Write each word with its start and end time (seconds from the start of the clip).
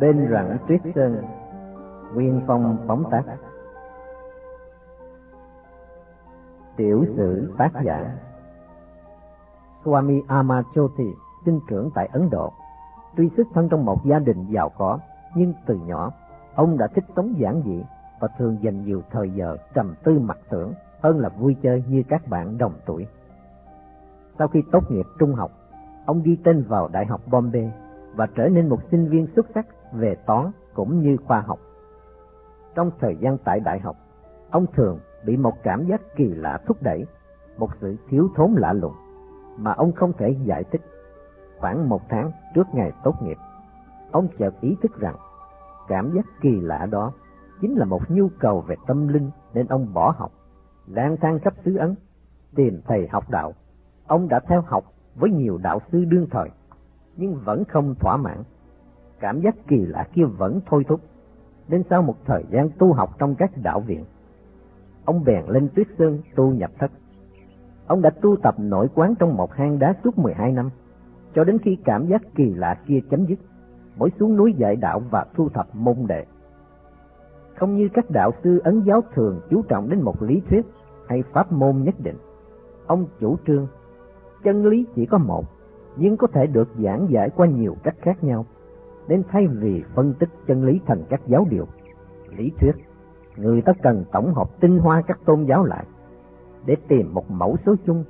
Bên 0.00 0.28
rặng 0.30 0.58
tuyết 0.68 0.80
sơn 0.94 1.22
Nguyên 2.14 2.40
phong 2.46 2.76
phóng 2.86 3.04
tác 3.10 3.22
Tiểu 6.76 7.04
sử 7.16 7.54
tác 7.58 7.70
giả 7.84 8.16
Swami 9.84 10.22
Amachoti 10.26 11.04
sinh 11.44 11.60
trưởng 11.68 11.90
tại 11.94 12.08
Ấn 12.12 12.30
Độ. 12.30 12.52
Tuy 13.16 13.30
xuất 13.36 13.46
thân 13.54 13.68
trong 13.68 13.84
một 13.84 14.04
gia 14.04 14.18
đình 14.18 14.46
giàu 14.50 14.68
có, 14.78 14.98
nhưng 15.34 15.54
từ 15.66 15.78
nhỏ, 15.86 16.12
ông 16.54 16.78
đã 16.78 16.86
thích 16.86 17.04
sống 17.16 17.34
giản 17.38 17.62
dị 17.64 17.84
và 18.20 18.28
thường 18.38 18.58
dành 18.62 18.84
nhiều 18.84 19.02
thời 19.10 19.30
giờ 19.30 19.56
trầm 19.74 19.94
tư 20.04 20.18
mặc 20.18 20.38
tưởng 20.50 20.72
hơn 21.02 21.18
là 21.18 21.28
vui 21.28 21.56
chơi 21.62 21.84
như 21.88 22.02
các 22.08 22.28
bạn 22.28 22.58
đồng 22.58 22.72
tuổi. 22.86 23.06
Sau 24.38 24.48
khi 24.48 24.62
tốt 24.72 24.90
nghiệp 24.90 25.06
trung 25.18 25.34
học, 25.34 25.50
ông 26.06 26.22
ghi 26.22 26.36
tên 26.44 26.64
vào 26.68 26.88
Đại 26.92 27.06
học 27.06 27.20
Bombay 27.30 27.72
và 28.14 28.26
trở 28.34 28.48
nên 28.48 28.68
một 28.68 28.78
sinh 28.90 29.08
viên 29.08 29.26
xuất 29.36 29.46
sắc 29.54 29.66
về 29.92 30.14
toán 30.26 30.50
cũng 30.74 31.00
như 31.00 31.16
khoa 31.16 31.40
học. 31.40 31.58
Trong 32.74 32.90
thời 33.00 33.16
gian 33.20 33.38
tại 33.44 33.60
đại 33.60 33.80
học, 33.80 33.96
ông 34.50 34.66
thường 34.74 34.98
bị 35.24 35.36
một 35.36 35.62
cảm 35.62 35.86
giác 35.86 36.00
kỳ 36.16 36.34
lạ 36.34 36.60
thúc 36.66 36.76
đẩy, 36.80 37.06
một 37.58 37.70
sự 37.80 37.96
thiếu 38.08 38.28
thốn 38.36 38.52
lạ 38.56 38.72
lùng 38.72 38.94
mà 39.56 39.72
ông 39.72 39.92
không 39.92 40.12
thể 40.12 40.36
giải 40.44 40.64
thích. 40.64 40.80
Khoảng 41.58 41.88
một 41.88 42.02
tháng 42.08 42.32
trước 42.54 42.66
ngày 42.72 42.92
tốt 43.04 43.14
nghiệp, 43.22 43.36
ông 44.10 44.28
chợt 44.38 44.54
ý 44.60 44.76
thức 44.82 45.00
rằng 45.00 45.16
cảm 45.88 46.12
giác 46.14 46.26
kỳ 46.40 46.60
lạ 46.60 46.86
đó 46.90 47.12
chính 47.60 47.74
là 47.74 47.84
một 47.84 48.10
nhu 48.10 48.28
cầu 48.38 48.60
về 48.60 48.76
tâm 48.86 49.08
linh 49.08 49.30
nên 49.54 49.66
ông 49.66 49.94
bỏ 49.94 50.14
học, 50.18 50.32
lang 50.86 51.16
thang 51.20 51.38
khắp 51.38 51.54
xứ 51.64 51.76
Ấn, 51.76 51.94
tìm 52.54 52.80
thầy 52.86 53.08
học 53.08 53.30
đạo. 53.30 53.52
Ông 54.06 54.28
đã 54.28 54.40
theo 54.40 54.60
học 54.66 54.84
với 55.14 55.30
nhiều 55.30 55.58
đạo 55.62 55.80
sư 55.92 56.04
đương 56.04 56.26
thời, 56.30 56.50
nhưng 57.16 57.40
vẫn 57.44 57.64
không 57.64 57.94
thỏa 57.94 58.16
mãn. 58.16 58.42
Cảm 59.20 59.40
giác 59.40 59.54
kỳ 59.68 59.86
lạ 59.86 60.08
kia 60.12 60.24
vẫn 60.24 60.60
thôi 60.66 60.84
thúc. 60.88 61.00
Đến 61.68 61.82
sau 61.90 62.02
một 62.02 62.16
thời 62.24 62.44
gian 62.50 62.70
tu 62.78 62.92
học 62.92 63.10
trong 63.18 63.34
các 63.34 63.50
đạo 63.62 63.80
viện, 63.80 64.04
ông 65.04 65.24
bèn 65.24 65.44
lên 65.48 65.68
tuyết 65.74 65.86
sơn 65.98 66.18
tu 66.34 66.50
nhập 66.50 66.70
thất. 66.78 66.90
Ông 67.86 68.02
đã 68.02 68.10
tu 68.10 68.36
tập 68.36 68.54
nội 68.58 68.88
quán 68.94 69.14
trong 69.18 69.36
một 69.36 69.52
hang 69.52 69.78
đá 69.78 69.94
suốt 70.04 70.18
12 70.18 70.52
năm, 70.52 70.70
cho 71.34 71.44
đến 71.44 71.58
khi 71.58 71.76
cảm 71.84 72.06
giác 72.06 72.22
kỳ 72.34 72.54
lạ 72.54 72.78
kia 72.86 73.00
chấm 73.10 73.26
dứt, 73.26 73.38
mỗi 73.96 74.10
xuống 74.20 74.36
núi 74.36 74.54
dạy 74.58 74.76
đạo 74.76 75.02
và 75.10 75.26
thu 75.34 75.48
thập 75.48 75.74
môn 75.74 75.96
đệ. 76.08 76.24
Không 77.56 77.76
như 77.76 77.88
các 77.92 78.10
đạo 78.10 78.30
sư 78.44 78.60
ấn 78.64 78.80
giáo 78.80 79.00
thường 79.14 79.40
chú 79.50 79.62
trọng 79.62 79.88
đến 79.88 80.02
một 80.02 80.22
lý 80.22 80.42
thuyết 80.50 80.66
hay 81.08 81.22
pháp 81.32 81.52
môn 81.52 81.82
nhất 81.82 81.94
định. 81.98 82.16
Ông 82.86 83.06
chủ 83.20 83.36
trương, 83.46 83.66
chân 84.44 84.66
lý 84.66 84.86
chỉ 84.94 85.06
có 85.06 85.18
một, 85.18 85.44
nhưng 85.96 86.16
có 86.16 86.26
thể 86.26 86.46
được 86.46 86.68
giảng 86.78 87.06
giải 87.10 87.30
qua 87.36 87.46
nhiều 87.46 87.76
cách 87.82 87.96
khác 88.00 88.24
nhau, 88.24 88.46
đến 89.10 89.22
thay 89.28 89.46
vì 89.46 89.82
phân 89.94 90.14
tích 90.18 90.28
chân 90.46 90.64
lý 90.64 90.80
thành 90.86 91.02
các 91.08 91.20
giáo 91.26 91.46
điều, 91.50 91.66
lý 92.36 92.52
thuyết, 92.60 92.72
người 93.36 93.62
ta 93.62 93.72
cần 93.82 94.04
tổng 94.12 94.34
hợp 94.34 94.60
tinh 94.60 94.78
hoa 94.78 95.02
các 95.06 95.18
tôn 95.24 95.44
giáo 95.44 95.64
lại 95.64 95.84
để 96.66 96.76
tìm 96.88 97.14
một 97.14 97.30
mẫu 97.30 97.56
số 97.66 97.74
chung 97.86 98.04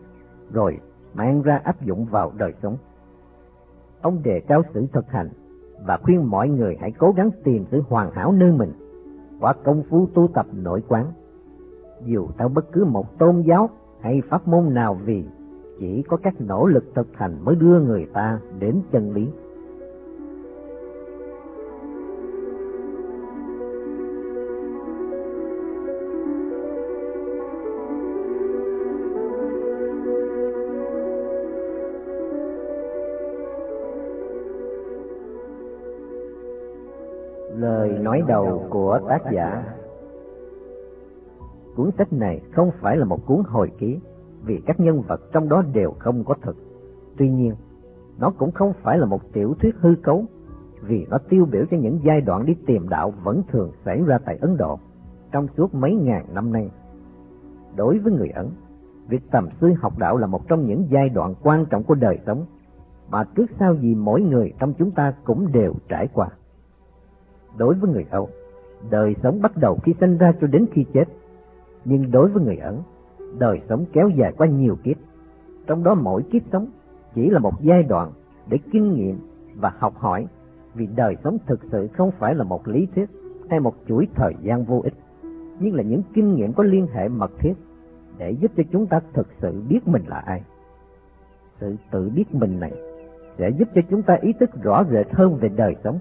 rồi 0.53 0.79
mang 1.15 1.43
ra 1.43 1.61
áp 1.65 1.83
dụng 1.83 2.07
vào 2.07 2.33
đời 2.37 2.55
sống. 2.63 2.77
Ông 4.03 4.23
đề 4.23 4.41
cao 4.41 4.63
sự 4.75 4.87
thực 4.93 5.11
hành 5.11 5.29
và 5.87 5.99
khuyên 6.03 6.31
mọi 6.31 6.49
người 6.49 6.77
hãy 6.81 6.91
cố 6.99 7.13
gắng 7.17 7.31
tìm 7.45 7.65
sự 7.71 7.83
hoàn 7.89 8.11
hảo 8.11 8.33
nơi 8.33 8.53
mình 8.53 8.73
qua 9.41 9.55
công 9.65 9.83
phu 9.91 10.07
tu 10.15 10.29
tập 10.35 10.47
nội 10.53 10.83
quán. 10.89 11.07
Dù 12.05 12.29
theo 12.39 12.49
bất 12.49 12.73
cứ 12.73 12.85
một 12.85 13.19
tôn 13.19 13.41
giáo 13.41 13.71
hay 14.01 14.23
pháp 14.29 14.49
môn 14.49 14.75
nào 14.75 14.99
vì 15.05 15.25
chỉ 15.79 16.03
có 16.03 16.17
các 16.17 16.41
nỗ 16.41 16.67
lực 16.67 16.85
thực 16.95 17.17
hành 17.17 17.45
mới 17.45 17.55
đưa 17.55 17.81
người 17.81 18.07
ta 18.13 18.41
đến 18.59 18.81
chân 18.93 19.13
lý. 19.13 19.29
Lời 37.71 37.99
nói 37.99 38.23
đầu 38.29 38.67
của 38.71 39.01
tác 39.09 39.23
giả 39.33 39.65
Cuốn 41.77 41.91
sách 41.99 42.13
này 42.13 42.41
không 42.53 42.71
phải 42.81 42.97
là 42.97 43.05
một 43.05 43.27
cuốn 43.27 43.43
hồi 43.47 43.71
ký 43.79 43.99
vì 44.45 44.61
các 44.67 44.81
nhân 44.81 45.01
vật 45.01 45.21
trong 45.33 45.49
đó 45.49 45.63
đều 45.73 45.93
không 45.99 46.25
có 46.25 46.35
thực. 46.43 46.57
Tuy 47.19 47.31
nhiên, 47.31 47.55
nó 48.19 48.31
cũng 48.31 48.51
không 48.51 48.73
phải 48.83 48.99
là 48.99 49.07
một 49.07 49.33
tiểu 49.33 49.55
thuyết 49.61 49.75
hư 49.81 49.95
cấu 50.03 50.25
vì 50.83 51.07
nó 51.11 51.19
tiêu 51.29 51.47
biểu 51.51 51.65
cho 51.71 51.77
những 51.77 52.01
giai 52.05 52.21
đoạn 52.21 52.47
đi 52.47 52.55
tìm 52.67 52.89
đạo 52.89 53.13
vẫn 53.23 53.43
thường 53.49 53.73
xảy 53.85 54.03
ra 54.07 54.19
tại 54.25 54.39
Ấn 54.41 54.57
Độ 54.57 54.79
trong 55.33 55.47
suốt 55.57 55.75
mấy 55.75 55.95
ngàn 55.95 56.27
năm 56.35 56.53
nay. 56.53 56.71
Đối 57.77 57.99
với 57.99 58.13
người 58.13 58.29
Ấn, 58.29 58.49
việc 59.09 59.31
tầm 59.31 59.49
sư 59.61 59.73
học 59.81 59.99
đạo 59.99 60.17
là 60.17 60.27
một 60.27 60.49
trong 60.49 60.67
những 60.67 60.87
giai 60.91 61.09
đoạn 61.09 61.35
quan 61.43 61.65
trọng 61.71 61.83
của 61.83 61.95
đời 61.95 62.19
sống 62.27 62.45
mà 63.11 63.25
trước 63.25 63.51
sau 63.59 63.75
gì 63.75 63.95
mỗi 63.95 64.21
người 64.21 64.53
trong 64.59 64.75
chúng 64.75 64.91
ta 64.91 65.15
cũng 65.25 65.53
đều 65.53 65.75
trải 65.89 66.09
qua 66.13 66.29
đối 67.57 67.75
với 67.75 67.93
người 67.93 68.07
Âu, 68.11 68.29
đời 68.91 69.15
sống 69.23 69.43
bắt 69.43 69.57
đầu 69.57 69.79
khi 69.83 69.95
sinh 70.01 70.19
ra 70.19 70.33
cho 70.41 70.47
đến 70.47 70.67
khi 70.73 70.85
chết. 70.93 71.05
Nhưng 71.85 72.11
đối 72.11 72.29
với 72.29 72.45
người 72.45 72.57
Ấn, 72.57 72.77
đời 73.39 73.61
sống 73.69 73.85
kéo 73.93 74.09
dài 74.09 74.33
qua 74.37 74.47
nhiều 74.47 74.77
kiếp. 74.85 74.97
Trong 75.67 75.85
đó 75.85 75.95
mỗi 75.95 76.23
kiếp 76.23 76.43
sống 76.53 76.67
chỉ 77.15 77.31
là 77.31 77.39
một 77.39 77.63
giai 77.63 77.83
đoạn 77.83 78.11
để 78.49 78.59
kinh 78.73 78.95
nghiệm 78.95 79.19
và 79.55 79.73
học 79.79 79.95
hỏi, 79.97 80.27
vì 80.75 80.87
đời 80.97 81.17
sống 81.25 81.39
thực 81.47 81.61
sự 81.73 81.89
không 81.89 82.11
phải 82.19 82.35
là 82.35 82.45
một 82.45 82.69
lý 82.69 82.87
thuyết 82.95 83.11
hay 83.51 83.61
một 83.61 83.75
chuỗi 83.89 84.07
thời 84.15 84.35
gian 84.43 84.65
vô 84.65 84.81
ích, 84.85 84.95
nhưng 85.61 85.75
là 85.75 85.83
những 85.83 86.03
kinh 86.15 86.35
nghiệm 86.35 86.53
có 86.53 86.63
liên 86.63 86.87
hệ 86.93 87.09
mật 87.09 87.31
thiết 87.39 87.55
để 88.19 88.31
giúp 88.31 88.51
cho 88.57 88.63
chúng 88.73 88.87
ta 88.87 89.01
thực 89.13 89.27
sự 89.41 89.63
biết 89.69 89.89
mình 89.89 90.03
là 90.07 90.19
ai. 90.19 90.43
Sự 91.61 91.77
tự 91.91 92.11
biết 92.15 92.35
mình 92.35 92.61
này 92.61 92.73
sẽ 93.39 93.51
giúp 93.51 93.69
cho 93.75 93.81
chúng 93.91 94.03
ta 94.03 94.15
ý 94.15 94.33
thức 94.33 94.51
rõ 94.63 94.85
rệt 94.91 95.07
hơn 95.13 95.37
về 95.37 95.49
đời 95.49 95.77
sống 95.85 95.99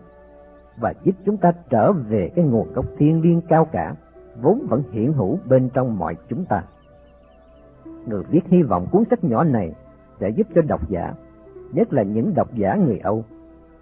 và 0.79 0.93
giúp 1.03 1.15
chúng 1.25 1.37
ta 1.37 1.53
trở 1.69 1.91
về 1.91 2.29
cái 2.35 2.45
nguồn 2.45 2.73
gốc 2.73 2.85
thiên 2.97 3.21
liêng 3.21 3.41
cao 3.41 3.65
cả 3.65 3.95
vốn 4.41 4.65
vẫn 4.69 4.83
hiện 4.91 5.13
hữu 5.13 5.39
bên 5.45 5.69
trong 5.73 5.97
mọi 5.97 6.15
chúng 6.29 6.45
ta. 6.45 6.63
Người 8.07 8.23
viết 8.29 8.41
hy 8.47 8.63
vọng 8.63 8.87
cuốn 8.91 9.03
sách 9.09 9.23
nhỏ 9.23 9.43
này 9.43 9.73
sẽ 10.19 10.29
giúp 10.29 10.47
cho 10.55 10.61
độc 10.61 10.89
giả, 10.89 11.13
nhất 11.73 11.93
là 11.93 12.03
những 12.03 12.33
độc 12.35 12.55
giả 12.55 12.75
người 12.75 12.99
Âu, 12.99 13.23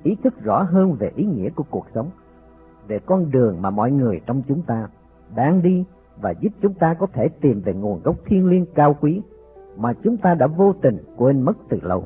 ý 0.04 0.16
thức 0.24 0.44
rõ 0.44 0.64
hơn 0.64 0.94
về 0.94 1.12
ý 1.16 1.26
nghĩa 1.26 1.50
của 1.50 1.64
cuộc 1.70 1.86
sống, 1.94 2.10
về 2.88 3.00
con 3.00 3.32
đường 3.32 3.62
mà 3.62 3.70
mọi 3.70 3.92
người 3.92 4.22
trong 4.26 4.42
chúng 4.48 4.62
ta 4.62 4.88
đang 5.36 5.62
đi 5.62 5.84
và 6.22 6.32
giúp 6.32 6.50
chúng 6.62 6.74
ta 6.74 6.94
có 6.94 7.08
thể 7.14 7.30
tìm 7.42 7.62
về 7.62 7.74
nguồn 7.74 8.02
gốc 8.04 8.16
thiên 8.26 8.46
liêng 8.46 8.66
cao 8.76 8.96
quý 9.02 9.22
mà 9.78 9.94
chúng 10.04 10.18
ta 10.18 10.36
đã 10.36 10.48
vô 10.48 10.74
tình 10.82 10.98
quên 11.18 11.42
mất 11.42 11.58
từ 11.70 11.80
lâu. 11.82 12.04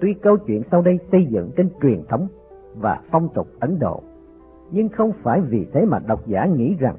Tuy 0.00 0.14
câu 0.14 0.36
chuyện 0.36 0.62
sau 0.70 0.82
đây 0.82 0.98
xây 1.12 1.26
dựng 1.26 1.50
trên 1.56 1.68
truyền 1.82 2.02
thống 2.08 2.28
và 2.76 3.00
phong 3.10 3.28
tục 3.34 3.46
Ấn 3.60 3.78
Độ. 3.78 4.02
Nhưng 4.70 4.88
không 4.88 5.12
phải 5.22 5.40
vì 5.40 5.66
thế 5.72 5.84
mà 5.84 5.98
độc 6.06 6.26
giả 6.26 6.46
nghĩ 6.46 6.76
rằng 6.78 6.96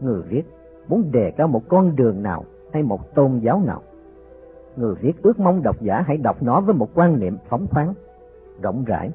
người 0.00 0.22
viết 0.22 0.42
muốn 0.88 1.12
đề 1.12 1.30
cao 1.30 1.48
một 1.48 1.62
con 1.68 1.96
đường 1.96 2.22
nào 2.22 2.44
hay 2.72 2.82
một 2.82 3.14
tôn 3.14 3.38
giáo 3.38 3.62
nào. 3.66 3.82
Người 4.76 4.94
viết 4.94 5.22
ước 5.22 5.38
mong 5.38 5.62
độc 5.62 5.80
giả 5.80 6.02
hãy 6.06 6.16
đọc 6.16 6.42
nó 6.42 6.60
với 6.60 6.74
một 6.74 6.88
quan 6.94 7.20
niệm 7.20 7.36
phóng 7.48 7.66
khoáng, 7.70 7.94
rộng 8.62 8.84
rãi, 8.84 9.10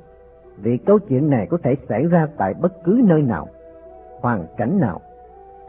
vì 0.58 0.78
câu 0.78 1.00
chuyện 1.00 1.30
này 1.30 1.48
có 1.50 1.58
thể 1.64 1.76
xảy 1.90 2.06
ra 2.06 2.28
tại 2.38 2.54
bất 2.54 2.84
cứ 2.84 3.02
nơi 3.04 3.22
nào, 3.22 3.48
hoàn 4.22 4.46
cảnh 4.58 4.80
nào, 4.80 5.02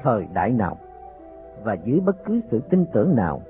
thời 0.03 0.27
đại 0.35 0.51
nào, 0.51 0.77
và 1.65 1.75
dưới 1.75 2.01
bất 2.01 2.25
cứ 2.25 2.41
sự 2.51 2.61
tin 2.71 2.85
tưởng 2.93 3.17
nào, 3.17 3.41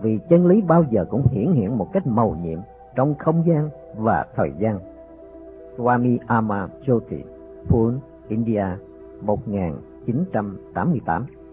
vì 0.00 0.18
chân 0.28 0.46
lý 0.46 0.62
bao 0.62 0.84
giờ 0.90 1.04
cũng 1.10 1.28
hiển 1.30 1.52
hiện 1.52 1.78
một 1.78 1.92
cách 1.92 2.06
màu 2.06 2.36
nhiệm 2.42 2.58
trong 2.94 3.14
không 3.14 3.46
gian 3.46 3.70
và 3.96 4.26
thời 4.36 4.52
gian. 4.58 4.78
Swami 5.76 6.20
Ama 6.28 6.70
Jyoti, 6.86 7.24
Pune, 7.68 8.00
India, 8.30 8.78
1988 9.26 11.43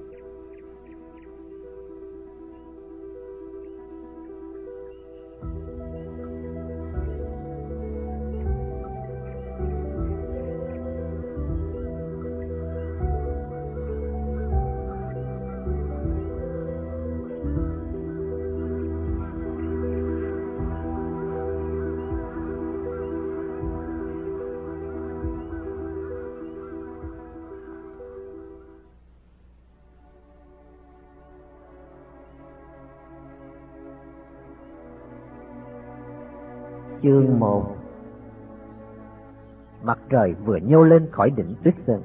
trời 40.11 40.35
vừa 40.45 40.57
nhô 40.57 40.83
lên 40.83 41.07
khỏi 41.11 41.29
đỉnh 41.29 41.55
tuyết 41.63 41.73
sơn. 41.87 42.01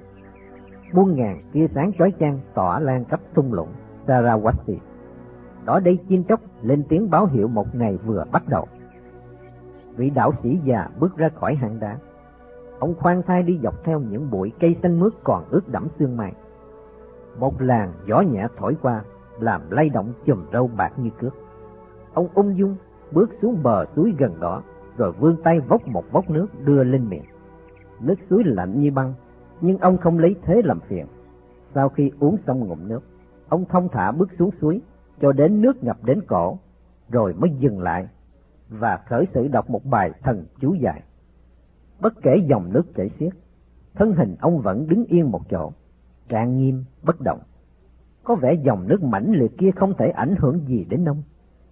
Muôn 0.93 1.17
ngàn 1.17 1.43
tia 1.53 1.67
sáng 1.75 1.93
chói 1.99 2.13
chang 2.21 2.41
tỏa 2.55 2.81
lan 2.81 3.05
khắp 3.05 3.21
thung 3.35 3.53
lũng 3.53 3.69
Sarawati. 4.07 4.77
Đó 5.65 5.81
đây 5.81 5.99
chim 6.09 6.25
chóc 6.25 6.41
lên 6.63 6.83
tiếng 6.89 7.11
báo 7.11 7.27
hiệu 7.27 7.49
một 7.49 7.75
ngày 7.75 7.99
vừa 8.07 8.25
bắt 8.33 8.43
đầu. 8.49 8.67
Vị 9.97 10.11
đạo 10.11 10.33
sĩ 10.43 10.59
già 10.65 10.89
bước 10.99 11.17
ra 11.17 11.29
khỏi 11.29 11.55
hang 11.55 11.81
đá. 11.81 11.99
Ông 12.79 12.95
khoan 12.95 13.23
thai 13.23 13.43
đi 13.43 13.59
dọc 13.63 13.85
theo 13.85 14.01
những 14.01 14.31
bụi 14.31 14.53
cây 14.61 14.77
xanh 14.83 15.01
mướt 15.01 15.13
còn 15.25 15.45
ướt 15.51 15.69
đẫm 15.69 15.89
sương 15.99 16.17
mai. 16.17 16.33
Một 17.39 17.63
làn 17.63 17.93
gió 18.07 18.21
nhẹ 18.21 18.47
thổi 18.57 18.77
qua, 18.83 19.03
làm 19.41 19.71
lay 19.71 19.89
động 19.89 20.13
chùm 20.27 20.45
râu 20.53 20.71
bạc 20.77 20.93
như 20.97 21.11
cước. 21.21 21.35
Ông 22.15 22.29
ung 22.35 22.59
dung 22.59 22.77
bước 23.13 23.31
xuống 23.43 23.63
bờ 23.63 23.85
suối 23.97 24.15
gần 24.19 24.41
đó, 24.41 24.63
rồi 24.97 25.13
vươn 25.13 25.37
tay 25.43 25.61
vốc 25.61 25.87
một 25.87 26.05
vốc 26.13 26.31
nước 26.31 26.47
đưa 26.65 26.85
lên 26.85 27.09
miệng. 27.09 27.25
Nước 28.01 28.15
suối 28.31 28.43
lạnh 28.45 28.81
như 28.81 28.91
băng, 28.91 29.15
nhưng 29.61 29.79
ông 29.79 29.99
không 29.99 30.19
lấy 30.19 30.37
thế 30.43 30.63
làm 30.65 30.81
phiền. 30.81 31.07
Sau 31.75 31.89
khi 31.89 32.11
uống 32.21 32.37
xong 32.47 32.61
ngụm 32.61 32.89
nước, 32.89 33.01
ông 33.49 33.65
thông 33.65 33.89
thả 33.89 34.13
bước 34.13 34.29
xuống 34.39 34.51
suối, 34.61 34.81
cho 35.21 35.33
đến 35.33 35.63
nước 35.63 35.85
ngập 35.85 36.05
đến 36.05 36.21
cổ, 36.27 36.59
rồi 37.11 37.35
mới 37.35 37.51
dừng 37.59 37.81
lại 37.81 38.09
và 38.69 39.01
khởi 39.09 39.27
sự 39.35 39.49
đọc 39.49 39.71
một 39.71 39.85
bài 39.85 40.11
thần 40.23 40.45
chú 40.61 40.75
dài. 40.75 41.03
Bất 42.01 42.13
kể 42.23 42.37
dòng 42.49 42.73
nước 42.73 42.83
chảy 42.95 43.11
xiết, 43.19 43.33
thân 43.95 44.13
hình 44.13 44.37
ông 44.41 44.61
vẫn 44.61 44.89
đứng 44.89 45.05
yên 45.05 45.31
một 45.31 45.41
chỗ, 45.51 45.73
trang 46.29 46.59
nghiêm, 46.59 46.85
bất 47.03 47.21
động. 47.21 47.41
Có 48.25 48.35
vẻ 48.35 48.55
dòng 48.55 48.89
nước 48.89 49.03
mãnh 49.03 49.33
liệt 49.33 49.59
kia 49.59 49.71
không 49.77 49.95
thể 49.99 50.09
ảnh 50.09 50.35
hưởng 50.39 50.61
gì 50.67 50.85
đến 50.85 51.05
ông, 51.05 51.23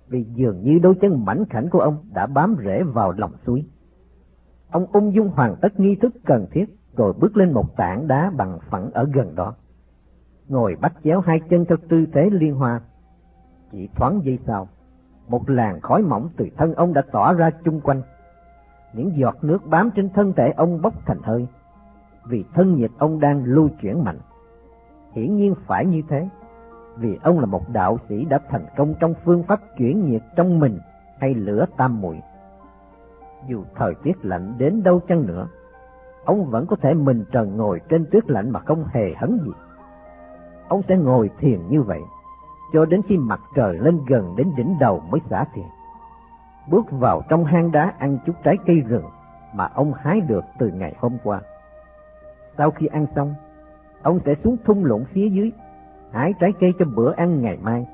vì 0.09 0.25
dường 0.35 0.62
như 0.62 0.79
đôi 0.82 0.94
chân 0.94 1.25
mảnh 1.25 1.44
khảnh 1.50 1.70
của 1.70 1.81
ông 1.81 1.97
đã 2.15 2.27
bám 2.27 2.56
rễ 2.65 2.82
vào 2.82 3.12
lòng 3.12 3.32
suối. 3.47 3.65
Ông 4.75 4.87
ung 4.93 5.15
dung 5.15 5.29
hoàn 5.29 5.56
tất 5.56 5.81
nghi 5.81 5.97
thức 5.97 6.15
cần 6.25 6.47
thiết, 6.50 6.65
rồi 6.97 7.12
bước 7.12 7.37
lên 7.37 7.53
một 7.53 7.76
tảng 7.76 8.09
đá 8.09 8.31
bằng 8.37 8.59
phẳng 8.71 8.91
ở 8.94 9.09
gần 9.12 9.35
đó. 9.35 9.55
Ngồi 10.49 10.76
bắt 10.81 10.93
chéo 11.05 11.21
hai 11.21 11.41
chân 11.50 11.65
theo 11.65 11.79
tư 11.88 12.06
thế 12.12 12.31
liên 12.32 12.55
hoa. 12.55 12.81
Chỉ 13.73 13.88
thoáng 13.94 14.21
giây 14.25 14.38
sau, 14.47 14.69
một 15.29 15.50
làn 15.50 15.81
khói 15.81 16.03
mỏng 16.03 16.29
từ 16.37 16.49
thân 16.56 16.75
ông 16.75 16.93
đã 16.93 17.03
tỏa 17.12 17.32
ra 17.32 17.50
chung 17.65 17.81
quanh. 17.81 18.03
Những 18.93 19.17
giọt 19.17 19.37
nước 19.43 19.67
bám 19.67 19.91
trên 19.97 20.09
thân 20.09 20.32
thể 20.32 20.53
ông 20.56 20.82
bốc 20.82 20.94
thành 21.06 21.23
hơi, 21.23 21.47
vì 22.25 22.44
thân 22.55 22.75
nhiệt 22.75 22.91
ông 22.99 23.20
đang 23.20 23.44
lưu 23.44 23.69
chuyển 23.82 24.05
mạnh. 24.05 24.19
Hiển 25.12 25.37
nhiên 25.37 25.55
phải 25.67 25.87
như 25.87 26.03
thế, 26.09 26.29
vì 26.97 27.19
ông 27.23 27.41
là 27.41 27.47
một 27.47 27.69
đạo 27.73 27.99
sĩ 28.09 28.25
đã 28.25 28.38
thành 28.49 28.67
công 28.77 28.94
trong 29.00 29.15
phương 29.25 29.43
pháp 29.43 29.61
chuyển 29.79 30.11
nhiệt 30.11 30.23
trong 30.37 30.59
mình 30.59 30.79
hay 31.19 31.35
lửa 31.35 31.67
tam 31.77 32.00
muội. 32.00 32.20
Dù 33.49 33.64
thời 33.75 33.94
tiết 33.94 34.25
lạnh 34.25 34.55
đến 34.58 34.82
đâu 34.82 35.00
chăng 35.08 35.26
nữa, 35.26 35.49
ông 36.25 36.44
vẫn 36.50 36.67
có 36.67 36.76
thể 36.76 36.94
mình 36.94 37.25
trần 37.32 37.56
ngồi 37.56 37.81
trên 37.88 38.06
tuyết 38.11 38.31
lạnh 38.31 38.50
mà 38.50 38.61
không 38.61 38.85
hề 38.93 39.14
hấn 39.14 39.38
gì. 39.44 39.50
Ông 40.69 40.82
sẽ 40.88 40.96
ngồi 40.96 41.31
thiền 41.38 41.69
như 41.69 41.82
vậy, 41.82 42.00
cho 42.73 42.85
đến 42.85 43.00
khi 43.08 43.17
mặt 43.17 43.41
trời 43.56 43.79
lên 43.79 44.00
gần 44.06 44.35
đến 44.37 44.50
đỉnh 44.56 44.76
đầu 44.81 45.02
mới 45.11 45.20
xả 45.31 45.44
thiền. 45.55 45.64
Bước 46.70 46.91
vào 46.91 47.23
trong 47.29 47.44
hang 47.44 47.73
đá 47.73 47.94
ăn 47.99 48.19
chút 48.26 48.32
trái 48.44 48.56
cây 48.67 48.76
rừng 48.81 49.05
mà 49.55 49.69
ông 49.75 49.93
hái 49.93 50.20
được 50.20 50.44
từ 50.58 50.69
ngày 50.69 50.94
hôm 50.99 51.17
qua. 51.25 51.41
Sau 52.58 52.70
khi 52.70 52.87
ăn 52.87 53.06
xong, 53.17 53.35
ông 54.02 54.20
sẽ 54.26 54.35
xuống 54.44 54.56
thung 54.64 54.85
lũng 54.85 55.05
phía 55.12 55.29
dưới, 55.29 55.52
hái 56.12 56.35
trái 56.41 56.52
cây 56.61 56.73
cho 56.79 56.85
bữa 56.96 57.12
ăn 57.12 57.43
ngày 57.43 57.58
mai, 57.62 57.87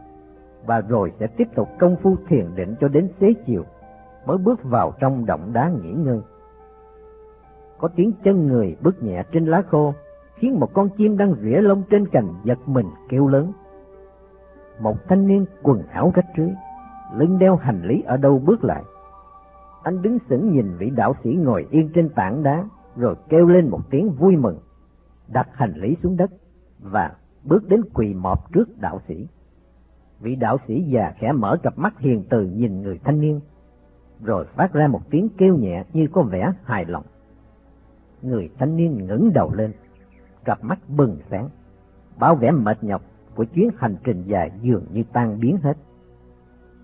và 0.66 0.80
rồi 0.80 1.12
sẽ 1.20 1.26
tiếp 1.26 1.48
tục 1.54 1.68
công 1.78 1.96
phu 2.02 2.16
thiền 2.28 2.54
định 2.54 2.74
cho 2.80 2.88
đến 2.88 3.08
xế 3.20 3.34
chiều, 3.46 3.64
mới 4.26 4.38
bước 4.38 4.64
vào 4.64 4.92
trong 5.00 5.26
động 5.26 5.52
đá 5.52 5.68
nghỉ 5.68 5.92
ngơi. 5.92 6.20
Có 7.78 7.88
tiếng 7.88 8.12
chân 8.24 8.46
người 8.46 8.76
bước 8.82 9.02
nhẹ 9.02 9.22
trên 9.32 9.46
lá 9.46 9.62
khô, 9.62 9.94
khiến 10.34 10.60
một 10.60 10.74
con 10.74 10.88
chim 10.96 11.16
đang 11.16 11.34
rỉa 11.42 11.60
lông 11.60 11.82
trên 11.90 12.08
cành 12.08 12.28
giật 12.44 12.58
mình 12.66 12.86
kêu 13.08 13.28
lớn. 13.28 13.52
Một 14.80 14.96
thanh 15.08 15.26
niên 15.26 15.44
quần 15.62 15.82
áo 15.82 16.12
rách 16.14 16.26
rưới, 16.36 16.50
lưng 17.16 17.38
đeo 17.38 17.56
hành 17.56 17.82
lý 17.82 18.02
ở 18.06 18.16
đâu 18.16 18.38
bước 18.38 18.64
lại. 18.64 18.82
Anh 19.82 20.02
đứng 20.02 20.18
sững 20.28 20.52
nhìn 20.52 20.76
vị 20.78 20.90
đạo 20.90 21.14
sĩ 21.24 21.34
ngồi 21.34 21.66
yên 21.70 21.90
trên 21.94 22.08
tảng 22.08 22.42
đá, 22.42 22.64
rồi 22.96 23.14
kêu 23.28 23.46
lên 23.46 23.68
một 23.68 23.80
tiếng 23.90 24.10
vui 24.10 24.36
mừng, 24.36 24.58
đặt 25.28 25.48
hành 25.52 25.72
lý 25.76 25.96
xuống 26.02 26.16
đất 26.16 26.30
và 26.78 27.12
bước 27.44 27.68
đến 27.68 27.80
quỳ 27.94 28.14
mọp 28.14 28.52
trước 28.52 28.78
đạo 28.80 29.00
sĩ. 29.08 29.26
Vị 30.20 30.36
đạo 30.36 30.56
sĩ 30.68 30.82
già 30.82 31.12
khẽ 31.18 31.32
mở 31.32 31.56
cặp 31.62 31.78
mắt 31.78 31.98
hiền 31.98 32.24
từ 32.30 32.44
nhìn 32.44 32.82
người 32.82 33.00
thanh 33.04 33.20
niên, 33.20 33.40
rồi 34.24 34.44
phát 34.44 34.72
ra 34.72 34.88
một 34.88 35.10
tiếng 35.10 35.28
kêu 35.38 35.56
nhẹ 35.56 35.84
như 35.92 36.08
có 36.12 36.22
vẻ 36.22 36.52
hài 36.64 36.84
lòng. 36.84 37.04
Người 38.22 38.50
thanh 38.58 38.76
niên 38.76 39.06
ngẩng 39.06 39.32
đầu 39.32 39.52
lên, 39.54 39.72
cặp 40.44 40.64
mắt 40.64 40.78
bừng 40.88 41.16
sáng, 41.30 41.48
bao 42.18 42.34
vẻ 42.34 42.50
mệt 42.50 42.84
nhọc 42.84 43.02
của 43.34 43.44
chuyến 43.44 43.70
hành 43.78 43.96
trình 44.04 44.22
dài 44.26 44.50
dường 44.62 44.84
như 44.92 45.02
tan 45.12 45.40
biến 45.40 45.56
hết. 45.62 45.76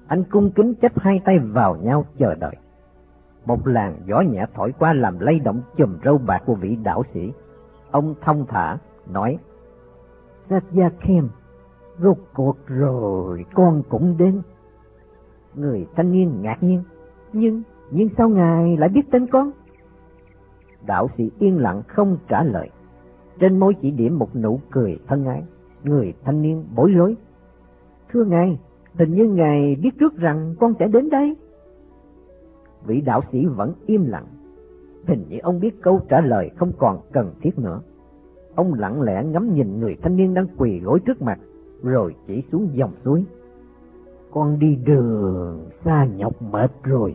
Anh 0.07 0.25
cung 0.25 0.51
kính 0.51 0.75
chấp 0.75 0.99
hai 0.99 1.21
tay 1.25 1.39
vào 1.39 1.77
nhau 1.77 2.05
chờ 2.19 2.35
đợi. 2.35 2.57
Một 3.45 3.67
làn 3.67 3.97
gió 4.07 4.21
nhẹ 4.21 4.47
thổi 4.55 4.73
qua 4.79 4.93
làm 4.93 5.19
lay 5.19 5.39
động 5.39 5.63
chùm 5.77 5.99
râu 6.05 6.19
bạc 6.19 6.43
của 6.47 6.55
vị 6.55 6.77
đạo 6.83 7.03
sĩ. 7.15 7.33
Ông 7.91 8.15
thông 8.21 8.47
thả, 8.49 8.79
nói, 9.11 9.39
Satya 10.51 10.91
Khem, 11.01 11.29
rốt 11.99 12.17
cuộc 12.35 12.57
rồi 12.67 13.45
con 13.55 13.83
cũng 13.89 14.17
đến. 14.19 14.43
Người 15.55 15.87
thanh 15.97 16.13
niên 16.13 16.43
ngạc 16.43 16.63
nhiên, 16.63 16.83
nhưng, 17.39 17.63
nhưng 17.91 18.09
sao 18.19 18.29
ngài 18.29 18.77
lại 18.77 18.89
biết 18.89 19.11
tên 19.11 19.27
con? 19.27 19.51
Đạo 20.87 21.09
sĩ 21.19 21.31
yên 21.39 21.59
lặng 21.59 21.83
không 21.87 22.19
trả 22.29 22.43
lời. 22.43 22.71
Trên 23.39 23.59
môi 23.59 23.75
chỉ 23.83 23.91
điểm 23.91 24.19
một 24.19 24.37
nụ 24.37 24.61
cười 24.71 24.99
thân 25.07 25.25
ái. 25.25 25.43
Người 25.85 26.15
thanh 26.25 26.43
niên 26.43 26.65
bối 26.75 26.93
rối. 26.93 27.17
Thưa 28.13 28.25
ngài, 28.25 28.59
hình 28.99 29.15
như 29.15 29.29
ngài 29.29 29.77
biết 29.83 29.91
trước 30.01 30.17
rằng 30.17 30.55
con 30.61 30.75
sẽ 30.79 30.89
đến 30.89 31.11
đây. 31.11 31.37
Vị 32.87 33.01
đạo 33.01 33.21
sĩ 33.33 33.47
vẫn 33.47 33.73
im 33.87 34.07
lặng. 34.07 34.27
Hình 35.07 35.25
như 35.29 35.39
ông 35.43 35.61
biết 35.61 35.83
câu 35.83 36.01
trả 36.09 36.21
lời 36.21 36.51
không 36.57 36.73
còn 36.79 37.01
cần 37.13 37.35
thiết 37.41 37.59
nữa. 37.59 37.81
Ông 38.55 38.75
lặng 38.75 39.03
lẽ 39.03 39.25
ngắm 39.25 39.55
nhìn 39.55 39.81
người 39.81 39.97
thanh 40.03 40.17
niên 40.17 40.35
đang 40.35 40.47
quỳ 40.57 40.81
gối 40.81 41.01
trước 41.07 41.23
mặt, 41.23 41.39
rồi 41.83 42.15
chỉ 42.27 42.43
xuống 42.53 42.69
dòng 42.73 42.93
suối. 43.05 43.25
Con 44.33 44.59
đi 44.59 44.77
đường 44.77 45.67
xa 45.85 46.07
nhọc 46.17 46.43
mệt 46.43 46.71
rồi, 46.83 47.15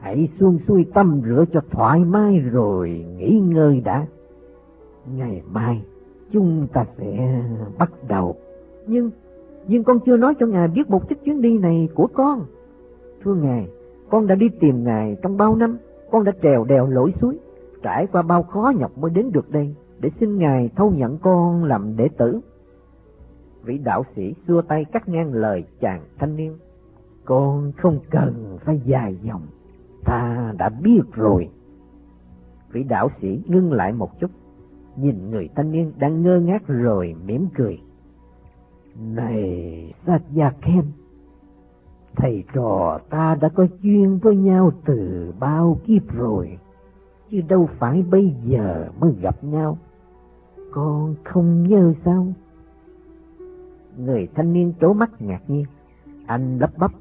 hãy 0.00 0.28
xuông 0.40 0.58
xuôi 0.68 0.86
tâm 0.94 1.20
rửa 1.24 1.44
cho 1.52 1.60
thoải 1.70 2.04
mái 2.04 2.38
rồi 2.38 3.06
nghỉ 3.16 3.40
ngơi 3.40 3.80
đã. 3.80 4.06
Ngày 5.16 5.42
mai 5.52 5.82
chúng 6.32 6.66
ta 6.72 6.84
sẽ 6.98 7.42
bắt 7.78 7.90
đầu. 8.08 8.36
Nhưng, 8.86 9.10
nhưng 9.66 9.84
con 9.84 9.98
chưa 10.06 10.16
nói 10.16 10.34
cho 10.40 10.46
ngài 10.46 10.68
biết 10.68 10.90
mục 10.90 11.08
đích 11.08 11.24
chuyến 11.24 11.42
đi 11.42 11.58
này 11.58 11.88
của 11.94 12.06
con. 12.06 12.44
Thưa 13.24 13.34
ngài, 13.34 13.68
con 14.10 14.26
đã 14.26 14.34
đi 14.34 14.48
tìm 14.60 14.84
ngài 14.84 15.16
trong 15.22 15.36
bao 15.36 15.56
năm, 15.56 15.76
con 16.10 16.24
đã 16.24 16.32
trèo 16.42 16.64
đèo 16.64 16.86
lội 16.86 17.14
suối, 17.20 17.38
trải 17.82 18.06
qua 18.06 18.22
bao 18.22 18.42
khó 18.42 18.72
nhọc 18.76 18.98
mới 18.98 19.10
đến 19.10 19.32
được 19.32 19.50
đây, 19.50 19.74
để 20.00 20.10
xin 20.20 20.38
ngài 20.38 20.70
thâu 20.76 20.90
nhận 20.90 21.18
con 21.18 21.64
làm 21.64 21.96
đệ 21.96 22.08
tử. 22.18 22.40
Vị 23.62 23.78
đạo 23.78 24.04
sĩ 24.16 24.34
xua 24.48 24.62
tay 24.62 24.84
cắt 24.84 25.08
ngang 25.08 25.32
lời 25.32 25.64
chàng 25.80 26.02
thanh 26.18 26.36
niên. 26.36 26.56
Con 27.24 27.72
không 27.72 27.98
cần 28.10 28.58
phải 28.64 28.80
dài 28.84 29.16
dòng, 29.22 29.42
ta 30.08 30.52
đã 30.58 30.68
biết 30.68 31.02
rồi. 31.12 31.48
Vị 32.72 32.82
đạo 32.82 33.10
sĩ 33.20 33.40
ngưng 33.46 33.72
lại 33.72 33.92
một 33.92 34.20
chút, 34.20 34.30
nhìn 34.96 35.30
người 35.30 35.48
thanh 35.56 35.72
niên 35.72 35.92
đang 35.98 36.22
ngơ 36.22 36.40
ngác 36.40 36.66
rồi 36.66 37.14
mỉm 37.26 37.46
cười. 37.54 37.80
Này 39.14 39.94
sát 40.06 40.20
gia 40.32 40.50
khen 40.60 40.82
thầy 42.16 42.44
trò 42.54 43.00
ta 43.10 43.34
đã 43.40 43.48
có 43.48 43.66
duyên 43.82 44.18
với 44.18 44.36
nhau 44.36 44.72
từ 44.84 45.32
bao 45.40 45.78
kiếp 45.86 46.14
rồi, 46.14 46.58
chứ 47.30 47.40
đâu 47.48 47.68
phải 47.78 48.02
bây 48.10 48.34
giờ 48.44 48.88
mới 49.00 49.12
gặp 49.20 49.44
nhau. 49.44 49.78
Con 50.70 51.14
không 51.24 51.68
nhớ 51.68 51.94
sao? 52.04 52.26
Người 53.96 54.28
thanh 54.34 54.52
niên 54.52 54.72
trố 54.80 54.92
mắt 54.92 55.10
ngạc 55.22 55.40
nhiên, 55.48 55.64
anh 56.26 56.58
lấp 56.58 56.70
bắp, 56.78 56.92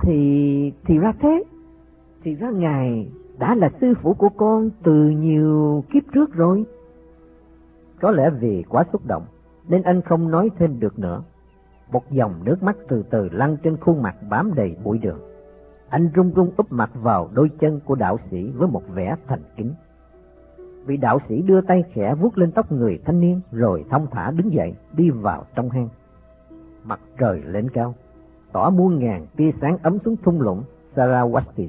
thì 0.00 0.72
thì 0.84 0.98
ra 0.98 1.12
thế, 1.20 1.44
thì 2.26 2.34
ra 2.34 2.50
ngài 2.50 3.08
đã 3.38 3.54
là 3.54 3.70
sư 3.80 3.94
phụ 4.02 4.14
của 4.14 4.28
con 4.28 4.70
từ 4.82 4.94
nhiều 4.94 5.84
kiếp 5.92 6.02
trước 6.14 6.34
rồi. 6.34 6.64
Có 8.00 8.10
lẽ 8.10 8.30
vì 8.30 8.64
quá 8.68 8.84
xúc 8.92 9.06
động, 9.06 9.22
nên 9.68 9.82
anh 9.82 10.02
không 10.02 10.30
nói 10.30 10.50
thêm 10.58 10.80
được 10.80 10.98
nữa. 10.98 11.22
Một 11.92 12.10
dòng 12.10 12.32
nước 12.44 12.62
mắt 12.62 12.76
từ 12.88 13.02
từ 13.10 13.28
lăn 13.32 13.56
trên 13.62 13.76
khuôn 13.76 14.02
mặt 14.02 14.16
bám 14.30 14.54
đầy 14.54 14.76
bụi 14.84 14.98
đường. 14.98 15.20
Anh 15.88 16.08
run 16.14 16.32
run 16.34 16.50
úp 16.56 16.72
mặt 16.72 16.90
vào 16.94 17.30
đôi 17.34 17.50
chân 17.60 17.80
của 17.84 17.94
đạo 17.94 18.18
sĩ 18.30 18.50
với 18.50 18.68
một 18.68 18.82
vẻ 18.94 19.16
thành 19.26 19.42
kính. 19.56 19.72
Vị 20.86 20.96
đạo 20.96 21.18
sĩ 21.28 21.42
đưa 21.42 21.60
tay 21.60 21.84
khẽ 21.92 22.14
vuốt 22.14 22.38
lên 22.38 22.52
tóc 22.52 22.72
người 22.72 22.98
thanh 23.04 23.20
niên 23.20 23.40
rồi 23.52 23.84
thong 23.90 24.06
thả 24.10 24.30
đứng 24.30 24.52
dậy 24.52 24.74
đi 24.96 25.10
vào 25.10 25.44
trong 25.54 25.70
hang. 25.70 25.88
Mặt 26.84 27.00
trời 27.18 27.42
lên 27.44 27.70
cao, 27.70 27.94
tỏ 28.52 28.70
muôn 28.70 28.98
ngàn 28.98 29.26
tia 29.36 29.50
sáng 29.60 29.78
ấm 29.82 29.98
xuống 30.04 30.16
thung 30.22 30.40
lũng 30.40 30.62
Sarawati. 30.94 31.68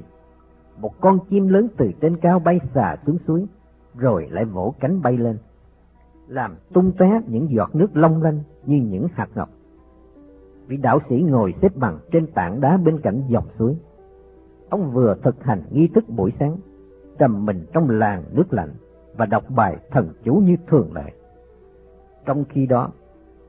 Một 0.80 1.00
con 1.00 1.18
chim 1.30 1.48
lớn 1.48 1.68
từ 1.76 1.90
trên 2.00 2.16
cao 2.16 2.38
bay 2.38 2.60
xà 2.74 2.96
xuống 3.06 3.18
suối, 3.26 3.46
rồi 3.96 4.28
lại 4.30 4.44
vỗ 4.44 4.74
cánh 4.80 5.02
bay 5.02 5.16
lên, 5.16 5.38
làm 6.28 6.56
tung 6.72 6.92
tóe 6.98 7.20
những 7.26 7.50
giọt 7.50 7.74
nước 7.74 7.96
long 7.96 8.22
lanh 8.22 8.40
như 8.66 8.76
những 8.76 9.06
hạt 9.12 9.28
ngọc. 9.34 9.48
Vị 10.66 10.76
đạo 10.76 10.98
sĩ 11.08 11.22
ngồi 11.28 11.54
xếp 11.62 11.76
bằng 11.76 11.98
trên 12.12 12.26
tảng 12.26 12.60
đá 12.60 12.76
bên 12.76 13.00
cạnh 13.00 13.22
dòng 13.28 13.46
suối. 13.58 13.76
Ông 14.70 14.90
vừa 14.90 15.16
thực 15.22 15.44
hành 15.44 15.62
nghi 15.70 15.88
thức 15.94 16.04
buổi 16.08 16.32
sáng, 16.38 16.56
trầm 17.18 17.46
mình 17.46 17.66
trong 17.72 17.90
làng 17.90 18.24
nước 18.32 18.52
lạnh 18.52 18.70
và 19.16 19.26
đọc 19.26 19.44
bài 19.56 19.76
thần 19.90 20.08
chú 20.24 20.34
như 20.34 20.56
thường 20.66 20.92
lệ. 20.94 21.12
Trong 22.24 22.44
khi 22.48 22.66
đó, 22.66 22.90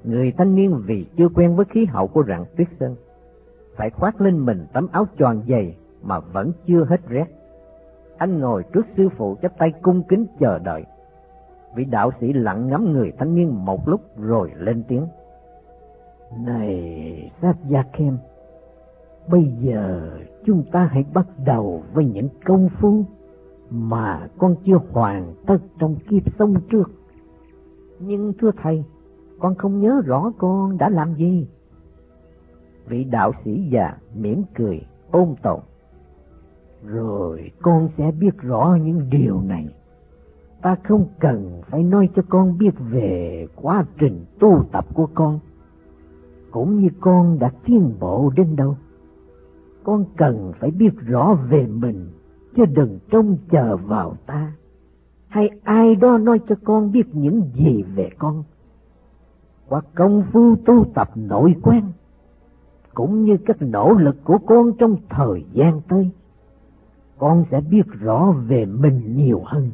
người 0.03 0.31
thanh 0.37 0.55
niên 0.55 0.81
vì 0.85 1.05
chưa 1.17 1.29
quen 1.29 1.55
với 1.55 1.65
khí 1.65 1.85
hậu 1.85 2.07
của 2.07 2.23
rặng 2.27 2.45
tuyết 2.57 2.67
sơn, 2.79 2.95
phải 3.75 3.89
khoác 3.89 4.21
lên 4.21 4.45
mình 4.45 4.65
tấm 4.73 4.87
áo 4.91 5.07
tròn 5.17 5.43
dày 5.47 5.75
mà 6.01 6.19
vẫn 6.19 6.51
chưa 6.67 6.85
hết 6.85 7.07
rét. 7.07 7.25
Anh 8.17 8.39
ngồi 8.39 8.63
trước 8.73 8.85
sư 8.97 9.09
phụ 9.17 9.35
chắp 9.41 9.57
tay 9.57 9.71
cung 9.81 10.03
kính 10.03 10.25
chờ 10.39 10.59
đợi. 10.59 10.83
Vị 11.75 11.85
đạo 11.85 12.11
sĩ 12.21 12.33
lặng 12.33 12.67
ngắm 12.67 12.93
người 12.93 13.11
thanh 13.17 13.35
niên 13.35 13.65
một 13.65 13.87
lúc 13.87 14.01
rồi 14.17 14.51
lên 14.55 14.83
tiếng. 14.87 15.07
Này, 16.37 17.31
sát 17.41 17.55
gia 17.67 17.83
kem, 17.83 18.17
bây 19.27 19.53
giờ 19.59 20.11
chúng 20.45 20.63
ta 20.71 20.89
hãy 20.91 21.05
bắt 21.13 21.27
đầu 21.45 21.83
với 21.93 22.05
những 22.05 22.29
công 22.45 22.69
phu 22.69 23.03
mà 23.69 24.27
con 24.37 24.55
chưa 24.65 24.79
hoàn 24.91 25.33
tất 25.47 25.57
trong 25.79 25.95
kiếp 26.09 26.23
sống 26.39 26.55
trước. 26.71 26.91
Nhưng 27.99 28.33
thưa 28.39 28.51
thầy, 28.63 28.83
con 29.39 29.55
không 29.55 29.79
nhớ 29.79 30.01
rõ 30.05 30.31
con 30.37 30.77
đã 30.77 30.89
làm 30.89 31.15
gì. 31.15 31.47
Vị 32.87 33.03
đạo 33.03 33.31
sĩ 33.45 33.69
già 33.71 33.97
mỉm 34.15 34.43
cười, 34.55 34.81
ôm 35.11 35.35
tồn. 35.41 35.59
Rồi 36.83 37.51
con 37.61 37.89
sẽ 37.97 38.11
biết 38.11 38.37
rõ 38.37 38.77
những 38.83 39.09
điều 39.09 39.41
này. 39.41 39.67
Ta 40.61 40.75
không 40.83 41.05
cần 41.19 41.61
phải 41.69 41.83
nói 41.83 42.09
cho 42.15 42.21
con 42.29 42.57
biết 42.57 42.73
về 42.91 43.47
quá 43.55 43.85
trình 43.97 44.25
tu 44.39 44.63
tập 44.71 44.85
của 44.93 45.07
con, 45.13 45.39
cũng 46.51 46.79
như 46.79 46.89
con 46.99 47.39
đã 47.39 47.51
tiến 47.65 47.93
bộ 47.99 48.31
đến 48.35 48.55
đâu. 48.55 48.77
Con 49.83 50.05
cần 50.17 50.51
phải 50.59 50.71
biết 50.71 50.93
rõ 50.99 51.37
về 51.49 51.67
mình, 51.67 52.07
chứ 52.55 52.65
đừng 52.65 52.99
trông 53.11 53.37
chờ 53.51 53.77
vào 53.77 54.15
ta, 54.25 54.53
hay 55.27 55.49
ai 55.63 55.95
đó 55.95 56.17
nói 56.17 56.39
cho 56.49 56.55
con 56.63 56.91
biết 56.91 57.15
những 57.15 57.41
gì 57.55 57.83
về 57.95 58.09
con. 58.17 58.43
Qua 59.67 59.81
công 59.95 60.23
phu 60.31 60.55
tu 60.55 60.85
tập 60.93 61.09
nội 61.15 61.55
quan, 61.61 61.91
cũng 62.93 63.23
như 63.25 63.37
các 63.45 63.57
nỗ 63.59 63.93
lực 63.93 64.15
của 64.23 64.37
con 64.37 64.71
trong 64.77 64.95
thời 65.09 65.45
gian 65.53 65.81
tới, 65.87 66.09
con 67.19 67.45
sẽ 67.51 67.61
biết 67.61 67.87
rõ 67.99 68.31
về 68.47 68.65
mình 68.65 69.15
nhiều 69.17 69.41
hơn. 69.45 69.71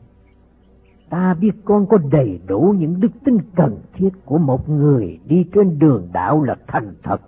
Ta 1.10 1.34
biết 1.34 1.52
con 1.66 1.86
có 1.86 1.98
đầy 2.12 2.40
đủ 2.48 2.76
những 2.78 3.00
đức 3.00 3.12
tính 3.26 3.38
cần 3.56 3.78
thiết 3.94 4.10
của 4.26 4.38
một 4.38 4.70
người 4.70 5.20
đi 5.26 5.46
trên 5.54 5.80
đường 5.80 6.08
đạo 6.14 6.44
là 6.44 6.56
thành 6.68 6.94
thật, 7.04 7.22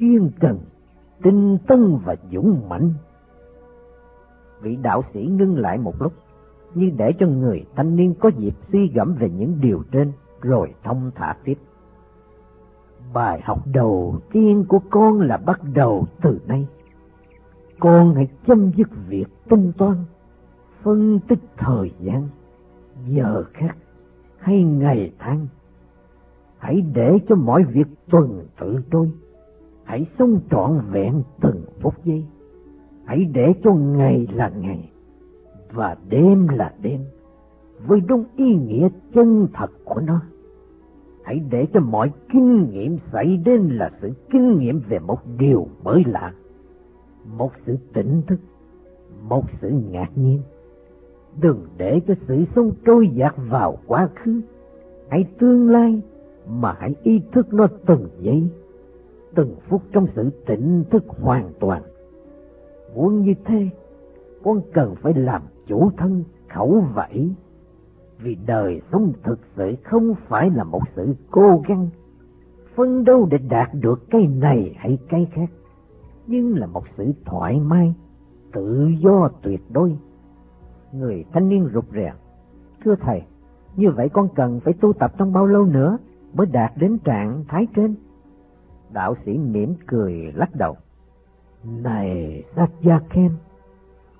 chuyên 0.00 0.30
cần, 0.40 0.58
tinh 1.22 1.58
tân 1.66 1.98
và 2.04 2.16
dũng 2.32 2.68
mãnh. 2.68 2.90
Vị 4.62 4.76
đạo 4.82 5.04
sĩ 5.14 5.26
ngưng 5.26 5.58
lại 5.58 5.78
một 5.78 6.02
lúc, 6.02 6.12
như 6.74 6.90
để 6.96 7.12
cho 7.18 7.26
người 7.26 7.64
thanh 7.76 7.96
niên 7.96 8.14
có 8.14 8.30
dịp 8.36 8.54
suy 8.72 8.88
gẫm 8.94 9.14
về 9.14 9.30
những 9.30 9.60
điều 9.60 9.82
trên, 9.92 10.12
rồi 10.40 10.74
thông 10.84 11.10
thả 11.14 11.36
tiếp. 11.44 11.58
Bài 13.12 13.40
học 13.44 13.62
đầu 13.72 14.18
tiên 14.32 14.64
của 14.68 14.80
con 14.90 15.20
là 15.20 15.36
bắt 15.36 15.60
đầu 15.74 16.06
từ 16.22 16.40
nay 16.46 16.66
con 17.82 18.14
hãy 18.14 18.28
chấm 18.46 18.70
dứt 18.76 18.88
việc 19.08 19.24
tính 19.48 19.72
toán, 19.78 19.96
phân 20.82 21.20
tích 21.28 21.38
thời 21.56 21.90
gian, 22.00 22.28
giờ 23.08 23.44
khác 23.52 23.76
hay 24.38 24.62
ngày 24.62 25.12
tháng. 25.18 25.46
Hãy 26.58 26.80
để 26.94 27.18
cho 27.28 27.36
mọi 27.36 27.64
việc 27.64 27.86
tuần 28.10 28.46
tự 28.60 28.78
trôi. 28.90 29.10
Hãy 29.84 30.06
sống 30.18 30.40
trọn 30.50 30.80
vẹn 30.90 31.22
từng 31.40 31.62
phút 31.80 31.94
giây. 32.04 32.24
Hãy 33.04 33.24
để 33.32 33.54
cho 33.64 33.74
ngày 33.74 34.26
là 34.32 34.48
ngày 34.48 34.90
và 35.72 35.96
đêm 36.08 36.48
là 36.48 36.74
đêm 36.82 37.00
với 37.86 38.00
đúng 38.00 38.24
ý 38.36 38.54
nghĩa 38.54 38.88
chân 39.14 39.46
thật 39.54 39.70
của 39.84 40.00
nó. 40.00 40.20
Hãy 41.24 41.40
để 41.50 41.66
cho 41.74 41.80
mọi 41.80 42.12
kinh 42.32 42.70
nghiệm 42.70 42.98
xảy 43.12 43.36
đến 43.36 43.60
là 43.60 43.90
sự 44.02 44.12
kinh 44.30 44.58
nghiệm 44.58 44.80
về 44.88 44.98
một 44.98 45.18
điều 45.38 45.66
mới 45.82 46.02
lạ 46.06 46.32
một 47.24 47.52
sự 47.66 47.76
tỉnh 47.92 48.22
thức, 48.26 48.40
một 49.28 49.44
sự 49.60 49.70
ngạc 49.90 50.10
nhiên. 50.16 50.40
Đừng 51.40 51.66
để 51.76 52.00
cho 52.08 52.14
sự 52.28 52.44
sống 52.54 52.70
trôi 52.86 53.08
dạt 53.08 53.34
vào 53.36 53.78
quá 53.86 54.08
khứ, 54.14 54.40
hãy 55.08 55.24
tương 55.38 55.70
lai 55.70 56.00
mà 56.48 56.76
hãy 56.78 56.94
ý 57.02 57.20
thức 57.32 57.54
nó 57.54 57.66
từng 57.86 58.08
giây, 58.20 58.48
từng 59.34 59.54
phút 59.68 59.82
trong 59.92 60.06
sự 60.14 60.30
tỉnh 60.46 60.84
thức 60.90 61.04
hoàn 61.08 61.52
toàn. 61.60 61.82
Muốn 62.94 63.22
như 63.22 63.34
thế, 63.44 63.68
con 64.44 64.60
cần 64.72 64.94
phải 64.94 65.14
làm 65.14 65.42
chủ 65.66 65.90
thân 65.96 66.24
khẩu 66.48 66.84
vẫy, 66.94 67.30
vì 68.18 68.36
đời 68.46 68.80
sống 68.92 69.12
thực 69.22 69.38
sự 69.56 69.74
không 69.84 70.14
phải 70.28 70.50
là 70.50 70.64
một 70.64 70.82
sự 70.96 71.14
cố 71.30 71.62
gắng 71.68 71.88
phân 72.74 73.04
đấu 73.04 73.28
để 73.30 73.38
đạt 73.38 73.68
được 73.74 74.10
cái 74.10 74.26
này 74.26 74.74
hay 74.78 74.98
cái 75.08 75.26
khác 75.32 75.50
nhưng 76.26 76.56
là 76.56 76.66
một 76.66 76.84
sự 76.96 77.12
thoải 77.24 77.60
mái, 77.60 77.94
tự 78.52 78.92
do 78.98 79.28
tuyệt 79.42 79.60
đối. 79.70 79.96
Người 80.92 81.24
thanh 81.32 81.48
niên 81.48 81.68
rụt 81.74 81.84
rè, 81.94 82.12
thưa 82.84 82.94
thầy, 82.94 83.22
như 83.76 83.90
vậy 83.90 84.08
con 84.08 84.28
cần 84.34 84.60
phải 84.60 84.72
tu 84.72 84.92
tập 84.92 85.12
trong 85.18 85.32
bao 85.32 85.46
lâu 85.46 85.64
nữa 85.64 85.98
mới 86.34 86.46
đạt 86.46 86.72
đến 86.76 86.98
trạng 86.98 87.44
thái 87.48 87.66
trên? 87.76 87.94
Đạo 88.92 89.14
sĩ 89.24 89.38
mỉm 89.38 89.74
cười 89.86 90.32
lắc 90.34 90.54
đầu. 90.54 90.76
Này 91.64 92.42
Sát 92.56 92.70
Gia 92.82 93.00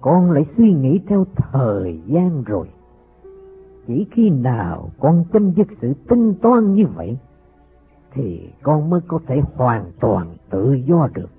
con 0.01 0.31
lại 0.31 0.47
suy 0.57 0.73
nghĩ 0.73 1.01
theo 1.07 1.27
thời 1.37 2.01
gian 2.07 2.43
rồi. 2.43 2.69
Chỉ 3.87 4.07
khi 4.13 4.31
nào 4.31 4.91
con 5.01 5.25
chấm 5.33 5.53
dứt 5.53 5.67
sự 5.81 5.95
tinh 6.09 6.35
toán 6.43 6.75
như 6.75 6.87
vậy, 6.87 7.19
thì 8.13 8.51
con 8.63 8.91
mới 8.91 9.01
có 9.09 9.21
thể 9.27 9.41
hoàn 9.55 9.93
toàn 10.01 10.37
tự 10.51 10.73
do 10.73 11.09
được. 11.15 11.31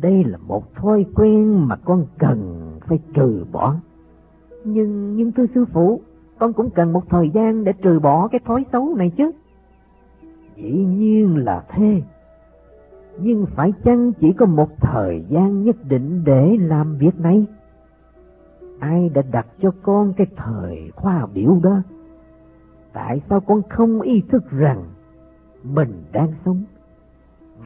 Đây 0.00 0.24
là 0.24 0.38
một 0.38 0.74
thói 0.74 1.06
quen 1.14 1.68
mà 1.68 1.76
con 1.76 2.06
cần 2.18 2.70
phải 2.80 2.98
trừ 3.14 3.44
bỏ. 3.52 3.74
Nhưng, 4.64 5.16
nhưng 5.16 5.32
thưa 5.32 5.46
sư 5.54 5.64
phụ, 5.72 6.00
con 6.38 6.52
cũng 6.52 6.70
cần 6.70 6.92
một 6.92 7.08
thời 7.08 7.30
gian 7.30 7.64
để 7.64 7.72
trừ 7.72 8.00
bỏ 8.00 8.28
cái 8.28 8.40
thói 8.44 8.64
xấu 8.72 8.94
này 8.94 9.10
chứ. 9.16 9.30
Dĩ 10.56 10.72
nhiên 10.72 11.44
là 11.44 11.64
thế. 11.68 12.02
Nhưng 13.18 13.46
phải 13.46 13.72
chăng 13.84 14.12
chỉ 14.12 14.32
có 14.32 14.46
một 14.46 14.68
thời 14.80 15.24
gian 15.28 15.64
nhất 15.64 15.76
định 15.88 16.24
để 16.24 16.56
làm 16.60 16.96
việc 16.96 17.20
này? 17.20 17.46
Ai 18.78 19.08
đã 19.08 19.22
đặt 19.32 19.46
cho 19.62 19.70
con 19.82 20.12
cái 20.12 20.26
thời 20.36 20.90
khoa 20.96 21.26
biểu 21.34 21.58
đó? 21.62 21.82
Tại 22.92 23.20
sao 23.28 23.40
con 23.40 23.62
không 23.68 24.00
ý 24.00 24.22
thức 24.30 24.50
rằng 24.50 24.84
mình 25.64 26.02
đang 26.12 26.32
sống 26.44 26.64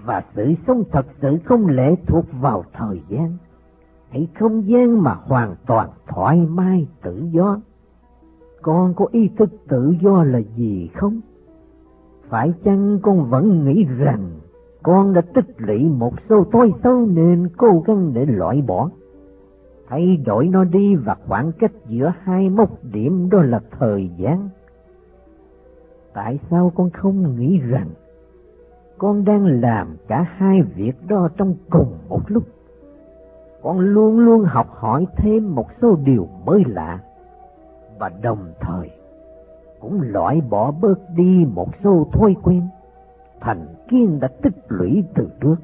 và 0.05 0.25
sự 0.35 0.55
sống 0.67 0.83
thật 0.93 1.07
sự 1.21 1.39
không 1.45 1.67
lệ 1.67 1.95
thuộc 2.07 2.25
vào 2.41 2.65
thời 2.73 3.03
gian. 3.09 3.37
Hãy 4.11 4.29
không 4.39 4.69
gian 4.69 5.03
mà 5.03 5.15
hoàn 5.15 5.55
toàn 5.67 5.91
thoải 6.07 6.47
mái 6.49 6.87
tự 7.03 7.23
do. 7.31 7.61
Con 8.63 8.95
có 8.95 9.07
ý 9.13 9.29
thức 9.37 9.51
tự 9.69 9.95
do 10.01 10.25
là 10.25 10.39
gì 10.57 10.91
không? 10.95 11.21
Phải 12.29 12.53
chăng 12.65 12.99
con 13.03 13.31
vẫn 13.31 13.65
nghĩ 13.65 13.85
rằng 13.85 14.31
con 14.83 15.13
đã 15.13 15.21
tích 15.21 15.55
lũy 15.57 15.85
một 15.85 16.15
số 16.29 16.45
tối 16.53 16.73
xấu 16.83 17.07
nên 17.07 17.49
cố 17.57 17.83
gắng 17.87 18.11
để 18.15 18.27
loại 18.27 18.63
bỏ? 18.63 18.91
Thay 19.89 20.17
đổi 20.17 20.49
nó 20.49 20.65
đi 20.65 20.95
và 20.95 21.17
khoảng 21.29 21.53
cách 21.53 21.73
giữa 21.87 22.13
hai 22.23 22.51
mốc 22.51 22.85
điểm 22.85 23.31
đó 23.31 23.43
là 23.43 23.61
thời 23.79 24.11
gian. 24.19 24.49
Tại 26.15 26.39
sao 26.51 26.73
con 26.75 26.91
không 26.91 27.37
nghĩ 27.37 27.59
rằng 27.59 27.89
con 29.05 29.25
đang 29.25 29.61
làm 29.61 29.97
cả 30.09 30.27
hai 30.37 30.63
việc 30.63 30.93
đó 31.09 31.29
trong 31.37 31.55
cùng 31.71 31.99
một 32.09 32.21
lúc. 32.27 32.43
Con 33.63 33.79
luôn 33.79 34.19
luôn 34.19 34.45
học 34.45 34.67
hỏi 34.71 35.07
thêm 35.17 35.55
một 35.55 35.67
số 35.83 35.97
điều 36.05 36.29
mới 36.45 36.63
lạ 36.67 37.01
và 37.99 38.11
đồng 38.23 38.53
thời 38.61 38.91
cũng 39.81 40.01
loại 40.03 40.41
bỏ 40.51 40.71
bớt 40.71 40.95
đi 41.17 41.47
một 41.55 41.69
số 41.85 42.07
thói 42.13 42.35
quen 42.43 42.63
thành 43.41 43.67
kiến 43.89 44.21
đã 44.21 44.29
tích 44.43 44.57
lũy 44.69 45.05
từ 45.15 45.29
trước. 45.41 45.57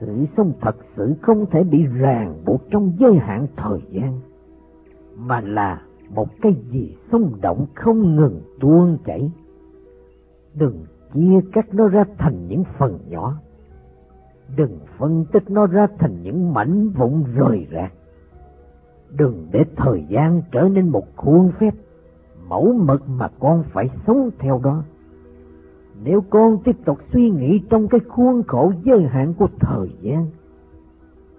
Sự 0.00 0.26
sống 0.36 0.52
thật 0.60 0.76
sự 0.96 1.14
không 1.22 1.46
thể 1.50 1.64
bị 1.64 1.86
ràng 1.86 2.42
buộc 2.44 2.60
trong 2.70 2.92
giới 2.98 3.14
hạn 3.14 3.46
thời 3.56 3.80
gian, 3.90 4.20
mà 5.16 5.40
là 5.40 5.82
một 6.14 6.28
cái 6.42 6.54
gì 6.70 6.96
sống 7.12 7.32
động 7.40 7.66
không 7.74 8.16
ngừng 8.16 8.40
tuôn 8.60 8.98
chảy. 9.04 9.30
Đừng 10.54 10.84
chia 11.14 11.40
cắt 11.52 11.74
nó 11.74 11.88
ra 11.88 12.04
thành 12.18 12.48
những 12.48 12.64
phần 12.78 12.98
nhỏ. 13.08 13.34
Đừng 14.56 14.78
phân 14.98 15.24
tích 15.32 15.50
nó 15.50 15.66
ra 15.66 15.86
thành 15.98 16.22
những 16.22 16.54
mảnh 16.54 16.88
vụn 16.88 17.24
rời 17.34 17.66
rạc. 17.72 17.92
Đừng 19.10 19.46
để 19.52 19.64
thời 19.76 20.04
gian 20.08 20.42
trở 20.52 20.68
nên 20.68 20.88
một 20.88 21.16
khuôn 21.16 21.52
phép, 21.60 21.74
mẫu 22.48 22.72
mực 22.72 23.08
mà 23.08 23.28
con 23.38 23.64
phải 23.72 23.90
sống 24.06 24.30
theo 24.38 24.60
đó. 24.64 24.82
Nếu 26.04 26.20
con 26.30 26.58
tiếp 26.64 26.76
tục 26.84 26.98
suy 27.12 27.30
nghĩ 27.30 27.60
trong 27.70 27.88
cái 27.88 28.00
khuôn 28.08 28.42
khổ 28.42 28.72
giới 28.84 29.02
hạn 29.02 29.34
của 29.34 29.48
thời 29.60 29.88
gian, 30.00 30.26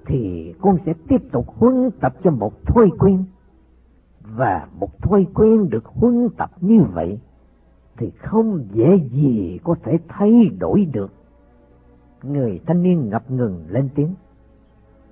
thì 0.05 0.53
con 0.61 0.77
sẽ 0.85 0.93
tiếp 1.07 1.21
tục 1.31 1.45
huấn 1.47 1.89
tập 1.99 2.13
cho 2.23 2.31
một 2.31 2.65
thói 2.65 2.89
quen. 2.99 3.23
Và 4.35 4.67
một 4.79 5.01
thói 5.01 5.27
quen 5.33 5.69
được 5.69 5.85
huấn 5.85 6.29
tập 6.38 6.51
như 6.61 6.79
vậy 6.93 7.19
thì 7.99 8.11
không 8.17 8.65
dễ 8.71 8.99
gì 9.11 9.59
có 9.63 9.75
thể 9.83 9.99
thay 10.07 10.49
đổi 10.59 10.85
được. 10.93 11.11
Người 12.23 12.59
thanh 12.65 12.83
niên 12.83 13.09
ngập 13.09 13.31
ngừng 13.31 13.65
lên 13.69 13.89
tiếng. 13.95 14.13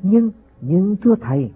Nhưng, 0.01 0.31
nhưng 0.61 0.95
thưa 1.03 1.15
thầy, 1.21 1.51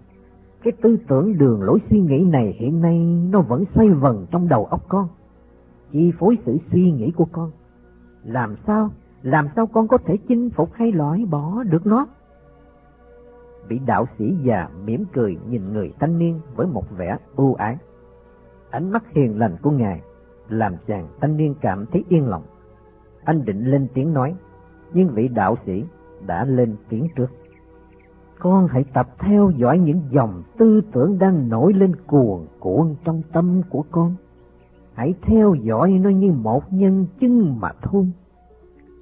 cái 0.62 0.72
tư 0.82 0.98
tưởng 1.08 1.38
đường 1.38 1.62
lối 1.62 1.78
suy 1.90 2.00
nghĩ 2.00 2.24
này 2.24 2.54
hiện 2.58 2.80
nay 2.80 2.98
nó 3.30 3.40
vẫn 3.40 3.64
xoay 3.74 3.90
vần 3.90 4.26
trong 4.30 4.48
đầu 4.48 4.64
óc 4.64 4.88
con, 4.88 5.08
chi 5.92 6.12
phối 6.18 6.38
sự 6.46 6.58
suy 6.72 6.90
nghĩ 6.90 7.10
của 7.16 7.26
con. 7.32 7.50
Làm 8.24 8.56
sao, 8.66 8.90
làm 9.22 9.48
sao 9.56 9.66
con 9.66 9.88
có 9.88 9.98
thể 9.98 10.16
chinh 10.28 10.50
phục 10.50 10.72
hay 10.72 10.92
loại 10.92 11.24
bỏ 11.30 11.62
được 11.62 11.86
nó? 11.86 12.06
Vị 13.68 13.80
đạo 13.86 14.06
sĩ 14.18 14.34
già 14.42 14.68
mỉm 14.84 15.04
cười 15.12 15.38
nhìn 15.48 15.72
người 15.72 15.92
thanh 16.00 16.18
niên 16.18 16.40
với 16.56 16.66
một 16.66 16.84
vẻ 16.96 17.16
ưu 17.36 17.54
ái. 17.54 17.76
Ánh 18.70 18.90
mắt 18.90 19.04
hiền 19.14 19.38
lành 19.38 19.56
của 19.62 19.70
ngài 19.70 20.00
làm 20.48 20.74
chàng 20.86 21.08
thanh 21.20 21.36
niên 21.36 21.54
cảm 21.60 21.86
thấy 21.86 22.04
yên 22.08 22.28
lòng. 22.28 22.42
Anh 23.24 23.44
định 23.44 23.64
lên 23.70 23.86
tiếng 23.94 24.12
nói, 24.12 24.34
nhưng 24.92 25.08
vị 25.08 25.28
đạo 25.28 25.56
sĩ 25.66 25.84
đã 26.26 26.44
lên 26.44 26.76
tiếng 26.88 27.08
trước. 27.16 27.30
Con 28.38 28.66
hãy 28.66 28.84
tập 28.94 29.08
theo 29.18 29.50
dõi 29.56 29.78
những 29.78 30.00
dòng 30.10 30.42
tư 30.58 30.80
tưởng 30.92 31.18
đang 31.18 31.48
nổi 31.48 31.72
lên 31.72 31.96
cuồn 32.06 32.40
cuộn 32.60 32.94
trong 33.04 33.22
tâm 33.32 33.62
của 33.70 33.84
con. 33.90 34.14
Hãy 34.94 35.14
theo 35.22 35.54
dõi 35.54 35.90
nó 35.90 36.10
như 36.10 36.32
một 36.32 36.72
nhân 36.72 37.06
chứng 37.20 37.60
mà 37.60 37.68
thôi. 37.82 38.12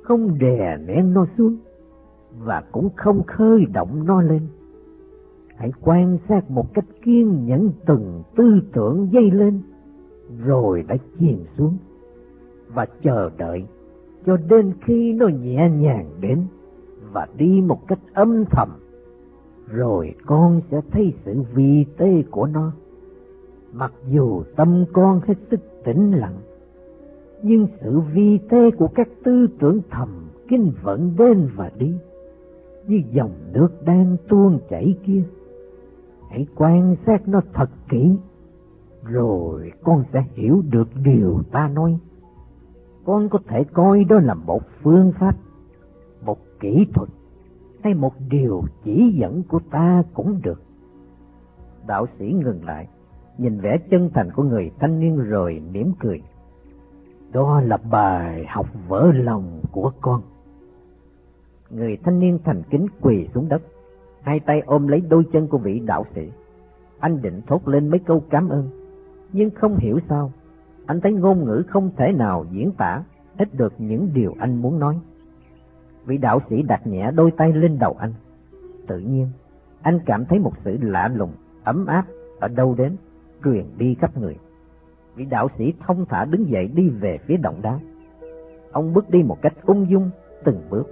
Không 0.02 0.38
đè 0.38 0.76
nén 0.86 1.12
nó 1.14 1.26
xuống 1.38 1.56
và 2.38 2.62
cũng 2.72 2.88
không 2.96 3.22
khơi 3.26 3.66
động 3.72 4.04
nó 4.04 4.22
lên. 4.22 4.40
Hãy 5.56 5.72
quan 5.80 6.18
sát 6.28 6.50
một 6.50 6.74
cách 6.74 6.84
kiên 7.02 7.46
nhẫn 7.46 7.70
từng 7.86 8.22
tư 8.36 8.60
tưởng 8.72 9.08
dây 9.12 9.30
lên, 9.30 9.60
rồi 10.38 10.84
đã 10.88 10.96
chìm 11.18 11.44
xuống, 11.58 11.76
và 12.74 12.86
chờ 13.02 13.30
đợi 13.38 13.64
cho 14.26 14.36
đến 14.36 14.72
khi 14.84 15.12
nó 15.12 15.28
nhẹ 15.28 15.70
nhàng 15.70 16.10
đến 16.20 16.42
và 17.12 17.26
đi 17.36 17.60
một 17.60 17.88
cách 17.88 17.98
âm 18.12 18.44
thầm, 18.44 18.68
rồi 19.68 20.14
con 20.26 20.60
sẽ 20.70 20.80
thấy 20.90 21.12
sự 21.24 21.42
vi 21.54 21.84
tế 21.96 22.22
của 22.30 22.46
nó. 22.46 22.72
Mặc 23.72 23.92
dù 24.08 24.42
tâm 24.56 24.84
con 24.92 25.20
hết 25.26 25.34
sức 25.50 25.60
tĩnh 25.84 26.12
lặng, 26.12 26.36
nhưng 27.42 27.66
sự 27.80 28.00
vi 28.00 28.38
tế 28.48 28.70
của 28.70 28.88
các 28.88 29.08
tư 29.24 29.46
tưởng 29.58 29.80
thầm 29.90 30.08
kinh 30.48 30.72
vẫn 30.82 31.14
đến 31.18 31.48
và 31.56 31.70
đi, 31.78 31.94
như 32.86 33.02
dòng 33.12 33.32
nước 33.52 33.68
đang 33.84 34.16
tuôn 34.28 34.58
chảy 34.70 34.94
kia. 35.06 35.22
Hãy 36.30 36.46
quan 36.54 36.96
sát 37.06 37.28
nó 37.28 37.40
thật 37.52 37.70
kỹ, 37.88 38.16
rồi 39.04 39.72
con 39.82 40.04
sẽ 40.12 40.24
hiểu 40.34 40.62
được 40.70 40.88
điều 41.02 41.42
ta 41.52 41.68
nói 41.68 41.98
con 43.04 43.28
có 43.28 43.38
thể 43.48 43.64
coi 43.64 44.04
đó 44.04 44.20
là 44.20 44.34
một 44.34 44.62
phương 44.82 45.12
pháp, 45.18 45.36
một 46.24 46.38
kỹ 46.60 46.86
thuật, 46.94 47.08
hay 47.82 47.94
một 47.94 48.14
điều 48.28 48.64
chỉ 48.84 49.12
dẫn 49.14 49.42
của 49.42 49.60
ta 49.70 50.02
cũng 50.14 50.40
được. 50.42 50.62
Đạo 51.86 52.06
sĩ 52.18 52.32
ngừng 52.32 52.64
lại, 52.64 52.88
nhìn 53.38 53.60
vẻ 53.60 53.78
chân 53.90 54.10
thành 54.14 54.30
của 54.30 54.42
người 54.42 54.70
thanh 54.78 55.00
niên 55.00 55.16
rồi 55.16 55.62
mỉm 55.72 55.92
cười. 56.00 56.22
Đó 57.32 57.60
là 57.60 57.76
bài 57.76 58.44
học 58.48 58.66
vỡ 58.88 59.12
lòng 59.14 59.60
của 59.72 59.92
con. 60.00 60.22
Người 61.70 61.98
thanh 62.04 62.18
niên 62.18 62.38
thành 62.44 62.62
kính 62.70 62.86
quỳ 63.00 63.28
xuống 63.34 63.48
đất, 63.48 63.62
hai 64.22 64.40
tay 64.40 64.60
ôm 64.66 64.88
lấy 64.88 65.00
đôi 65.00 65.24
chân 65.32 65.46
của 65.46 65.58
vị 65.58 65.80
đạo 65.86 66.04
sĩ. 66.14 66.30
Anh 66.98 67.22
định 67.22 67.40
thốt 67.46 67.68
lên 67.68 67.88
mấy 67.88 68.00
câu 68.00 68.22
cảm 68.30 68.48
ơn, 68.48 68.79
nhưng 69.32 69.50
không 69.50 69.76
hiểu 69.76 69.98
sao 70.08 70.32
anh 70.90 71.00
thấy 71.00 71.12
ngôn 71.12 71.44
ngữ 71.44 71.62
không 71.68 71.90
thể 71.96 72.12
nào 72.12 72.46
diễn 72.50 72.72
tả 72.72 73.02
hết 73.38 73.54
được 73.54 73.72
những 73.78 74.10
điều 74.14 74.34
anh 74.38 74.56
muốn 74.56 74.78
nói. 74.78 74.98
Vị 76.06 76.18
đạo 76.18 76.40
sĩ 76.50 76.62
đặt 76.62 76.86
nhẹ 76.86 77.10
đôi 77.10 77.30
tay 77.30 77.52
lên 77.52 77.78
đầu 77.78 77.96
anh. 77.98 78.12
Tự 78.86 78.98
nhiên, 78.98 79.28
anh 79.82 79.98
cảm 80.06 80.24
thấy 80.24 80.38
một 80.38 80.52
sự 80.64 80.78
lạ 80.82 81.08
lùng, 81.14 81.32
ấm 81.64 81.86
áp 81.86 82.06
ở 82.40 82.48
đâu 82.48 82.74
đến, 82.78 82.96
truyền 83.44 83.64
đi 83.78 83.94
khắp 83.94 84.18
người. 84.18 84.36
Vị 85.14 85.24
đạo 85.24 85.48
sĩ 85.58 85.72
thông 85.86 86.06
thả 86.06 86.24
đứng 86.24 86.50
dậy 86.50 86.70
đi 86.74 86.88
về 86.88 87.18
phía 87.26 87.36
động 87.36 87.62
đá. 87.62 87.78
Ông 88.72 88.92
bước 88.92 89.10
đi 89.10 89.22
một 89.22 89.42
cách 89.42 89.54
ung 89.64 89.90
dung, 89.90 90.10
từng 90.44 90.62
bước, 90.70 90.84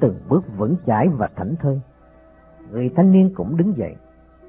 từng 0.00 0.14
bước 0.28 0.44
vững 0.56 0.76
chãi 0.86 1.08
và 1.08 1.28
thảnh 1.36 1.54
thơi. 1.60 1.80
Người 2.70 2.90
thanh 2.96 3.12
niên 3.12 3.34
cũng 3.34 3.56
đứng 3.56 3.76
dậy. 3.76 3.94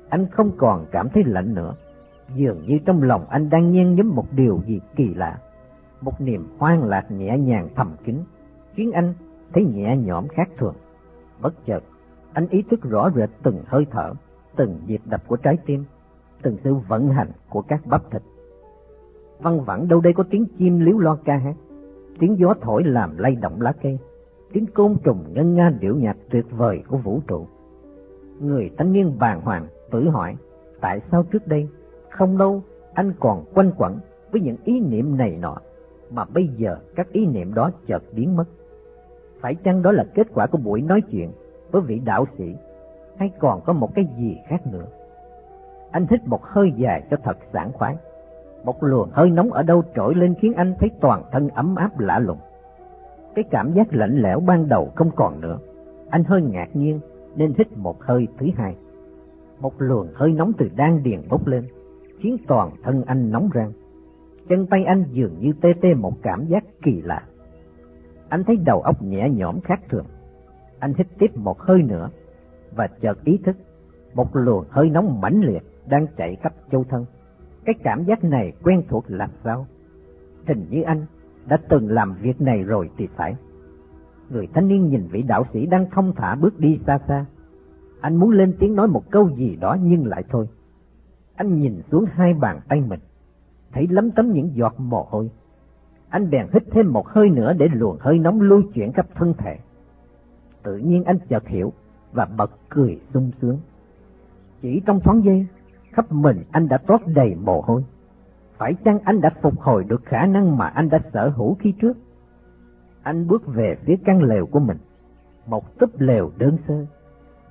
Anh 0.09 0.27
không 0.31 0.51
còn 0.57 0.85
cảm 0.91 1.09
thấy 1.09 1.23
lạnh 1.23 1.53
nữa 1.53 1.75
dường 2.35 2.61
như 2.67 2.79
trong 2.85 3.03
lòng 3.03 3.25
anh 3.29 3.49
đang 3.49 3.71
nhen 3.71 3.95
nhóm 3.95 4.15
một 4.15 4.25
điều 4.31 4.61
gì 4.65 4.81
kỳ 4.95 5.13
lạ, 5.13 5.39
một 6.01 6.21
niềm 6.21 6.47
hoang 6.57 6.83
lạc 6.83 7.11
nhẹ 7.11 7.37
nhàng 7.37 7.69
thầm 7.75 7.91
kín, 8.03 8.15
khiến 8.73 8.91
anh 8.91 9.13
thấy 9.53 9.65
nhẹ 9.65 9.97
nhõm 9.97 10.27
khác 10.27 10.49
thường. 10.57 10.75
Bất 11.41 11.65
chợt, 11.65 11.83
anh 12.33 12.47
ý 12.49 12.61
thức 12.61 12.81
rõ 12.83 13.09
rệt 13.15 13.29
từng 13.43 13.63
hơi 13.65 13.85
thở, 13.91 14.13
từng 14.55 14.79
nhịp 14.87 15.01
đập 15.05 15.27
của 15.27 15.35
trái 15.35 15.57
tim, 15.65 15.83
từng 16.41 16.57
sự 16.63 16.73
vận 16.73 17.09
hành 17.09 17.31
của 17.49 17.61
các 17.61 17.85
bắp 17.85 18.11
thịt. 18.11 18.21
Văng 19.39 19.61
vẳng 19.61 19.87
đâu 19.87 20.01
đây 20.01 20.13
có 20.13 20.23
tiếng 20.29 20.45
chim 20.57 20.79
líu 20.79 20.99
lo 20.99 21.17
ca 21.25 21.37
hát, 21.37 21.55
tiếng 22.19 22.39
gió 22.39 22.53
thổi 22.61 22.83
làm 22.83 23.17
lay 23.17 23.35
động 23.35 23.61
lá 23.61 23.73
cây, 23.81 23.99
tiếng 24.53 24.65
côn 24.65 24.95
trùng 25.03 25.33
ngân 25.33 25.55
nga 25.55 25.69
điệu 25.79 25.95
nhạc 25.95 26.17
tuyệt 26.29 26.45
vời 26.51 26.83
của 26.87 26.97
vũ 26.97 27.21
trụ. 27.27 27.47
Người 28.39 28.69
thanh 28.77 28.91
niên 28.91 29.15
bàng 29.19 29.41
hoàng 29.41 29.67
tự 29.91 30.09
hỏi, 30.09 30.35
tại 30.81 31.01
sao 31.11 31.23
trước 31.23 31.47
đây 31.47 31.67
không 32.09 32.37
lâu, 32.37 32.61
anh 32.93 33.13
còn 33.19 33.43
quanh 33.53 33.71
quẩn 33.77 33.99
với 34.31 34.41
những 34.41 34.57
ý 34.63 34.79
niệm 34.79 35.17
này 35.17 35.37
nọ, 35.41 35.57
mà 36.11 36.25
bây 36.33 36.47
giờ 36.47 36.77
các 36.95 37.11
ý 37.11 37.25
niệm 37.25 37.53
đó 37.53 37.71
chợt 37.87 38.03
biến 38.11 38.35
mất. 38.35 38.45
Phải 39.39 39.55
chăng 39.55 39.81
đó 39.81 39.91
là 39.91 40.05
kết 40.15 40.27
quả 40.33 40.47
của 40.47 40.57
buổi 40.57 40.81
nói 40.81 41.01
chuyện 41.11 41.31
với 41.71 41.81
vị 41.81 42.01
đạo 42.05 42.25
sĩ, 42.37 42.55
hay 43.17 43.31
còn 43.39 43.61
có 43.61 43.73
một 43.73 43.95
cái 43.95 44.07
gì 44.17 44.37
khác 44.47 44.67
nữa? 44.67 44.85
Anh 45.91 46.05
hít 46.09 46.27
một 46.27 46.43
hơi 46.43 46.73
dài 46.77 47.03
cho 47.11 47.17
thật 47.23 47.37
sảng 47.53 47.71
khoái. 47.73 47.95
Một 48.63 48.83
luồng 48.83 49.09
hơi 49.11 49.29
nóng 49.29 49.53
ở 49.53 49.63
đâu 49.63 49.83
trỗi 49.95 50.15
lên 50.15 50.35
khiến 50.41 50.53
anh 50.53 50.73
thấy 50.79 50.89
toàn 50.99 51.23
thân 51.31 51.49
ấm 51.49 51.75
áp 51.75 51.99
lạ 51.99 52.19
lùng. 52.19 52.37
Cái 53.35 53.43
cảm 53.49 53.73
giác 53.73 53.93
lạnh 53.93 54.21
lẽo 54.21 54.39
ban 54.39 54.69
đầu 54.69 54.91
không 54.95 55.11
còn 55.15 55.41
nữa. 55.41 55.57
Anh 56.09 56.23
hơi 56.23 56.41
ngạc 56.41 56.67
nhiên 56.73 56.99
nên 57.35 57.53
hít 57.57 57.77
một 57.77 58.03
hơi 58.03 58.27
thứ 58.39 58.47
hai. 58.55 58.75
Một 59.59 59.73
luồng 59.77 60.07
hơi 60.13 60.31
nóng 60.31 60.51
từ 60.57 60.69
đan 60.75 61.03
điền 61.03 61.21
bốc 61.29 61.47
lên, 61.47 61.63
khiến 62.17 62.37
toàn 62.47 62.71
thân 62.83 63.03
anh 63.03 63.31
nóng 63.31 63.49
rang. 63.55 63.71
Chân 64.49 64.67
tay 64.67 64.83
anh 64.83 65.03
dường 65.11 65.39
như 65.39 65.53
tê 65.61 65.73
tê 65.81 65.93
một 65.93 66.13
cảm 66.21 66.45
giác 66.45 66.63
kỳ 66.81 67.01
lạ. 67.01 67.23
Anh 68.29 68.43
thấy 68.43 68.55
đầu 68.65 68.81
óc 68.81 69.03
nhẹ 69.03 69.29
nhõm 69.29 69.61
khác 69.61 69.81
thường. 69.89 70.05
Anh 70.79 70.93
hít 70.97 71.07
tiếp 71.19 71.37
một 71.37 71.59
hơi 71.59 71.81
nữa 71.81 72.09
và 72.75 72.87
chợt 73.01 73.23
ý 73.23 73.37
thức 73.37 73.55
một 74.13 74.35
luồng 74.35 74.65
hơi 74.69 74.89
nóng 74.89 75.21
mãnh 75.21 75.41
liệt 75.41 75.63
đang 75.89 76.07
chạy 76.17 76.35
khắp 76.35 76.53
châu 76.71 76.83
thân. 76.83 77.05
Cái 77.65 77.75
cảm 77.83 78.03
giác 78.03 78.23
này 78.23 78.53
quen 78.63 78.83
thuộc 78.89 79.03
làm 79.07 79.29
sao? 79.43 79.67
Hình 80.47 80.65
như 80.69 80.81
anh 80.81 81.05
đã 81.47 81.57
từng 81.69 81.89
làm 81.89 82.15
việc 82.21 82.41
này 82.41 82.63
rồi 82.63 82.89
thì 82.97 83.07
phải. 83.15 83.35
Người 84.29 84.47
thanh 84.53 84.67
niên 84.67 84.89
nhìn 84.89 85.07
vị 85.11 85.21
đạo 85.21 85.43
sĩ 85.53 85.65
đang 85.65 85.89
thông 85.89 86.13
thả 86.15 86.35
bước 86.35 86.59
đi 86.59 86.79
xa 86.87 86.99
xa. 87.07 87.25
Anh 88.01 88.15
muốn 88.15 88.31
lên 88.31 88.53
tiếng 88.59 88.75
nói 88.75 88.87
một 88.87 89.11
câu 89.11 89.29
gì 89.29 89.55
đó 89.55 89.77
nhưng 89.81 90.05
lại 90.05 90.23
thôi. 90.29 90.47
Anh 91.37 91.59
nhìn 91.59 91.81
xuống 91.91 92.05
hai 92.11 92.33
bàn 92.33 92.59
tay 92.69 92.81
mình, 92.81 92.99
thấy 93.71 93.87
lấm 93.89 94.11
tấm 94.11 94.31
những 94.31 94.55
giọt 94.55 94.73
mồ 94.77 95.07
hôi. 95.09 95.29
Anh 96.09 96.29
bèn 96.29 96.47
hít 96.53 96.63
thêm 96.71 96.93
một 96.93 97.07
hơi 97.07 97.29
nữa 97.29 97.53
để 97.53 97.67
luồng 97.73 97.97
hơi 97.99 98.19
nóng 98.19 98.41
lưu 98.41 98.61
chuyển 98.73 98.91
khắp 98.91 99.05
thân 99.15 99.33
thể. 99.37 99.57
Tự 100.63 100.77
nhiên 100.77 101.03
anh 101.03 101.17
chợt 101.29 101.47
hiểu 101.47 101.73
và 102.13 102.25
bật 102.25 102.51
cười 102.69 102.99
sung 103.13 103.31
sướng. 103.41 103.57
Chỉ 104.61 104.81
trong 104.85 104.99
thoáng 104.99 105.23
giây, 105.23 105.47
khắp 105.91 106.11
mình 106.11 106.43
anh 106.51 106.67
đã 106.67 106.77
toát 106.77 107.01
đầy 107.07 107.35
mồ 107.35 107.61
hôi. 107.61 107.83
Phải 108.57 108.73
chăng 108.73 108.99
anh 108.99 109.21
đã 109.21 109.29
phục 109.41 109.59
hồi 109.59 109.83
được 109.83 110.05
khả 110.05 110.25
năng 110.25 110.57
mà 110.57 110.67
anh 110.67 110.89
đã 110.89 110.99
sở 111.13 111.29
hữu 111.29 111.55
khi 111.59 111.71
trước? 111.71 111.97
Anh 113.03 113.27
bước 113.27 113.47
về 113.47 113.77
phía 113.85 113.95
căn 114.05 114.23
lều 114.23 114.45
của 114.45 114.59
mình, 114.59 114.77
một 115.45 115.79
túp 115.79 115.99
lều 115.99 116.31
đơn 116.37 116.57
sơ 116.67 116.85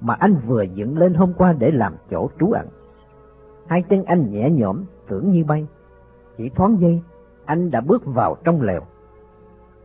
mà 0.01 0.15
anh 0.15 0.37
vừa 0.47 0.63
dựng 0.63 0.99
lên 0.99 1.15
hôm 1.15 1.33
qua 1.33 1.53
để 1.53 1.71
làm 1.71 1.95
chỗ 2.11 2.31
trú 2.41 2.51
ẩn. 2.51 2.67
Hai 3.67 3.83
chân 3.83 4.05
anh 4.05 4.31
nhẹ 4.31 4.51
nhõm, 4.51 4.85
tưởng 5.09 5.31
như 5.31 5.45
bay. 5.45 5.67
Chỉ 6.37 6.49
thoáng 6.49 6.77
giây, 6.81 7.01
anh 7.45 7.71
đã 7.71 7.81
bước 7.81 8.03
vào 8.05 8.37
trong 8.45 8.63
lều. 8.63 8.81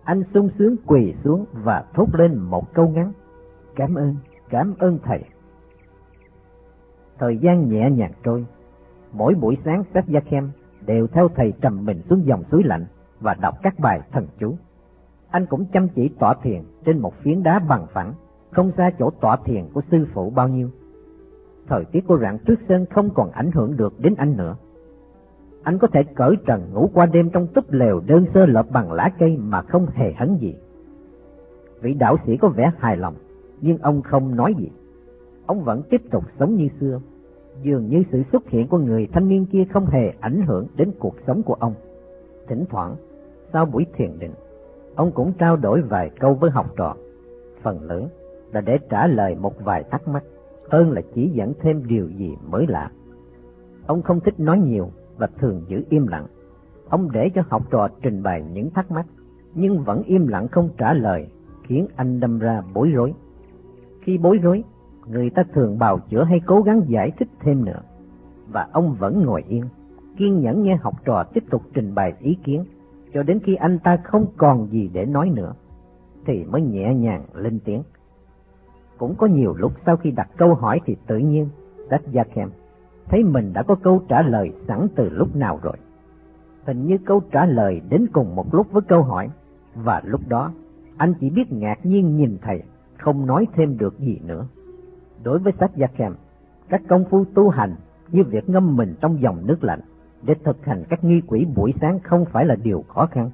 Anh 0.03 0.23
sung 0.33 0.49
sướng 0.59 0.75
quỳ 0.85 1.13
xuống 1.23 1.45
và 1.51 1.85
thốt 1.93 2.07
lên 2.13 2.37
một 2.37 2.73
câu 2.73 2.87
ngắn. 2.89 3.11
Cảm 3.75 3.95
ơn, 3.95 4.15
cảm 4.49 4.73
ơn 4.79 4.99
thầy. 5.03 5.23
Thời 7.19 7.37
gian 7.37 7.69
nhẹ 7.69 7.89
nhàng 7.89 8.13
trôi, 8.23 8.45
Mỗi 9.13 9.35
buổi 9.35 9.57
sáng 9.65 9.83
Satyakhem 9.93 10.49
đều 10.85 11.07
theo 11.07 11.27
thầy 11.35 11.53
trầm 11.61 11.85
mình 11.85 12.01
xuống 12.09 12.25
dòng 12.25 12.43
suối 12.51 12.63
lạnh 12.63 12.85
và 13.19 13.33
đọc 13.33 13.55
các 13.63 13.79
bài 13.79 14.01
thần 14.11 14.27
chú. 14.39 14.55
Anh 15.29 15.45
cũng 15.45 15.65
chăm 15.65 15.87
chỉ 15.87 16.09
tọa 16.19 16.33
thiền 16.43 16.63
trên 16.85 16.99
một 16.99 17.13
phiến 17.21 17.43
đá 17.43 17.59
bằng 17.59 17.87
phẳng, 17.93 18.13
không 18.51 18.71
xa 18.77 18.91
chỗ 18.99 19.09
tọa 19.09 19.37
thiền 19.45 19.65
của 19.73 19.81
sư 19.91 20.07
phụ 20.13 20.29
bao 20.29 20.47
nhiêu. 20.47 20.69
Thời 21.67 21.85
tiết 21.85 22.07
của 22.07 22.17
rạng 22.17 22.37
trước 22.39 22.59
sơn 22.69 22.85
không 22.85 23.09
còn 23.09 23.31
ảnh 23.31 23.51
hưởng 23.51 23.77
được 23.77 23.93
đến 23.99 24.15
anh 24.17 24.37
nữa. 24.37 24.55
Anh 25.63 25.77
có 25.77 25.87
thể 25.87 26.03
cởi 26.03 26.35
trần 26.45 26.61
ngủ 26.73 26.89
qua 26.93 27.05
đêm 27.05 27.29
trong 27.29 27.47
túp 27.47 27.71
lều 27.71 28.01
đơn 28.05 28.25
sơ 28.33 28.45
lợp 28.45 28.65
bằng 28.71 28.91
lá 28.91 29.09
cây 29.19 29.37
mà 29.37 29.61
không 29.61 29.87
hề 29.93 30.13
hấn 30.13 30.37
gì. 30.37 30.55
Vị 31.81 31.93
đạo 31.93 32.17
sĩ 32.25 32.37
có 32.37 32.47
vẻ 32.47 32.71
hài 32.77 32.97
lòng, 32.97 33.15
nhưng 33.61 33.77
ông 33.77 34.01
không 34.01 34.35
nói 34.35 34.53
gì. 34.57 34.69
Ông 35.45 35.63
vẫn 35.63 35.81
tiếp 35.89 36.01
tục 36.11 36.23
sống 36.39 36.55
như 36.55 36.67
xưa, 36.79 36.99
dường 37.61 37.87
như 37.87 38.03
sự 38.11 38.23
xuất 38.31 38.49
hiện 38.49 38.67
của 38.67 38.77
người 38.77 39.07
thanh 39.13 39.27
niên 39.27 39.45
kia 39.45 39.65
không 39.73 39.85
hề 39.85 40.13
ảnh 40.19 40.41
hưởng 40.47 40.67
đến 40.75 40.91
cuộc 40.99 41.15
sống 41.27 41.43
của 41.43 41.53
ông. 41.53 41.73
Thỉnh 42.47 42.65
thoảng, 42.69 42.95
sau 43.53 43.65
buổi 43.65 43.85
thiền 43.93 44.19
định, 44.19 44.33
ông 44.95 45.11
cũng 45.11 45.33
trao 45.33 45.57
đổi 45.57 45.81
vài 45.81 46.09
câu 46.19 46.33
với 46.33 46.51
học 46.51 46.65
trò, 46.75 46.95
phần 47.63 47.81
lớn 47.81 48.07
là 48.53 48.61
để 48.61 48.77
trả 48.89 49.07
lời 49.07 49.35
một 49.35 49.63
vài 49.63 49.83
thắc 49.83 50.07
mắc, 50.07 50.23
hơn 50.71 50.91
là 50.91 51.01
chỉ 51.15 51.29
dẫn 51.29 51.53
thêm 51.61 51.87
điều 51.87 52.09
gì 52.09 52.35
mới 52.51 52.67
lạ. 52.67 52.91
Ông 53.85 54.01
không 54.01 54.19
thích 54.19 54.39
nói 54.39 54.59
nhiều 54.59 54.91
và 55.17 55.27
thường 55.39 55.61
giữ 55.67 55.83
im 55.89 56.07
lặng. 56.07 56.25
Ông 56.89 57.11
để 57.11 57.29
cho 57.35 57.43
học 57.49 57.63
trò 57.71 57.87
trình 58.01 58.23
bày 58.23 58.43
những 58.53 58.69
thắc 58.69 58.91
mắc, 58.91 59.05
nhưng 59.53 59.83
vẫn 59.83 60.03
im 60.03 60.27
lặng 60.27 60.47
không 60.47 60.69
trả 60.77 60.93
lời, 60.93 61.27
khiến 61.63 61.87
anh 61.95 62.19
đâm 62.19 62.39
ra 62.39 62.63
bối 62.73 62.89
rối. 62.89 63.13
Khi 64.01 64.17
bối 64.17 64.37
rối, 64.37 64.63
người 65.07 65.29
ta 65.29 65.43
thường 65.53 65.79
bào 65.79 65.99
chữa 65.99 66.23
hay 66.23 66.41
cố 66.45 66.61
gắng 66.61 66.81
giải 66.87 67.11
thích 67.19 67.29
thêm 67.39 67.65
nữa. 67.65 67.81
Và 68.51 68.67
ông 68.71 68.95
vẫn 68.99 69.25
ngồi 69.25 69.43
yên, 69.47 69.63
kiên 70.17 70.39
nhẫn 70.39 70.63
nghe 70.63 70.75
học 70.75 70.93
trò 71.05 71.23
tiếp 71.23 71.43
tục 71.49 71.61
trình 71.73 71.95
bày 71.95 72.13
ý 72.19 72.37
kiến, 72.43 72.65
cho 73.13 73.23
đến 73.23 73.39
khi 73.43 73.55
anh 73.55 73.79
ta 73.79 73.97
không 74.03 74.25
còn 74.37 74.67
gì 74.71 74.89
để 74.93 75.05
nói 75.05 75.29
nữa, 75.29 75.53
thì 76.25 76.43
mới 76.43 76.61
nhẹ 76.61 76.93
nhàng 76.93 77.25
lên 77.33 77.59
tiếng. 77.65 77.83
Cũng 79.01 79.15
có 79.15 79.27
nhiều 79.27 79.53
lúc 79.53 79.71
sau 79.85 79.97
khi 79.97 80.11
đặt 80.11 80.29
câu 80.37 80.55
hỏi 80.55 80.81
thì 80.85 80.95
tự 81.07 81.17
nhiên, 81.17 81.49
Đách 81.89 82.11
Gia 82.11 82.23
Kem 82.23 82.49
thấy 83.09 83.23
mình 83.23 83.53
đã 83.53 83.63
có 83.63 83.75
câu 83.75 84.01
trả 84.07 84.21
lời 84.21 84.51
sẵn 84.67 84.87
từ 84.95 85.09
lúc 85.09 85.35
nào 85.35 85.59
rồi. 85.63 85.77
Hình 86.65 86.85
như 86.85 86.97
câu 87.05 87.21
trả 87.31 87.45
lời 87.45 87.81
đến 87.89 88.05
cùng 88.13 88.35
một 88.35 88.53
lúc 88.53 88.71
với 88.71 88.81
câu 88.81 89.03
hỏi, 89.03 89.29
và 89.75 90.01
lúc 90.05 90.21
đó 90.27 90.51
anh 90.97 91.13
chỉ 91.19 91.29
biết 91.29 91.51
ngạc 91.51 91.85
nhiên 91.85 92.17
nhìn 92.17 92.37
thầy, 92.41 92.63
không 92.97 93.25
nói 93.25 93.47
thêm 93.55 93.77
được 93.77 93.99
gì 93.99 94.19
nữa. 94.25 94.47
Đối 95.23 95.39
với 95.39 95.53
sách 95.59 95.71
Gia 95.75 95.87
Kem, 95.87 96.15
các 96.69 96.81
công 96.87 97.05
phu 97.09 97.25
tu 97.25 97.49
hành 97.49 97.75
như 98.11 98.23
việc 98.23 98.49
ngâm 98.49 98.75
mình 98.75 98.95
trong 99.01 99.21
dòng 99.21 99.47
nước 99.47 99.63
lạnh 99.63 99.81
để 100.21 100.35
thực 100.43 100.65
hành 100.65 100.83
các 100.89 101.03
nghi 101.03 101.21
quỷ 101.27 101.45
buổi 101.55 101.73
sáng 101.81 101.99
không 101.99 102.25
phải 102.25 102.45
là 102.45 102.55
điều 102.55 102.83
khó 102.87 103.05
khăn. 103.05 103.31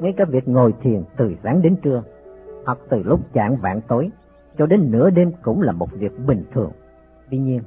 Ngay 0.00 0.12
cả 0.16 0.24
việc 0.24 0.48
ngồi 0.48 0.74
thiền 0.82 1.02
từ 1.16 1.34
sáng 1.42 1.62
đến 1.62 1.76
trưa, 1.82 2.02
hoặc 2.64 2.78
từ 2.88 3.02
lúc 3.02 3.20
chạng 3.32 3.56
vạn 3.56 3.80
tối 3.88 4.10
cho 4.58 4.66
đến 4.66 4.90
nửa 4.90 5.10
đêm 5.10 5.32
cũng 5.42 5.62
là 5.62 5.72
một 5.72 5.92
việc 5.92 6.12
bình 6.26 6.44
thường. 6.52 6.70
Tuy 7.30 7.38
nhiên, 7.38 7.60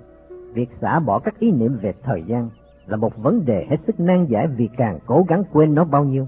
việc 0.54 0.70
xả 0.82 1.00
bỏ 1.00 1.20
các 1.20 1.40
ý 1.40 1.52
niệm 1.52 1.78
về 1.82 1.94
thời 2.04 2.24
gian 2.24 2.50
là 2.88 2.98
một 2.98 3.18
vấn 3.18 3.46
đề 3.46 3.66
hết 3.70 3.78
sức 3.88 4.00
nan 4.00 4.26
giải 4.26 4.48
vì 4.48 4.70
càng 4.78 5.00
cố 5.06 5.26
gắng 5.28 5.44
quên 5.52 5.76
nó 5.76 5.84
bao 5.84 6.04
nhiêu, 6.04 6.28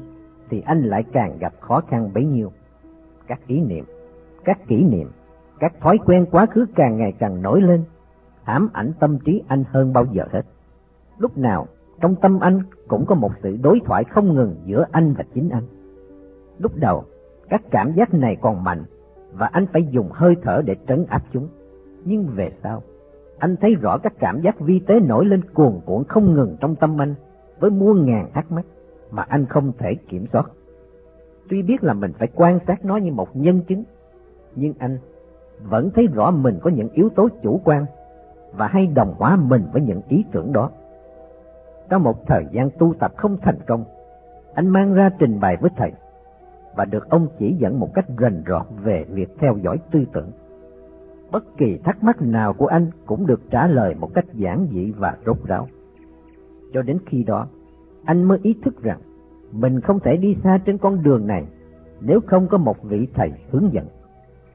thì 0.50 0.62
anh 0.66 0.82
lại 0.82 1.04
càng 1.12 1.38
gặp 1.40 1.54
khó 1.60 1.82
khăn 1.90 2.10
bấy 2.14 2.26
nhiêu. 2.26 2.52
Các 3.28 3.40
ý 3.48 3.62
niệm, 3.62 3.86
các 4.44 4.68
kỷ 4.68 4.84
niệm, 4.84 5.12
các 5.60 5.74
thói 5.80 5.98
quen 6.06 6.26
quá 6.32 6.46
khứ 6.46 6.66
càng 6.76 6.98
ngày 6.98 7.14
càng 7.20 7.42
nổi 7.42 7.62
lên, 7.62 7.84
ám 8.44 8.70
ảnh 8.74 8.92
tâm 9.00 9.20
trí 9.20 9.44
anh 9.48 9.64
hơn 9.72 9.94
bao 9.94 10.06
giờ 10.12 10.24
hết. 10.32 10.42
Lúc 11.18 11.38
nào, 11.38 11.68
trong 12.02 12.16
tâm 12.16 12.40
anh 12.40 12.62
cũng 12.88 13.06
có 13.06 13.16
một 13.16 13.32
sự 13.44 13.58
đối 13.64 13.80
thoại 13.86 14.04
không 14.04 14.36
ngừng 14.36 14.56
giữa 14.66 14.86
anh 14.92 15.14
và 15.18 15.24
chính 15.34 15.50
anh. 15.50 15.64
Lúc 16.60 16.72
đầu, 16.76 17.04
các 17.50 17.62
cảm 17.72 17.94
giác 17.94 18.14
này 18.14 18.38
còn 18.42 18.64
mạnh, 18.64 18.84
và 19.34 19.50
anh 19.52 19.66
phải 19.74 19.88
dùng 19.92 20.10
hơi 20.12 20.36
thở 20.42 20.62
để 20.66 20.76
trấn 20.88 21.06
áp 21.10 21.22
chúng. 21.34 21.48
Nhưng 22.06 22.28
về 22.36 22.52
sau, 22.64 22.82
anh 23.38 23.56
thấy 23.56 23.76
rõ 23.76 23.98
các 23.98 24.14
cảm 24.20 24.42
giác 24.42 24.60
vi 24.60 24.80
tế 24.80 25.00
nổi 25.00 25.26
lên 25.26 25.42
cuồn 25.54 25.80
cuộn 25.86 26.04
không 26.04 26.34
ngừng 26.34 26.58
trong 26.60 26.76
tâm 26.76 27.02
anh, 27.02 27.16
với 27.60 27.72
muôn 27.72 28.06
ngàn 28.06 28.30
thắc 28.34 28.52
mắc 28.52 28.66
mà 29.12 29.24
anh 29.24 29.46
không 29.46 29.72
thể 29.78 29.96
kiểm 30.10 30.26
soát. 30.34 30.52
Tuy 31.50 31.62
biết 31.62 31.84
là 31.84 31.94
mình 31.94 32.14
phải 32.20 32.28
quan 32.36 32.60
sát 32.68 32.86
nó 32.86 32.98
như 32.98 33.12
một 33.12 33.36
nhân 33.36 33.62
chứng, 33.68 33.84
nhưng 34.56 34.74
anh 34.80 34.98
vẫn 35.64 35.90
thấy 35.96 36.08
rõ 36.08 36.32
mình 36.32 36.60
có 36.62 36.70
những 36.70 36.90
yếu 36.90 37.10
tố 37.10 37.30
chủ 37.44 37.62
quan 37.64 37.86
và 38.58 38.68
hay 38.68 38.88
đồng 38.88 39.14
hóa 39.18 39.36
mình 39.36 39.64
với 39.74 39.82
những 39.82 40.02
ý 40.10 40.24
tưởng 40.32 40.54
đó. 40.54 40.70
Trong 41.90 42.04
một 42.04 42.28
thời 42.28 42.46
gian 42.52 42.70
tu 42.80 42.94
tập 43.00 43.14
không 43.18 43.38
thành 43.42 43.60
công, 43.68 43.84
anh 44.54 44.70
mang 44.70 44.94
ra 44.94 45.10
trình 45.20 45.40
bày 45.40 45.58
với 45.58 45.72
thầy 45.78 45.92
và 46.76 46.86
được 46.86 47.10
ông 47.10 47.28
chỉ 47.40 47.56
dẫn 47.60 47.80
một 47.80 47.94
cách 47.94 48.06
rành 48.18 48.44
rọt 48.48 48.66
về 48.84 49.06
việc 49.10 49.30
theo 49.40 49.58
dõi 49.58 49.78
tư 49.92 50.06
tưởng. 50.14 50.32
Bất 51.32 51.58
kỳ 51.58 51.78
thắc 51.78 52.04
mắc 52.04 52.22
nào 52.22 52.54
của 52.54 52.68
anh 52.68 52.88
cũng 53.06 53.28
được 53.28 53.42
trả 53.52 53.68
lời 53.68 53.96
một 53.96 54.14
cách 54.14 54.26
giản 54.34 54.68
dị 54.72 54.92
và 54.92 55.18
rốt 55.26 55.38
ráo. 55.48 55.68
Cho 56.74 56.82
đến 56.82 56.98
khi 57.06 57.24
đó, 57.24 57.48
anh 58.06 58.24
mới 58.24 58.40
ý 58.44 58.56
thức 58.64 58.84
rằng 58.84 59.00
mình 59.52 59.82
không 59.82 60.00
thể 60.00 60.18
đi 60.18 60.38
xa 60.44 60.60
trên 60.66 60.78
con 60.78 61.04
đường 61.04 61.28
này 61.28 61.46
nếu 62.02 62.20
không 62.28 62.48
có 62.48 62.58
một 62.58 62.84
vị 62.84 63.08
thầy 63.14 63.32
hướng 63.52 63.74
dẫn. 63.74 63.86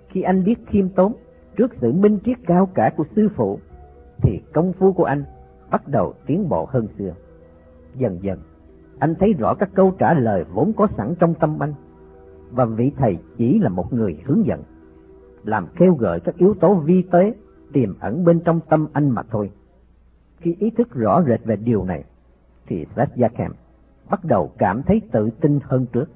Khi 0.08 0.22
anh 0.22 0.44
biết 0.44 0.58
khiêm 0.66 0.88
tốn 0.88 1.12
trước 1.56 1.72
sự 1.80 1.92
minh 1.92 2.18
triết 2.24 2.36
cao 2.46 2.66
cả 2.74 2.90
của 2.96 3.04
sư 3.16 3.28
phụ, 3.36 3.58
thì 4.22 4.40
công 4.52 4.72
phu 4.72 4.92
của 4.92 5.04
anh 5.04 5.24
bắt 5.70 5.88
đầu 5.88 6.14
tiến 6.26 6.48
bộ 6.48 6.68
hơn 6.70 6.88
xưa. 6.98 7.14
Dần 7.94 8.18
dần, 8.22 8.38
anh 8.98 9.14
thấy 9.14 9.32
rõ 9.32 9.54
các 9.54 9.70
câu 9.74 9.92
trả 9.98 10.14
lời 10.14 10.44
vốn 10.54 10.72
có 10.76 10.88
sẵn 10.96 11.14
trong 11.18 11.34
tâm 11.34 11.58
anh, 11.58 11.74
và 12.50 12.64
vị 12.64 12.92
thầy 12.96 13.18
chỉ 13.36 13.58
là 13.58 13.68
một 13.68 13.92
người 13.92 14.18
hướng 14.24 14.46
dẫn, 14.46 14.62
làm 15.44 15.66
kêu 15.76 15.94
gợi 15.94 16.20
các 16.20 16.36
yếu 16.36 16.54
tố 16.54 16.74
vi 16.74 17.02
tế 17.02 17.34
tiềm 17.72 17.98
ẩn 18.00 18.24
bên 18.24 18.40
trong 18.40 18.60
tâm 18.68 18.86
anh 18.92 19.10
mà 19.10 19.22
thôi. 19.30 19.50
Khi 20.40 20.56
ý 20.58 20.70
thức 20.70 20.94
rõ 20.94 21.22
rệt 21.22 21.44
về 21.44 21.56
điều 21.56 21.84
này, 21.84 22.04
thì 22.66 22.86
Satyakam 22.96 23.52
bắt 24.10 24.24
đầu 24.24 24.52
cảm 24.58 24.82
thấy 24.82 25.00
tự 25.12 25.30
tin 25.40 25.58
hơn 25.62 25.86
trước. 25.92 26.10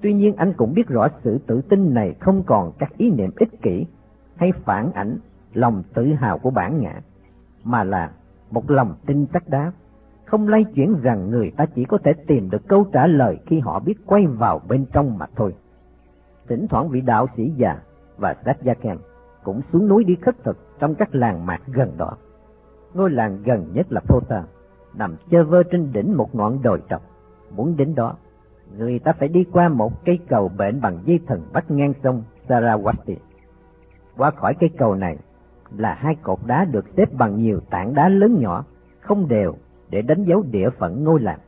Tuy 0.00 0.12
nhiên 0.12 0.36
anh 0.36 0.52
cũng 0.56 0.74
biết 0.74 0.88
rõ 0.88 1.08
sự 1.24 1.38
tự 1.46 1.62
tin 1.62 1.94
này 1.94 2.14
không 2.20 2.42
còn 2.46 2.72
các 2.78 2.98
ý 2.98 3.10
niệm 3.10 3.30
ích 3.36 3.62
kỷ 3.62 3.86
hay 4.36 4.52
phản 4.64 4.92
ảnh 4.92 5.18
lòng 5.52 5.82
tự 5.94 6.04
hào 6.04 6.38
của 6.38 6.50
bản 6.50 6.80
ngã, 6.80 7.00
mà 7.64 7.84
là 7.84 8.12
một 8.50 8.70
lòng 8.70 8.94
tin 9.06 9.26
chắc 9.32 9.48
đá, 9.48 9.72
không 10.32 10.48
lay 10.48 10.64
chuyển 10.64 11.00
rằng 11.02 11.30
người 11.30 11.52
ta 11.56 11.66
chỉ 11.66 11.84
có 11.84 11.98
thể 11.98 12.12
tìm 12.26 12.50
được 12.50 12.68
câu 12.68 12.86
trả 12.92 13.06
lời 13.06 13.38
khi 13.46 13.58
họ 13.58 13.80
biết 13.80 13.94
quay 14.06 14.26
vào 14.26 14.60
bên 14.68 14.84
trong 14.92 15.18
mà 15.18 15.26
thôi. 15.36 15.54
Thỉnh 16.48 16.66
thoảng 16.70 16.88
vị 16.88 17.00
đạo 17.00 17.26
sĩ 17.36 17.52
già 17.56 17.78
và 18.16 18.34
Satyakam 18.44 18.98
cũng 19.44 19.60
xuống 19.72 19.88
núi 19.88 20.04
đi 20.04 20.16
khất 20.22 20.44
thực 20.44 20.78
trong 20.78 20.94
các 20.94 21.14
làng 21.14 21.46
mạc 21.46 21.62
gần 21.66 21.92
đó. 21.96 22.16
Ngôi 22.94 23.10
làng 23.10 23.42
gần 23.44 23.72
nhất 23.72 23.86
là 23.92 24.00
Phota, 24.00 24.44
nằm 24.94 25.16
chơ 25.30 25.44
vơ 25.44 25.62
trên 25.62 25.92
đỉnh 25.92 26.16
một 26.16 26.34
ngọn 26.34 26.62
đồi 26.62 26.82
trọc. 26.90 27.02
Muốn 27.56 27.76
đến 27.76 27.94
đó, 27.94 28.16
người 28.76 28.98
ta 28.98 29.12
phải 29.12 29.28
đi 29.28 29.44
qua 29.52 29.68
một 29.68 30.04
cây 30.04 30.18
cầu 30.28 30.50
bện 30.58 30.80
bằng 30.80 30.98
dây 31.04 31.20
thần 31.26 31.42
bắt 31.52 31.70
ngang 31.70 31.92
sông 32.02 32.22
Sarawati. 32.48 33.16
Qua 34.16 34.30
khỏi 34.30 34.54
cây 34.60 34.70
cầu 34.78 34.94
này 34.94 35.16
là 35.76 35.94
hai 35.94 36.14
cột 36.22 36.38
đá 36.46 36.64
được 36.64 36.84
xếp 36.96 37.12
bằng 37.12 37.36
nhiều 37.36 37.60
tảng 37.70 37.94
đá 37.94 38.08
lớn 38.08 38.40
nhỏ, 38.40 38.64
không 39.00 39.28
đều 39.28 39.54
để 39.92 40.02
đánh 40.02 40.24
dấu 40.24 40.44
địa 40.50 40.70
phận 40.70 41.04
ngôi 41.04 41.20
làng. 41.20 41.38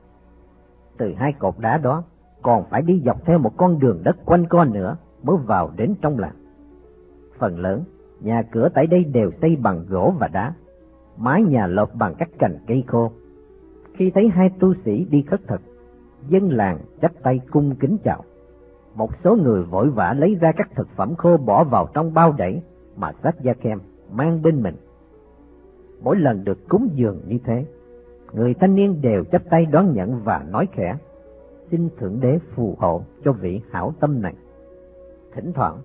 Từ 0.96 1.14
hai 1.16 1.32
cột 1.32 1.54
đá 1.58 1.78
đó 1.78 2.02
còn 2.42 2.64
phải 2.70 2.82
đi 2.82 3.02
dọc 3.04 3.24
theo 3.26 3.38
một 3.38 3.56
con 3.56 3.78
đường 3.78 4.00
đất 4.04 4.16
quanh 4.24 4.46
co 4.46 4.64
nữa 4.64 4.96
mới 5.22 5.36
vào 5.36 5.70
đến 5.76 5.94
trong 6.02 6.18
làng. 6.18 6.34
Phần 7.38 7.58
lớn, 7.58 7.82
nhà 8.20 8.42
cửa 8.42 8.68
tại 8.74 8.86
đây 8.86 9.04
đều 9.04 9.30
xây 9.40 9.56
bằng 9.56 9.84
gỗ 9.88 10.14
và 10.18 10.28
đá, 10.28 10.52
mái 11.16 11.42
nhà 11.42 11.66
lợp 11.66 11.94
bằng 11.94 12.14
các 12.18 12.28
cành 12.38 12.58
cây 12.66 12.84
khô. 12.86 13.12
Khi 13.94 14.10
thấy 14.10 14.28
hai 14.28 14.50
tu 14.60 14.74
sĩ 14.84 15.04
đi 15.04 15.22
khất 15.22 15.40
thực, 15.46 15.60
dân 16.28 16.50
làng 16.50 16.78
chắp 17.02 17.12
tay 17.22 17.40
cung 17.50 17.76
kính 17.76 17.96
chào. 18.04 18.24
Một 18.94 19.10
số 19.24 19.36
người 19.36 19.62
vội 19.62 19.90
vã 19.90 20.14
lấy 20.18 20.34
ra 20.34 20.52
các 20.52 20.70
thực 20.74 20.88
phẩm 20.96 21.14
khô 21.14 21.36
bỏ 21.36 21.64
vào 21.64 21.88
trong 21.94 22.14
bao 22.14 22.34
đẩy 22.38 22.62
mà 22.96 23.12
sách 23.22 23.34
gia 23.42 23.52
kem 23.52 23.78
mang 24.12 24.42
bên 24.42 24.62
mình. 24.62 24.74
Mỗi 26.02 26.16
lần 26.16 26.44
được 26.44 26.68
cúng 26.68 26.88
dường 26.94 27.20
như 27.26 27.38
thế, 27.44 27.64
người 28.34 28.54
thanh 28.54 28.74
niên 28.74 29.00
đều 29.00 29.24
chắp 29.24 29.42
tay 29.50 29.66
đón 29.66 29.92
nhận 29.92 30.20
và 30.24 30.44
nói 30.50 30.68
khẽ, 30.72 30.96
xin 31.70 31.88
Thượng 31.98 32.20
Đế 32.20 32.38
phù 32.54 32.76
hộ 32.78 33.02
cho 33.24 33.32
vị 33.32 33.60
hảo 33.70 33.94
tâm 34.00 34.22
này. 34.22 34.34
Thỉnh 35.34 35.52
thoảng, 35.52 35.78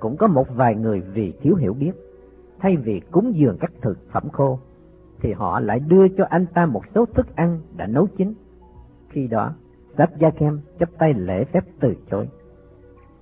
cũng 0.00 0.16
có 0.16 0.26
một 0.26 0.46
vài 0.56 0.74
người 0.74 1.00
vì 1.00 1.32
thiếu 1.40 1.54
hiểu 1.54 1.74
biết, 1.74 1.92
thay 2.58 2.76
vì 2.76 3.00
cúng 3.00 3.32
dường 3.34 3.56
các 3.60 3.72
thực 3.80 3.98
phẩm 4.12 4.28
khô, 4.28 4.58
thì 5.20 5.32
họ 5.32 5.60
lại 5.60 5.80
đưa 5.80 6.08
cho 6.08 6.24
anh 6.30 6.46
ta 6.54 6.66
một 6.66 6.82
số 6.94 7.06
thức 7.06 7.36
ăn 7.36 7.60
đã 7.76 7.86
nấu 7.86 8.06
chín. 8.06 8.34
Khi 9.08 9.26
đó, 9.26 9.52
Sáp 9.98 10.18
Gia 10.18 10.30
Kem 10.30 10.60
chấp 10.78 10.88
tay 10.98 11.14
lễ 11.14 11.44
phép 11.44 11.64
từ 11.80 11.94
chối. 12.10 12.28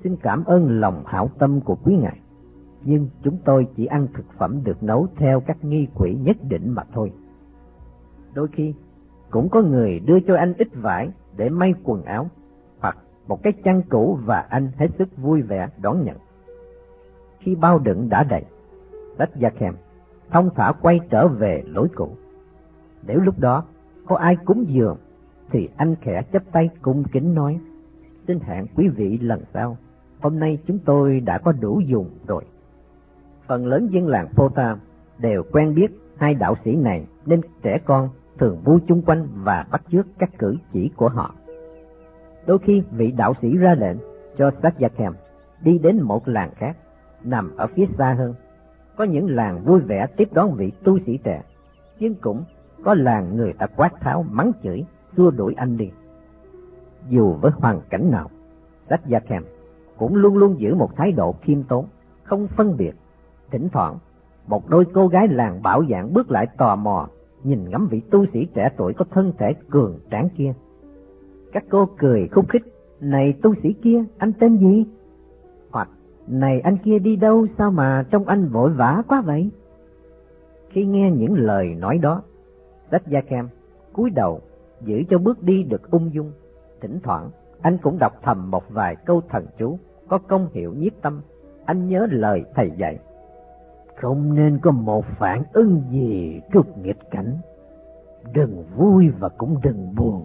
Xin 0.02 0.16
cảm 0.16 0.44
ơn 0.44 0.80
lòng 0.80 1.02
hảo 1.06 1.30
tâm 1.38 1.60
của 1.60 1.76
quý 1.84 1.96
ngài, 1.96 2.20
nhưng 2.84 3.08
chúng 3.22 3.38
tôi 3.44 3.66
chỉ 3.76 3.86
ăn 3.86 4.06
thực 4.14 4.26
phẩm 4.38 4.60
được 4.64 4.82
nấu 4.82 5.06
theo 5.16 5.40
các 5.40 5.64
nghi 5.64 5.86
quỷ 5.94 6.14
nhất 6.14 6.36
định 6.48 6.70
mà 6.74 6.82
thôi. 6.92 7.12
Đôi 8.34 8.48
khi, 8.52 8.74
cũng 9.30 9.48
có 9.48 9.62
người 9.62 10.00
đưa 10.00 10.20
cho 10.20 10.36
anh 10.36 10.54
ít 10.58 10.68
vải 10.74 11.10
để 11.36 11.48
may 11.48 11.74
quần 11.84 12.02
áo, 12.02 12.28
hoặc 12.80 12.96
một 13.28 13.42
cái 13.42 13.52
chăn 13.64 13.82
cũ 13.88 14.18
và 14.24 14.40
anh 14.40 14.68
hết 14.76 14.88
sức 14.98 15.08
vui 15.16 15.42
vẻ 15.42 15.68
đón 15.80 16.04
nhận. 16.04 16.16
Khi 17.38 17.54
bao 17.54 17.78
đựng 17.78 18.08
đã 18.08 18.24
đầy, 18.24 18.44
tách 19.18 19.36
gia 19.36 19.50
kèm, 19.50 19.74
thông 20.30 20.50
thả 20.54 20.72
quay 20.72 21.00
trở 21.10 21.28
về 21.28 21.62
lối 21.66 21.88
cũ. 21.94 22.08
Nếu 23.06 23.20
lúc 23.20 23.38
đó 23.38 23.64
có 24.06 24.16
ai 24.16 24.36
cúng 24.44 24.64
dường, 24.68 24.96
thì 25.50 25.68
anh 25.76 25.94
khẽ 26.00 26.22
chấp 26.32 26.42
tay 26.52 26.70
cung 26.82 27.04
kính 27.12 27.34
nói, 27.34 27.58
xin 28.26 28.40
hẹn 28.40 28.66
quý 28.76 28.88
vị 28.88 29.18
lần 29.18 29.42
sau, 29.54 29.76
hôm 30.20 30.38
nay 30.38 30.58
chúng 30.66 30.78
tôi 30.78 31.20
đã 31.20 31.38
có 31.38 31.52
đủ 31.52 31.80
dùng 31.86 32.10
rồi. 32.26 32.44
Phần 33.46 33.66
lớn 33.66 33.88
dân 33.90 34.08
làng 34.08 34.28
Pota 34.34 34.76
đều 35.18 35.42
quen 35.52 35.74
biết 35.74 35.90
hai 36.16 36.34
đạo 36.34 36.54
sĩ 36.64 36.76
này 36.76 37.06
nên 37.26 37.40
trẻ 37.62 37.78
con 37.84 38.08
thường 38.38 38.60
vui 38.64 38.80
chung 38.86 39.02
quanh 39.02 39.28
và 39.34 39.66
bắt 39.70 39.82
chước 39.92 40.06
các 40.18 40.30
cử 40.38 40.56
chỉ 40.72 40.90
của 40.96 41.08
họ. 41.08 41.34
Đôi 42.46 42.58
khi 42.58 42.82
vị 42.90 43.12
đạo 43.12 43.34
sĩ 43.42 43.56
ra 43.56 43.74
lệnh 43.74 43.96
cho 44.38 44.50
Satyakem 44.62 45.12
đi 45.60 45.78
đến 45.78 46.02
một 46.02 46.28
làng 46.28 46.50
khác, 46.56 46.76
nằm 47.24 47.56
ở 47.56 47.66
phía 47.66 47.86
xa 47.98 48.14
hơn. 48.18 48.34
Có 48.96 49.04
những 49.04 49.30
làng 49.30 49.64
vui 49.64 49.80
vẻ 49.80 50.06
tiếp 50.16 50.28
đón 50.32 50.52
vị 50.52 50.72
tu 50.84 50.98
sĩ 51.06 51.18
trẻ, 51.24 51.42
nhưng 51.98 52.14
cũng 52.14 52.44
có 52.84 52.94
làng 52.94 53.36
người 53.36 53.52
ta 53.52 53.66
quát 53.66 54.00
tháo 54.00 54.24
mắng 54.30 54.52
chửi, 54.62 54.84
xua 55.16 55.30
đuổi 55.30 55.54
anh 55.56 55.76
đi. 55.76 55.90
Dù 57.08 57.32
với 57.32 57.52
hoàn 57.54 57.80
cảnh 57.90 58.10
nào, 58.10 58.30
Satyakem 58.90 59.44
cũng 59.96 60.14
luôn 60.14 60.36
luôn 60.36 60.60
giữ 60.60 60.74
một 60.74 60.96
thái 60.96 61.12
độ 61.12 61.34
khiêm 61.42 61.62
tốn, 61.62 61.86
không 62.22 62.46
phân 62.46 62.76
biệt. 62.76 62.92
Thỉnh 63.50 63.68
thoảng, 63.72 63.98
một 64.46 64.68
đôi 64.68 64.84
cô 64.94 65.08
gái 65.08 65.28
làng 65.28 65.62
bảo 65.62 65.84
dạng 65.90 66.12
bước 66.12 66.30
lại 66.30 66.46
tò 66.56 66.76
mò, 66.76 67.08
nhìn 67.44 67.70
ngắm 67.70 67.88
vị 67.90 68.00
tu 68.10 68.26
sĩ 68.32 68.46
trẻ 68.54 68.70
tuổi 68.76 68.94
có 68.94 69.04
thân 69.10 69.32
thể 69.38 69.54
cường 69.70 69.98
tráng 70.10 70.28
kia. 70.36 70.52
Các 71.52 71.64
cô 71.70 71.88
cười 71.98 72.28
khúc 72.32 72.48
khích, 72.48 72.62
này 73.00 73.34
tu 73.42 73.54
sĩ 73.62 73.72
kia, 73.72 74.04
anh 74.18 74.32
tên 74.32 74.58
gì? 74.58 74.84
Hoặc, 75.70 75.88
này 76.28 76.60
anh 76.60 76.76
kia 76.84 76.98
đi 76.98 77.16
đâu 77.16 77.46
sao 77.58 77.70
mà 77.70 78.04
trông 78.10 78.24
anh 78.24 78.48
vội 78.48 78.70
vã 78.70 79.02
quá 79.08 79.20
vậy? 79.20 79.50
Khi 80.68 80.84
nghe 80.84 81.10
những 81.10 81.34
lời 81.34 81.66
nói 81.66 81.98
đó, 81.98 82.22
Sách 82.90 83.02
Gia 83.06 83.20
Kem 83.20 83.48
cúi 83.92 84.10
đầu 84.10 84.40
giữ 84.80 85.02
cho 85.10 85.18
bước 85.18 85.42
đi 85.42 85.62
được 85.62 85.90
ung 85.90 86.14
dung. 86.14 86.32
Thỉnh 86.80 86.98
thoảng, 87.02 87.30
anh 87.62 87.78
cũng 87.82 87.98
đọc 87.98 88.12
thầm 88.22 88.50
một 88.50 88.64
vài 88.70 88.96
câu 88.96 89.22
thần 89.28 89.46
chú 89.58 89.78
có 90.08 90.18
công 90.18 90.48
hiệu 90.52 90.74
nhiếp 90.74 90.92
tâm. 91.02 91.20
Anh 91.64 91.88
nhớ 91.88 92.06
lời 92.10 92.44
thầy 92.54 92.70
dạy. 92.76 92.98
Không 94.00 94.34
nên 94.34 94.58
có 94.58 94.70
một 94.70 95.04
phản 95.18 95.42
ứng 95.52 95.82
gì 95.90 96.40
trước 96.52 96.78
nghịch 96.78 97.10
cảnh. 97.10 97.36
Đừng 98.32 98.64
vui 98.76 99.08
và 99.18 99.28
cũng 99.28 99.56
đừng 99.62 99.94
buồn. 99.96 100.24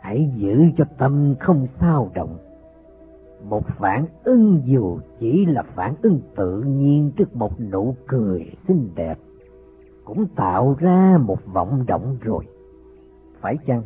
Hãy 0.00 0.30
giữ 0.36 0.62
cho 0.76 0.84
tâm 0.98 1.34
không 1.40 1.66
sao 1.80 2.10
động. 2.14 2.38
Một 3.48 3.64
phản 3.78 4.06
ứng 4.24 4.62
dù 4.64 4.98
chỉ 5.20 5.46
là 5.46 5.62
phản 5.62 5.94
ứng 6.02 6.20
tự 6.36 6.62
nhiên 6.62 7.10
trước 7.16 7.36
một 7.36 7.60
nụ 7.60 7.94
cười 8.06 8.52
xinh 8.68 8.90
đẹp, 8.94 9.18
cũng 10.04 10.26
tạo 10.36 10.76
ra 10.78 11.18
một 11.20 11.38
vọng 11.46 11.84
động 11.86 12.16
rồi. 12.20 12.44
Phải 13.40 13.56
chăng, 13.66 13.82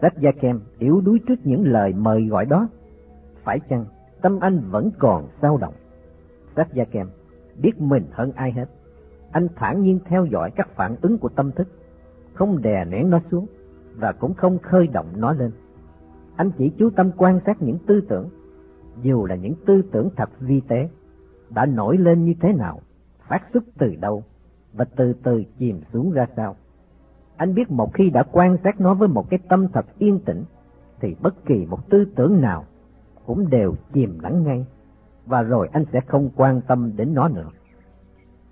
Sách 0.00 0.18
Gia 0.18 0.32
Kem 0.32 0.60
yếu 0.78 1.00
đuối 1.00 1.20
trước 1.28 1.36
những 1.44 1.66
lời 1.66 1.92
mời 1.92 2.26
gọi 2.26 2.46
đó? 2.46 2.68
Phải 3.44 3.60
chăng, 3.68 3.84
tâm 4.22 4.40
anh 4.40 4.60
vẫn 4.70 4.90
còn 4.98 5.24
sao 5.42 5.56
động? 5.56 5.74
Sách 6.56 6.74
Gia 6.74 6.84
Kem 6.84 7.06
biết 7.62 7.80
mình 7.80 8.04
hơn 8.12 8.32
ai 8.32 8.52
hết. 8.52 8.66
Anh 9.32 9.48
thản 9.56 9.82
nhiên 9.82 9.98
theo 10.04 10.24
dõi 10.24 10.50
các 10.50 10.68
phản 10.76 10.96
ứng 11.02 11.18
của 11.18 11.28
tâm 11.28 11.52
thức, 11.52 11.68
không 12.34 12.62
đè 12.62 12.84
nén 12.84 13.10
nó 13.10 13.20
xuống 13.30 13.46
và 13.96 14.12
cũng 14.12 14.34
không 14.34 14.58
khơi 14.58 14.86
động 14.86 15.06
nó 15.16 15.32
lên. 15.32 15.50
Anh 16.36 16.50
chỉ 16.58 16.72
chú 16.78 16.90
tâm 16.90 17.10
quan 17.16 17.40
sát 17.46 17.62
những 17.62 17.78
tư 17.86 18.00
tưởng, 18.08 18.28
dù 19.02 19.26
là 19.26 19.34
những 19.34 19.54
tư 19.66 19.82
tưởng 19.92 20.08
thật 20.16 20.30
vi 20.40 20.60
tế, 20.68 20.88
đã 21.50 21.66
nổi 21.66 21.98
lên 21.98 22.24
như 22.24 22.34
thế 22.40 22.52
nào, 22.52 22.80
phát 23.28 23.42
xuất 23.52 23.64
từ 23.78 23.94
đâu 24.00 24.22
và 24.72 24.84
từ 24.84 25.12
từ 25.22 25.44
chìm 25.58 25.80
xuống 25.92 26.12
ra 26.12 26.26
sao. 26.36 26.56
Anh 27.36 27.54
biết 27.54 27.70
một 27.70 27.94
khi 27.94 28.10
đã 28.10 28.22
quan 28.32 28.56
sát 28.64 28.80
nó 28.80 28.94
với 28.94 29.08
một 29.08 29.30
cái 29.30 29.38
tâm 29.48 29.68
thật 29.68 29.86
yên 29.98 30.18
tĩnh, 30.18 30.44
thì 31.00 31.16
bất 31.22 31.44
kỳ 31.44 31.66
một 31.66 31.90
tư 31.90 32.04
tưởng 32.16 32.40
nào 32.40 32.64
cũng 33.26 33.50
đều 33.50 33.74
chìm 33.92 34.18
lắng 34.22 34.42
ngay, 34.42 34.66
và 35.30 35.42
rồi 35.42 35.68
anh 35.72 35.84
sẽ 35.92 36.00
không 36.00 36.30
quan 36.36 36.60
tâm 36.60 36.92
đến 36.96 37.14
nó 37.14 37.28
nữa. 37.28 37.48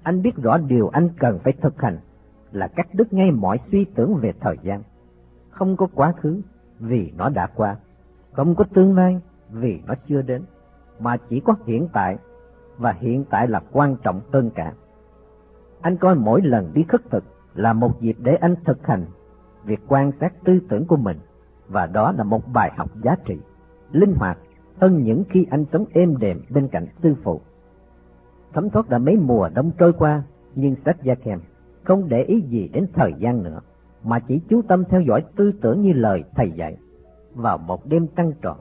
Anh 0.02 0.22
biết 0.22 0.36
rõ 0.36 0.58
điều 0.58 0.88
anh 0.88 1.08
cần 1.18 1.38
phải 1.38 1.52
thực 1.52 1.80
hành 1.82 1.98
là 2.52 2.68
cắt 2.68 2.86
đứt 2.92 3.12
ngay 3.12 3.30
mọi 3.30 3.60
suy 3.72 3.84
tưởng 3.84 4.14
về 4.14 4.32
thời 4.40 4.56
gian. 4.62 4.82
Không 5.50 5.76
có 5.76 5.86
quá 5.94 6.12
khứ 6.20 6.40
vì 6.78 7.12
nó 7.16 7.28
đã 7.28 7.46
qua, 7.46 7.76
không 8.32 8.54
có 8.54 8.64
tương 8.74 8.96
lai 8.96 9.20
vì 9.50 9.80
nó 9.86 9.94
chưa 10.08 10.22
đến, 10.22 10.42
mà 11.00 11.16
chỉ 11.28 11.40
có 11.40 11.54
hiện 11.66 11.88
tại, 11.92 12.16
và 12.76 12.92
hiện 12.92 13.24
tại 13.30 13.48
là 13.48 13.62
quan 13.72 13.96
trọng 14.02 14.20
hơn 14.32 14.50
cả. 14.54 14.72
Anh 15.80 15.96
coi 15.96 16.14
mỗi 16.14 16.42
lần 16.42 16.70
đi 16.74 16.84
khất 16.88 17.00
thực 17.10 17.24
là 17.54 17.72
một 17.72 18.00
dịp 18.00 18.16
để 18.18 18.34
anh 18.34 18.54
thực 18.64 18.86
hành 18.86 19.04
việc 19.64 19.80
quan 19.88 20.12
sát 20.20 20.32
tư 20.44 20.58
tưởng 20.68 20.86
của 20.86 20.96
mình, 20.96 21.18
và 21.68 21.86
đó 21.86 22.12
là 22.12 22.24
một 22.24 22.52
bài 22.52 22.72
học 22.76 22.90
giá 23.02 23.16
trị, 23.24 23.38
linh 23.92 24.14
hoạt 24.14 24.38
hơn 24.80 25.02
những 25.02 25.24
khi 25.28 25.46
anh 25.50 25.64
sống 25.72 25.84
êm 25.92 26.16
đềm 26.18 26.40
bên 26.50 26.68
cạnh 26.68 26.86
sư 27.02 27.14
phụ. 27.22 27.40
Thấm 28.52 28.70
thoát 28.70 28.88
đã 28.88 28.98
mấy 28.98 29.16
mùa 29.16 29.48
đông 29.54 29.70
trôi 29.78 29.92
qua, 29.92 30.22
nhưng 30.54 30.74
sách 30.84 30.96
gia 31.02 31.14
kèm 31.14 31.40
không 31.84 32.08
để 32.08 32.22
ý 32.22 32.40
gì 32.40 32.68
đến 32.72 32.86
thời 32.94 33.12
gian 33.18 33.42
nữa, 33.42 33.60
mà 34.04 34.18
chỉ 34.18 34.40
chú 34.48 34.62
tâm 34.62 34.84
theo 34.84 35.00
dõi 35.00 35.24
tư 35.36 35.52
tưởng 35.60 35.82
như 35.82 35.92
lời 35.92 36.24
thầy 36.34 36.50
dạy. 36.50 36.76
Vào 37.34 37.58
một 37.58 37.86
đêm 37.86 38.06
trăng 38.16 38.32
tròn, 38.42 38.56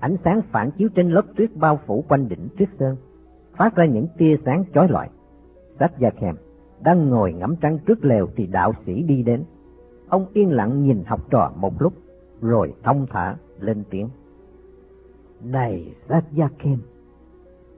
ánh 0.00 0.16
sáng 0.24 0.40
phản 0.50 0.70
chiếu 0.70 0.88
trên 0.94 1.10
lớp 1.10 1.22
tuyết 1.36 1.56
bao 1.56 1.78
phủ 1.86 2.04
quanh 2.08 2.28
đỉnh 2.28 2.48
tuyết 2.58 2.68
sơn, 2.78 2.96
phát 3.56 3.76
ra 3.76 3.84
những 3.84 4.06
tia 4.18 4.36
sáng 4.44 4.64
chói 4.74 4.88
lọi. 4.88 5.08
Sách 5.78 5.92
gia 5.98 6.10
kèm 6.10 6.34
đang 6.80 7.08
ngồi 7.08 7.32
ngắm 7.32 7.56
trăng 7.60 7.78
trước 7.86 8.04
lều 8.04 8.28
thì 8.36 8.46
đạo 8.46 8.72
sĩ 8.86 9.02
đi 9.02 9.22
đến. 9.22 9.42
Ông 10.08 10.26
yên 10.32 10.50
lặng 10.50 10.82
nhìn 10.82 11.02
học 11.06 11.30
trò 11.30 11.52
một 11.56 11.82
lúc, 11.82 11.92
rồi 12.40 12.74
thông 12.82 13.06
thả 13.10 13.36
lên 13.60 13.84
tiếng. 13.90 14.08
Này 15.44 15.94
Sát 16.08 16.22
Gia 16.32 16.48
Kem, 16.58 16.78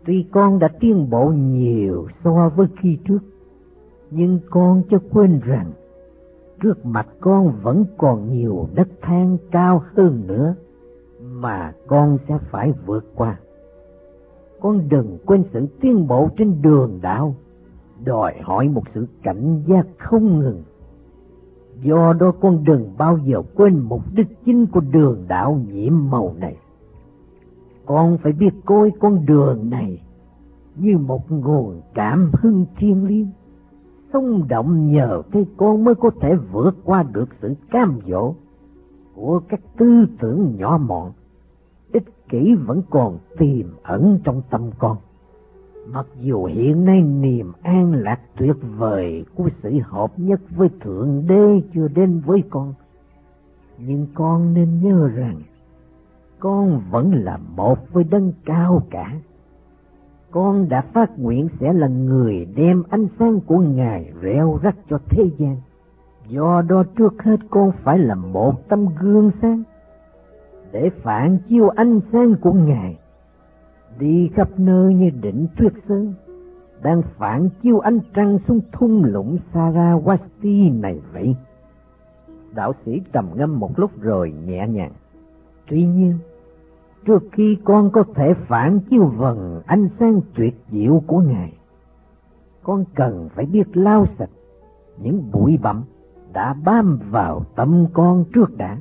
tuy 0.05 0.27
con 0.33 0.59
đã 0.59 0.69
tiến 0.81 1.11
bộ 1.11 1.31
nhiều 1.31 2.09
so 2.25 2.53
với 2.57 2.67
khi 2.81 2.99
trước, 3.09 3.19
nhưng 4.11 4.39
con 4.51 4.83
cho 4.91 4.99
quên 5.13 5.41
rằng 5.45 5.73
trước 6.63 6.87
mặt 6.87 7.07
con 7.21 7.53
vẫn 7.63 7.85
còn 7.97 8.33
nhiều 8.33 8.69
đất 8.75 8.89
thang 9.03 9.39
cao 9.51 9.83
hơn 9.95 10.23
nữa 10.27 10.55
mà 11.21 11.73
con 11.87 12.19
sẽ 12.29 12.39
phải 12.51 12.73
vượt 12.87 13.05
qua. 13.15 13.39
Con 14.61 14.89
đừng 14.89 15.19
quên 15.27 15.45
sự 15.53 15.67
tiến 15.81 16.07
bộ 16.07 16.29
trên 16.37 16.63
đường 16.63 16.99
đạo 17.03 17.35
đòi 18.05 18.35
hỏi 18.43 18.69
một 18.69 18.83
sự 18.95 19.07
cảnh 19.23 19.63
giác 19.67 19.87
không 19.99 20.39
ngừng. 20.39 20.63
Do 21.83 22.13
đó 22.13 22.33
con 22.41 22.65
đừng 22.65 22.95
bao 22.99 23.19
giờ 23.19 23.43
quên 23.55 23.79
mục 23.79 24.03
đích 24.15 24.45
chính 24.45 24.67
của 24.67 24.81
đường 24.81 25.25
đạo 25.29 25.61
nhiễm 25.73 25.93
màu 26.11 26.35
này. 26.39 26.57
Con 27.87 28.19
phải 28.19 28.33
biết 28.33 28.51
coi 28.65 28.91
con 29.01 29.27
đường 29.27 29.71
này 29.71 30.03
như 30.77 30.99
một 30.99 31.31
nguồn 31.31 31.81
cảm 31.95 32.31
hưng 32.33 32.67
thiên 32.77 33.07
liêng. 33.07 33.31
Xung 34.13 34.49
động 34.49 34.93
nhờ 34.93 35.23
cái 35.33 35.47
con 35.57 35.85
mới 35.85 35.95
có 35.95 36.11
thể 36.21 36.35
vượt 36.53 36.77
qua 36.85 37.03
được 37.03 37.29
sự 37.43 37.55
cam 37.71 37.99
dỗ 38.09 38.35
của 39.15 39.41
các 39.49 39.61
tư 39.77 40.07
tưởng 40.21 40.57
nhỏ 40.57 40.79
mọn, 40.87 41.13
ích 41.93 42.29
kỷ 42.29 42.55
vẫn 42.67 42.83
còn 42.91 43.19
tiềm 43.39 43.67
ẩn 43.83 44.19
trong 44.25 44.43
tâm 44.51 44.71
con. 44.79 44.97
Mặc 45.89 46.07
dù 46.21 46.45
hiện 46.45 46.85
nay 46.85 47.03
niềm 47.03 47.53
an 47.63 47.93
lạc 47.93 48.21
tuyệt 48.37 48.57
vời 48.79 49.25
của 49.35 49.49
sự 49.63 49.71
hợp 49.85 50.13
nhất 50.17 50.41
với 50.57 50.69
Thượng 50.81 51.25
Đế 51.29 51.63
chưa 51.75 51.89
đến 51.89 52.21
với 52.27 52.43
con, 52.51 52.75
nhưng 53.79 54.07
con 54.15 54.55
nên 54.55 54.81
nhớ 54.83 55.09
rằng 55.09 55.43
con 56.45 56.81
vẫn 56.91 57.13
là 57.13 57.39
một 57.57 57.93
với 57.93 58.05
đấng 58.05 58.33
cao 58.45 58.83
cả. 58.91 59.15
Con 60.31 60.69
đã 60.69 60.81
phát 60.81 61.19
nguyện 61.19 61.49
sẽ 61.61 61.73
là 61.73 61.87
người 61.87 62.47
đem 62.57 62.83
ánh 62.91 63.07
sáng 63.19 63.41
của 63.41 63.59
Ngài 63.59 64.13
reo 64.21 64.59
rắc 64.63 64.77
cho 64.91 64.99
thế 65.09 65.31
gian. 65.39 65.57
Do 66.29 66.63
đó 66.69 66.85
trước 66.99 67.23
hết 67.23 67.37
con 67.51 67.73
phải 67.83 67.99
là 67.99 68.15
một 68.15 68.69
tấm 68.69 68.87
gương 69.01 69.31
sáng 69.43 69.63
để 70.73 70.91
phản 71.03 71.39
chiếu 71.49 71.69
ánh 71.69 72.01
sáng 72.13 72.35
của 72.41 72.53
Ngài 72.53 72.99
đi 73.99 74.31
khắp 74.35 74.49
nơi 74.57 74.95
như 74.95 75.11
đỉnh 75.23 75.47
thuyết 75.57 75.73
sơn, 75.89 76.15
đang 76.83 77.03
phản 77.17 77.49
chiếu 77.63 77.79
ánh 77.79 77.99
trăng 78.15 78.39
xuống 78.49 78.61
thung 78.73 79.05
lũng 79.05 79.39
Sarawati 79.53 80.81
này 80.81 81.01
vậy. 81.13 81.37
Đạo 82.55 82.73
sĩ 82.85 83.01
trầm 83.13 83.31
ngâm 83.35 83.61
một 83.61 83.79
lúc 83.79 84.01
rồi 84.01 84.35
nhẹ 84.47 84.67
nhàng. 84.69 84.93
Tuy 85.67 85.85
nhiên, 85.85 86.19
trước 87.07 87.23
khi 87.33 87.57
con 87.65 87.91
có 87.91 88.05
thể 88.15 88.35
phản 88.35 88.81
chiếu 88.91 89.05
vần 89.05 89.63
ánh 89.67 89.89
sáng 89.99 90.21
tuyệt 90.35 90.55
diệu 90.71 91.03
của 91.07 91.21
Ngài, 91.21 91.53
con 92.63 92.85
cần 92.95 93.29
phải 93.35 93.47
biết 93.47 93.77
lau 93.77 94.07
sạch 94.19 94.31
những 94.99 95.31
bụi 95.33 95.59
bặm 95.63 95.85
đã 96.33 96.55
bám 96.65 96.99
vào 97.11 97.45
tâm 97.55 97.87
con 97.93 98.25
trước 98.35 98.57
đã. 98.57 98.79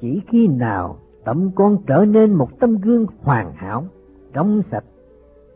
Chỉ 0.00 0.20
khi 0.28 0.48
nào 0.48 0.96
tâm 1.24 1.50
con 1.54 1.76
trở 1.86 2.04
nên 2.04 2.34
một 2.34 2.60
tấm 2.60 2.76
gương 2.76 3.06
hoàn 3.22 3.52
hảo, 3.52 3.84
trong 4.32 4.62
sạch, 4.70 4.84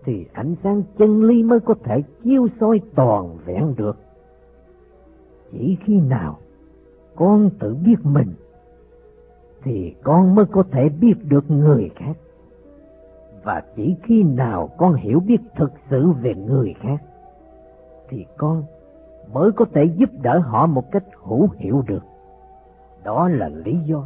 thì 0.04 0.26
ánh 0.32 0.54
sáng 0.62 0.82
chân 0.98 1.22
lý 1.24 1.42
mới 1.42 1.60
có 1.60 1.74
thể 1.84 2.02
chiếu 2.24 2.48
soi 2.60 2.80
toàn 2.94 3.36
vẹn 3.44 3.74
được. 3.76 3.96
Chỉ 5.52 5.76
khi 5.84 6.00
nào 6.00 6.38
con 7.16 7.50
tự 7.58 7.74
biết 7.74 7.96
mình, 8.02 8.28
thì 9.64 9.94
con 10.02 10.34
mới 10.34 10.44
có 10.44 10.62
thể 10.70 10.88
biết 10.88 11.14
được 11.28 11.50
người 11.50 11.90
khác. 11.96 12.16
Và 13.42 13.62
chỉ 13.76 13.96
khi 14.02 14.22
nào 14.22 14.70
con 14.78 14.94
hiểu 14.94 15.20
biết 15.20 15.38
thực 15.56 15.72
sự 15.90 16.10
về 16.10 16.34
người 16.34 16.74
khác, 16.80 17.02
thì 18.08 18.26
con 18.36 18.64
mới 19.32 19.52
có 19.52 19.64
thể 19.74 19.84
giúp 19.84 20.10
đỡ 20.22 20.38
họ 20.38 20.66
một 20.66 20.92
cách 20.92 21.04
hữu 21.22 21.48
hiệu 21.58 21.82
được. 21.86 22.02
Đó 23.04 23.28
là 23.28 23.48
lý 23.48 23.76
do 23.86 24.04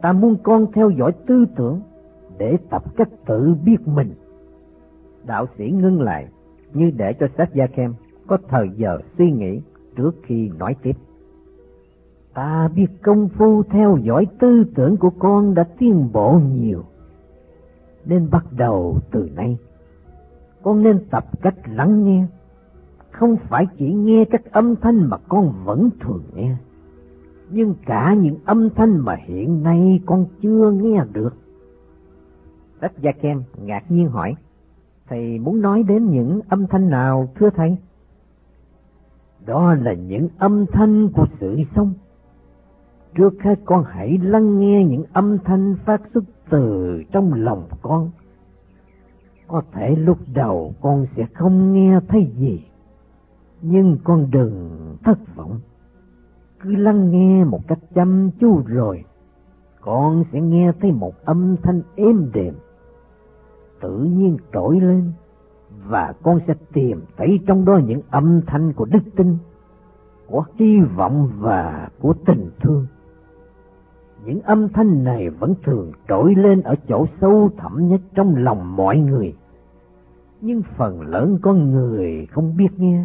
ta 0.00 0.12
muốn 0.12 0.36
con 0.42 0.72
theo 0.72 0.90
dõi 0.90 1.12
tư 1.26 1.44
tưởng 1.56 1.80
để 2.38 2.56
tập 2.70 2.82
cách 2.96 3.08
tự 3.26 3.54
biết 3.64 3.76
mình. 3.86 4.14
Đạo 5.26 5.46
sĩ 5.58 5.70
ngưng 5.70 6.00
lại 6.00 6.28
như 6.72 6.90
để 6.96 7.12
cho 7.12 7.26
Sách 7.38 7.54
gia 7.54 7.66
kem 7.66 7.94
có 8.26 8.38
thời 8.48 8.68
giờ 8.76 8.98
suy 9.18 9.30
nghĩ 9.30 9.60
trước 9.96 10.14
khi 10.22 10.50
nói 10.58 10.76
tiếp. 10.82 10.92
Ta 12.36 12.68
biết 12.74 12.86
công 13.02 13.28
phu 13.28 13.62
theo 13.62 13.98
dõi 14.02 14.26
tư 14.38 14.64
tưởng 14.74 14.96
của 14.96 15.10
con 15.10 15.54
đã 15.54 15.64
tiến 15.78 16.12
bộ 16.12 16.40
nhiều. 16.52 16.82
Nên 18.04 18.30
bắt 18.30 18.46
đầu 18.56 18.98
từ 19.10 19.30
nay, 19.34 19.58
con 20.62 20.82
nên 20.82 21.04
tập 21.10 21.24
cách 21.42 21.54
lắng 21.74 22.04
nghe 22.04 22.26
không 23.10 23.36
phải 23.36 23.66
chỉ 23.78 23.92
nghe 23.92 24.24
các 24.24 24.52
âm 24.52 24.76
thanh 24.76 25.10
mà 25.10 25.16
con 25.28 25.52
vẫn 25.64 25.90
thường 26.00 26.22
nghe, 26.34 26.56
nhưng 27.50 27.74
cả 27.86 28.14
những 28.14 28.36
âm 28.44 28.70
thanh 28.70 28.98
mà 28.98 29.16
hiện 29.26 29.62
nay 29.62 30.00
con 30.06 30.26
chưa 30.42 30.70
nghe 30.70 31.04
được. 31.12 31.34
Tất 32.80 32.92
Gia 33.00 33.12
Kem 33.12 33.42
ngạc 33.64 33.90
nhiên 33.90 34.08
hỏi, 34.08 34.34
Thầy 35.08 35.38
muốn 35.38 35.60
nói 35.60 35.82
đến 35.82 36.10
những 36.10 36.40
âm 36.48 36.66
thanh 36.66 36.90
nào 36.90 37.28
thưa 37.34 37.50
Thầy? 37.50 37.76
Đó 39.46 39.74
là 39.74 39.92
những 39.92 40.28
âm 40.38 40.66
thanh 40.66 41.08
của 41.12 41.26
sự 41.40 41.56
sống. 41.76 41.92
Trước 43.16 43.42
hết 43.42 43.54
con 43.64 43.84
hãy 43.84 44.18
lắng 44.18 44.60
nghe 44.60 44.84
những 44.84 45.04
âm 45.12 45.38
thanh 45.38 45.76
phát 45.84 46.02
xuất 46.14 46.24
từ 46.50 47.02
trong 47.12 47.32
lòng 47.32 47.68
con. 47.82 48.10
Có 49.48 49.62
thể 49.72 49.96
lúc 49.96 50.18
đầu 50.34 50.74
con 50.80 51.06
sẽ 51.16 51.26
không 51.34 51.72
nghe 51.72 52.00
thấy 52.08 52.32
gì, 52.36 52.64
nhưng 53.62 53.98
con 54.04 54.30
đừng 54.30 54.70
thất 55.04 55.18
vọng. 55.36 55.60
Cứ 56.60 56.76
lắng 56.76 57.10
nghe 57.10 57.44
một 57.44 57.60
cách 57.68 57.78
chăm 57.94 58.30
chú 58.40 58.62
rồi, 58.66 59.04
con 59.80 60.24
sẽ 60.32 60.40
nghe 60.40 60.72
thấy 60.80 60.92
một 60.92 61.14
âm 61.24 61.56
thanh 61.62 61.82
êm 61.96 62.30
đềm, 62.32 62.54
tự 63.80 63.98
nhiên 63.98 64.36
trỗi 64.52 64.80
lên, 64.80 65.12
và 65.86 66.14
con 66.22 66.40
sẽ 66.46 66.54
tìm 66.72 67.00
thấy 67.16 67.38
trong 67.46 67.64
đó 67.64 67.80
những 67.86 68.00
âm 68.10 68.40
thanh 68.46 68.72
của 68.72 68.84
đức 68.84 69.02
tin, 69.16 69.36
của 70.26 70.44
hy 70.54 70.80
vọng 70.80 71.30
và 71.38 71.88
của 72.00 72.14
tình 72.26 72.50
thương. 72.60 72.86
Những 74.26 74.40
âm 74.40 74.68
thanh 74.68 75.04
này 75.04 75.30
vẫn 75.30 75.54
thường 75.64 75.92
trỗi 76.08 76.34
lên 76.34 76.62
ở 76.62 76.74
chỗ 76.88 77.06
sâu 77.20 77.50
thẳm 77.56 77.88
nhất 77.88 78.00
trong 78.14 78.36
lòng 78.36 78.76
mọi 78.76 78.98
người. 78.98 79.34
Nhưng 80.40 80.62
phần 80.76 81.00
lớn 81.00 81.38
con 81.42 81.70
người 81.70 82.26
không 82.30 82.56
biết 82.56 82.68
nghe, 82.76 83.04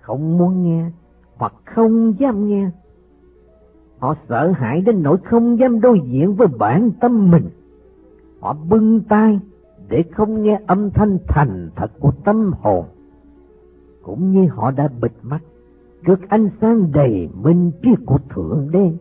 không 0.00 0.38
muốn 0.38 0.62
nghe, 0.62 0.90
hoặc 1.36 1.52
không 1.64 2.18
dám 2.18 2.48
nghe. 2.48 2.70
Họ 3.98 4.14
sợ 4.28 4.52
hãi 4.56 4.80
đến 4.80 5.02
nỗi 5.02 5.16
không 5.24 5.58
dám 5.58 5.80
đối 5.80 6.00
diện 6.04 6.34
với 6.34 6.46
bản 6.58 6.90
tâm 7.00 7.30
mình. 7.30 7.48
Họ 8.40 8.56
bưng 8.68 9.00
tay 9.00 9.40
để 9.88 10.04
không 10.12 10.42
nghe 10.42 10.60
âm 10.66 10.90
thanh 10.90 11.18
thành 11.28 11.70
thật 11.76 11.90
của 12.00 12.12
tâm 12.24 12.52
hồn. 12.60 12.84
Cũng 14.02 14.32
như 14.32 14.48
họ 14.48 14.70
đã 14.70 14.88
bịt 15.00 15.12
mắt 15.22 15.40
trước 16.06 16.28
ánh 16.28 16.48
sáng 16.60 16.92
đầy 16.92 17.28
minh 17.42 17.70
triết 17.82 17.98
của 18.06 18.18
Thượng 18.28 18.68
Đế. 18.72 18.92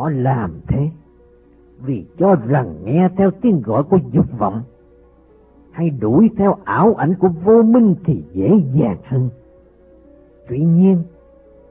Họ 0.00 0.10
làm 0.10 0.60
thế 0.66 0.88
vì 1.80 2.04
cho 2.18 2.34
rằng 2.34 2.74
nghe 2.84 3.08
theo 3.16 3.30
tiếng 3.30 3.62
gọi 3.62 3.82
của 3.82 3.98
dục 4.12 4.38
vọng 4.38 4.62
hay 5.70 5.90
đuổi 5.90 6.30
theo 6.36 6.56
ảo 6.64 6.94
ảnh 6.94 7.14
của 7.14 7.28
vô 7.28 7.62
minh 7.62 7.94
thì 8.04 8.22
dễ 8.32 8.50
dàng 8.74 8.96
hơn. 9.04 9.28
Tuy 10.48 10.58
nhiên, 10.58 11.02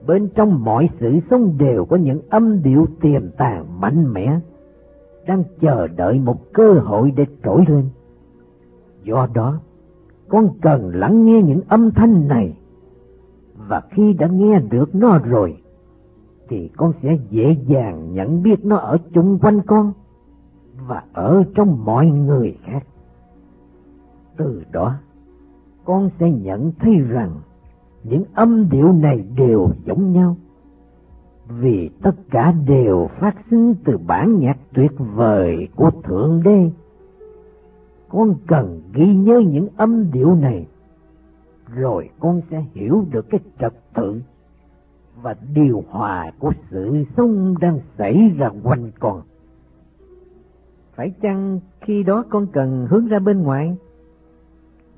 bên 0.08 0.30
trong 0.36 0.64
mọi 0.64 0.90
sự 1.00 1.20
sống 1.30 1.58
đều 1.58 1.86
có 1.86 1.96
những 1.96 2.22
âm 2.30 2.64
điệu 2.64 2.88
tiềm 3.02 3.30
tàng 3.38 3.82
mạnh 3.82 4.14
mẽ, 4.14 4.40
đang 5.28 5.44
chờ 5.62 5.88
đợi 5.88 6.20
một 6.20 6.54
cơ 6.54 6.74
hội 6.74 7.12
để 7.16 7.26
trỗi 7.44 7.64
lên. 7.68 7.90
Do 9.04 9.28
đó, 9.34 9.60
con 10.28 10.50
cần 10.62 10.96
lắng 10.96 11.26
nghe 11.26 11.42
những 11.42 11.62
âm 11.68 11.92
thanh 11.92 12.28
này, 12.28 12.58
và 13.68 13.82
khi 13.90 14.14
đã 14.14 14.28
nghe 14.28 14.60
được 14.60 14.96
nó 14.96 15.18
rồi, 15.18 15.58
thì 16.50 16.70
con 16.78 16.94
sẽ 17.04 17.18
dễ 17.30 17.58
dàng 17.68 18.14
nhận 18.14 18.44
biết 18.44 18.66
nó 18.66 18.76
ở 18.76 18.98
chung 19.14 19.40
quanh 19.42 19.62
con 19.68 19.94
và 20.88 21.04
ở 21.14 21.44
trong 21.56 21.86
mọi 21.86 22.06
người 22.06 22.58
khác. 22.64 22.84
Từ 24.38 24.64
đó, 24.72 24.96
con 25.86 26.10
sẽ 26.20 26.32
nhận 26.32 26.72
thấy 26.80 27.00
rằng 27.00 27.32
những 28.04 28.24
âm 28.34 28.70
điệu 28.70 28.94
này 28.94 29.26
đều 29.36 29.70
giống 29.86 30.14
nhau 30.14 30.36
vì 31.50 31.90
tất 32.02 32.16
cả 32.32 32.54
đều 32.68 33.10
phát 33.20 33.36
sinh 33.50 33.76
từ 33.86 33.98
bản 33.98 34.40
nhạc 34.40 34.58
tuyệt 34.74 34.92
vời 34.98 35.68
của 35.76 35.92
thượng 36.04 36.42
đế 36.44 36.72
con 38.10 38.36
cần 38.48 38.82
ghi 38.94 39.14
nhớ 39.14 39.42
những 39.48 39.68
âm 39.78 40.12
điệu 40.12 40.36
này 40.36 40.68
rồi 41.74 42.10
con 42.20 42.42
sẽ 42.52 42.66
hiểu 42.74 43.06
được 43.12 43.30
cái 43.30 43.40
trật 43.60 43.74
tự 43.94 44.22
và 45.22 45.36
điều 45.54 45.84
hòa 45.90 46.32
của 46.40 46.54
sự 46.72 47.04
sống 47.18 47.56
đang 47.62 47.80
xảy 47.98 48.32
ra 48.38 48.50
quanh 48.64 48.92
con 49.00 49.22
phải 50.96 51.14
chăng 51.22 51.60
khi 51.82 52.04
đó 52.04 52.26
con 52.30 52.48
cần 52.48 52.88
hướng 52.90 53.08
ra 53.08 53.20
bên 53.20 53.44
ngoài 53.44 53.78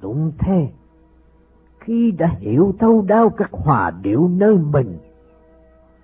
đúng 0.02 0.32
thế 0.40 0.68
khi 1.86 2.12
đã 2.12 2.28
hiểu 2.40 2.74
thấu 2.80 3.06
đáo 3.08 3.30
các 3.30 3.52
hòa 3.52 3.92
điệu 4.02 4.28
nơi 4.28 4.58
mình, 4.58 4.98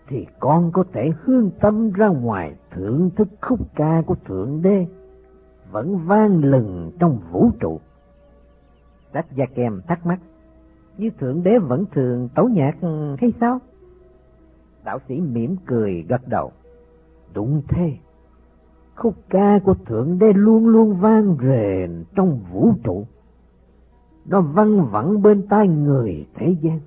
thì 0.08 0.26
con 0.40 0.72
có 0.72 0.84
thể 0.94 1.12
hướng 1.24 1.50
tâm 1.60 1.92
ra 1.92 2.08
ngoài 2.08 2.56
thưởng 2.72 3.10
thức 3.16 3.28
khúc 3.42 3.60
ca 3.76 4.02
của 4.06 4.16
Thượng 4.26 4.62
Đế, 4.62 4.86
vẫn 5.72 5.98
vang 5.98 6.44
lừng 6.44 6.92
trong 7.00 7.20
vũ 7.32 7.50
trụ. 7.60 7.80
Sách 9.14 9.26
Gia 9.36 9.46
Kem 9.46 9.82
thắc 9.88 10.06
mắc, 10.06 10.20
như 10.98 11.10
Thượng 11.20 11.44
Đế 11.44 11.58
vẫn 11.58 11.86
thường 11.92 12.30
tấu 12.36 12.48
nhạc 12.50 12.76
hay 13.18 13.34
sao? 13.40 13.60
Đạo 14.88 15.00
sĩ 15.08 15.22
mỉm 15.22 15.56
cười 15.66 16.06
gật 16.10 16.28
đầu, 16.28 16.52
đúng 17.34 17.62
thế. 17.68 17.94
Khúc 18.96 19.14
ca 19.30 19.60
của 19.64 19.74
Thượng 19.74 20.20
Đế 20.20 20.34
luôn 20.34 20.68
luôn 20.68 20.94
vang 20.94 21.38
rền 21.42 22.04
trong 22.16 22.40
vũ 22.52 22.74
trụ 22.84 23.06
nó 24.26 24.42
văng 24.42 24.92
vẳng 24.92 25.22
bên 25.22 25.48
tai 25.48 25.68
người 25.68 26.26
thế 26.36 26.56
gian. 26.62 26.80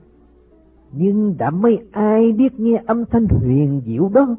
Nhưng 0.93 1.35
đã 1.39 1.51
mấy 1.51 1.79
ai 1.93 2.33
biết 2.33 2.61
nghe 2.61 2.83
âm 2.87 3.05
thanh 3.05 3.27
huyền 3.27 3.83
diệu 3.87 4.11
đó. 4.14 4.37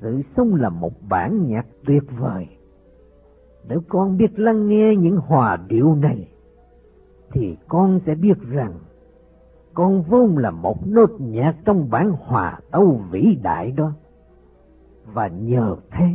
Sự 0.00 0.22
sống 0.36 0.54
là 0.54 0.68
một 0.68 0.92
bản 1.08 1.48
nhạc 1.48 1.66
tuyệt 1.86 2.02
vời. 2.18 2.46
Nếu 3.68 3.80
con 3.88 4.16
biết 4.16 4.38
lắng 4.38 4.68
nghe 4.68 4.96
những 4.96 5.16
hòa 5.16 5.58
điệu 5.68 5.94
này, 5.94 6.28
thì 7.30 7.56
con 7.68 8.00
sẽ 8.06 8.14
biết 8.14 8.38
rằng 8.50 8.72
con 9.74 10.02
vốn 10.02 10.38
là 10.38 10.50
một 10.50 10.86
nốt 10.86 11.10
nhạc 11.18 11.54
trong 11.64 11.90
bản 11.90 12.12
hòa 12.20 12.58
tấu 12.70 13.00
vĩ 13.10 13.38
đại 13.42 13.72
đó. 13.72 13.92
Và 15.04 15.28
nhờ 15.28 15.76
thế, 15.90 16.06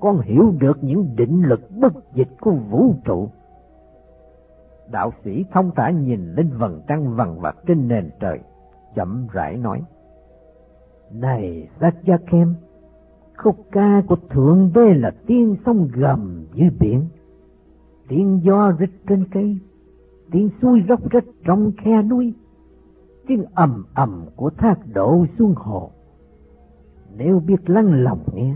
con 0.00 0.20
hiểu 0.20 0.52
được 0.58 0.84
những 0.84 1.16
định 1.16 1.42
lực 1.42 1.60
bất 1.70 1.92
dịch 2.14 2.28
của 2.40 2.52
vũ 2.52 2.94
trụ 3.04 3.28
đạo 4.92 5.12
sĩ 5.24 5.44
thông 5.52 5.70
thả 5.76 5.90
nhìn 5.90 6.34
lên 6.34 6.50
vầng 6.58 6.80
trăng 6.88 7.16
vằn 7.16 7.40
vặt 7.40 7.56
trên 7.66 7.88
nền 7.88 8.10
trời, 8.20 8.40
chậm 8.94 9.26
rãi 9.32 9.56
nói. 9.56 9.82
Này 11.12 11.68
Satyakem, 11.80 12.54
khúc 13.36 13.56
ca 13.72 14.02
của 14.08 14.16
Thượng 14.30 14.70
Đế 14.74 14.94
là 14.94 15.12
tiếng 15.26 15.56
sông 15.66 15.88
gầm 15.92 16.46
dưới 16.54 16.70
biển, 16.80 17.06
tiếng 18.08 18.40
gió 18.44 18.72
rít 18.78 18.90
trên 19.08 19.24
cây, 19.30 19.58
tiếng 20.30 20.50
suối 20.62 20.82
róc 20.88 21.10
rách 21.10 21.24
trong 21.44 21.72
khe 21.78 22.02
núi, 22.02 22.34
tiếng 23.26 23.44
ầm 23.54 23.84
ầm 23.94 24.26
của 24.36 24.50
thác 24.50 24.78
đổ 24.94 25.26
xuống 25.38 25.54
hồ. 25.56 25.90
Nếu 27.16 27.42
biết 27.46 27.70
lắng 27.70 28.02
lòng 28.04 28.22
nghe, 28.34 28.54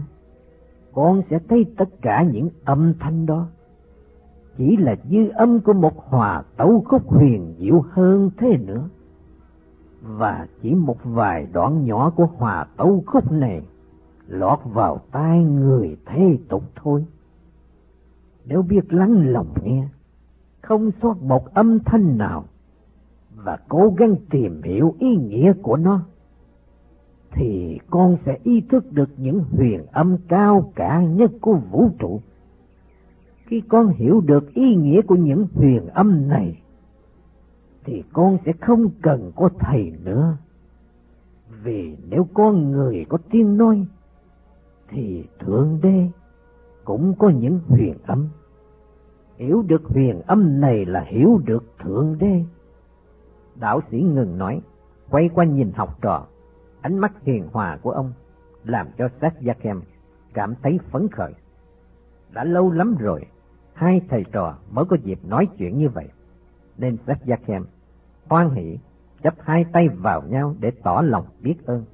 con 0.93 1.23
sẽ 1.31 1.39
thấy 1.49 1.67
tất 1.77 1.89
cả 2.03 2.23
những 2.23 2.49
âm 2.65 2.95
thanh 3.01 3.27
đó 3.27 3.47
chỉ 4.57 4.77
là 4.77 4.97
dư 5.11 5.29
âm 5.29 5.61
của 5.61 5.73
một 5.73 6.07
hòa 6.09 6.43
tấu 6.57 6.85
khúc 6.89 7.07
huyền 7.07 7.55
diệu 7.59 7.85
hơn 7.91 8.31
thế 8.39 8.57
nữa. 8.57 8.89
Và 10.03 10.47
chỉ 10.63 10.75
một 10.75 10.97
vài 11.05 11.47
đoạn 11.53 11.85
nhỏ 11.85 12.11
của 12.17 12.27
hòa 12.27 12.67
tấu 12.77 13.03
khúc 13.07 13.33
này 13.33 13.63
lọt 14.27 14.59
vào 14.65 15.01
tai 15.13 15.45
người 15.45 15.97
thế 16.07 16.39
tục 16.49 16.63
thôi. 16.75 17.05
Nếu 18.45 18.63
biết 18.63 18.93
lắng 18.93 19.33
lòng 19.33 19.55
nghe, 19.63 19.89
không 20.63 20.91
sót 21.03 21.23
một 21.23 21.55
âm 21.55 21.79
thanh 21.79 22.19
nào, 22.19 22.45
và 23.45 23.59
cố 23.69 23.95
gắng 23.97 24.17
tìm 24.31 24.63
hiểu 24.63 24.95
ý 24.99 25.17
nghĩa 25.17 25.53
của 25.63 25.77
nó, 25.77 26.01
thì 27.31 27.79
con 27.91 28.17
sẽ 28.27 28.39
ý 28.43 28.61
thức 28.61 28.93
được 28.93 29.11
những 29.17 29.45
huyền 29.51 29.87
âm 29.93 30.17
cao 30.29 30.73
cả 30.75 31.03
nhất 31.03 31.31
của 31.41 31.59
vũ 31.71 31.91
trụ. 31.99 32.21
Khi 33.47 33.63
con 33.69 33.89
hiểu 33.89 34.21
được 34.21 34.55
ý 34.55 34.75
nghĩa 34.75 35.03
của 35.03 35.17
những 35.17 35.47
huyền 35.55 35.87
âm 35.87 36.29
này, 36.29 36.63
thì 37.85 38.03
con 38.13 38.39
sẽ 38.47 38.53
không 38.61 38.91
cần 39.03 39.33
có 39.37 39.51
thầy 39.59 39.93
nữa. 40.05 40.37
Vì 41.63 41.97
nếu 42.09 42.29
con 42.35 42.71
người 42.71 43.07
có 43.09 43.19
tiếng 43.31 43.57
nói, 43.57 43.87
thì 44.89 45.25
Thượng 45.39 45.79
Đế 45.83 46.09
cũng 46.85 47.15
có 47.19 47.29
những 47.31 47.61
huyền 47.69 47.95
âm. 48.07 48.29
Hiểu 49.37 49.63
được 49.63 49.83
huyền 49.85 50.23
âm 50.27 50.61
này 50.61 50.87
là 50.87 51.05
hiểu 51.09 51.41
được 51.45 51.65
Thượng 51.79 52.17
Đế. 52.19 52.45
Đạo 53.61 53.81
sĩ 53.91 54.03
ngừng 54.03 54.39
nói, 54.39 54.61
quay 55.11 55.31
qua 55.35 55.45
nhìn 55.45 55.73
học 55.73 55.99
trò, 56.03 56.27
ánh 56.81 56.99
mắt 56.99 57.13
hiền 57.23 57.49
hòa 57.53 57.79
của 57.83 57.91
ông 57.91 58.13
làm 58.65 58.87
cho 58.99 59.09
Sát 59.21 59.41
Gia 59.41 59.53
Kem 59.53 59.83
cảm 60.35 60.55
thấy 60.63 60.79
phấn 60.91 61.09
khởi. 61.09 61.33
Đã 62.33 62.45
lâu 62.45 62.71
lắm 62.71 62.97
rồi, 62.99 63.21
hai 63.73 64.01
thầy 64.09 64.25
trò 64.33 64.57
mới 64.71 64.85
có 64.85 64.97
dịp 65.03 65.19
nói 65.25 65.49
chuyện 65.59 65.79
như 65.79 65.89
vậy, 65.89 66.09
nên 66.79 66.97
Sát 67.07 67.25
Gia 67.25 67.37
Kem 67.37 67.65
hoan 68.29 68.51
hỷ 68.51 68.79
chấp 69.23 69.35
hai 69.41 69.65
tay 69.73 69.89
vào 69.89 70.23
nhau 70.23 70.55
để 70.61 70.71
tỏ 70.83 71.03
lòng 71.05 71.27
biết 71.41 71.67
ơn. 71.67 71.85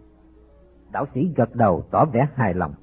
Đạo 0.92 1.06
sĩ 1.14 1.32
gật 1.36 1.54
đầu 1.54 1.84
tỏ 1.90 2.04
vẻ 2.04 2.28
hài 2.34 2.54
lòng, 2.54 2.74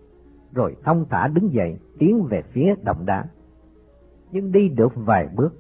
rồi 0.54 0.76
thông 0.84 1.06
thả 1.10 1.28
đứng 1.28 1.54
dậy 1.54 1.80
tiến 2.00 2.24
về 2.30 2.42
phía 2.52 2.76
động 2.84 3.06
đá. 3.06 3.26
Nhưng 4.32 4.52
đi 4.52 4.70
được 4.70 4.92
vài 4.96 5.30
bước, 5.36 5.54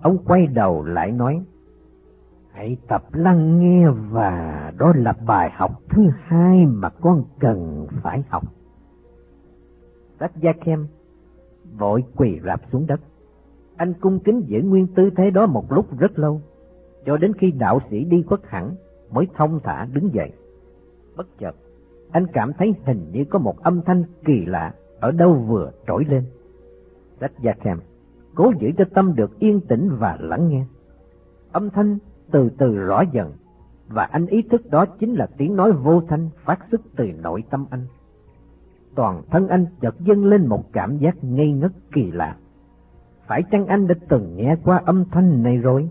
ông 0.00 0.18
quay 0.24 0.46
đầu 0.46 0.84
lại 0.84 1.12
nói, 1.12 1.44
Hãy 2.58 2.76
tập 2.88 3.02
lắng 3.12 3.60
nghe 3.60 3.90
và 3.90 4.72
đó 4.78 4.92
là 4.96 5.14
bài 5.26 5.50
học 5.54 5.82
thứ 5.88 6.02
hai 6.22 6.66
mà 6.66 6.88
con 6.88 7.24
cần 7.40 7.86
phải 8.02 8.22
học. 8.28 8.42
Sách 10.20 10.32
Gia 10.40 10.52
Kem 10.52 10.86
vội 11.78 12.04
quỳ 12.16 12.40
rạp 12.44 12.60
xuống 12.72 12.86
đất. 12.86 13.00
Anh 13.76 13.94
cung 14.00 14.18
kính 14.18 14.42
giữ 14.46 14.62
nguyên 14.62 14.86
tư 14.86 15.10
thế 15.16 15.30
đó 15.30 15.46
một 15.46 15.72
lúc 15.72 15.98
rất 15.98 16.18
lâu, 16.18 16.40
cho 17.06 17.16
đến 17.16 17.32
khi 17.32 17.50
đạo 17.50 17.80
sĩ 17.90 18.04
đi 18.04 18.22
khuất 18.22 18.40
hẳn 18.44 18.74
mới 19.10 19.26
thông 19.36 19.60
thả 19.60 19.86
đứng 19.92 20.14
dậy. 20.14 20.32
Bất 21.16 21.26
chợt, 21.38 21.56
anh 22.10 22.26
cảm 22.26 22.52
thấy 22.52 22.74
hình 22.84 23.10
như 23.12 23.24
có 23.24 23.38
một 23.38 23.62
âm 23.62 23.82
thanh 23.82 24.04
kỳ 24.24 24.46
lạ 24.46 24.74
ở 25.00 25.10
đâu 25.10 25.34
vừa 25.34 25.70
trỗi 25.86 26.04
lên. 26.04 26.24
Tách 27.18 27.32
Gia 27.42 27.52
Kem 27.52 27.78
cố 28.34 28.52
giữ 28.60 28.68
cho 28.78 28.84
tâm 28.94 29.14
được 29.14 29.38
yên 29.38 29.60
tĩnh 29.60 29.88
và 29.98 30.16
lắng 30.20 30.48
nghe. 30.48 30.64
Âm 31.52 31.70
thanh 31.70 31.98
từ 32.30 32.50
từ 32.58 32.74
rõ 32.74 33.02
dần, 33.12 33.32
và 33.88 34.04
anh 34.04 34.26
ý 34.26 34.42
thức 34.42 34.70
đó 34.70 34.86
chính 34.86 35.14
là 35.14 35.26
tiếng 35.36 35.56
nói 35.56 35.72
vô 35.72 36.02
thanh 36.08 36.28
phát 36.44 36.58
xuất 36.70 36.80
từ 36.96 37.04
nội 37.22 37.44
tâm 37.50 37.66
anh. 37.70 37.86
Toàn 38.94 39.22
thân 39.30 39.48
anh 39.48 39.66
chợt 39.80 40.00
dâng 40.00 40.24
lên 40.24 40.46
một 40.46 40.72
cảm 40.72 40.98
giác 40.98 41.24
ngây 41.24 41.52
ngất 41.52 41.72
kỳ 41.92 42.10
lạ. 42.10 42.36
Phải 43.26 43.42
chăng 43.50 43.66
anh 43.66 43.86
đã 43.86 43.94
từng 44.08 44.36
nghe 44.36 44.56
qua 44.64 44.82
âm 44.84 45.04
thanh 45.10 45.42
này 45.42 45.56
rồi? 45.56 45.90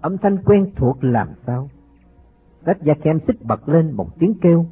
Âm 0.00 0.18
thanh 0.18 0.38
quen 0.44 0.72
thuộc 0.76 1.04
làm 1.04 1.28
sao? 1.46 1.68
Sách 2.66 2.82
Gia 2.82 2.94
Kem 2.94 3.18
xích 3.26 3.36
bật 3.42 3.68
lên 3.68 3.92
một 3.92 4.18
tiếng 4.18 4.34
kêu, 4.40 4.66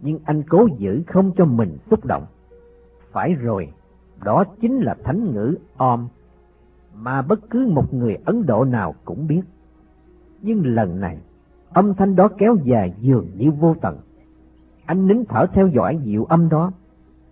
nhưng 0.00 0.18
anh 0.24 0.42
cố 0.48 0.68
giữ 0.78 1.02
không 1.06 1.32
cho 1.36 1.44
mình 1.44 1.78
xúc 1.90 2.04
động. 2.04 2.26
Phải 3.12 3.34
rồi, 3.34 3.72
đó 4.24 4.44
chính 4.60 4.78
là 4.78 4.96
thánh 5.04 5.34
ngữ 5.34 5.54
Om, 5.76 6.08
mà 6.94 7.22
bất 7.22 7.50
cứ 7.50 7.66
một 7.66 7.94
người 7.94 8.16
Ấn 8.24 8.46
Độ 8.46 8.64
nào 8.64 8.94
cũng 9.04 9.26
biết 9.26 9.42
nhưng 10.42 10.66
lần 10.66 11.00
này 11.00 11.18
âm 11.72 11.94
thanh 11.94 12.16
đó 12.16 12.28
kéo 12.38 12.56
dài 12.64 12.94
dường 13.00 13.26
như 13.36 13.50
vô 13.50 13.74
tận. 13.80 13.98
Anh 14.86 15.06
nín 15.06 15.24
thở 15.28 15.46
theo 15.52 15.66
dõi 15.66 15.98
dịu 16.02 16.24
âm 16.24 16.48
đó, 16.48 16.72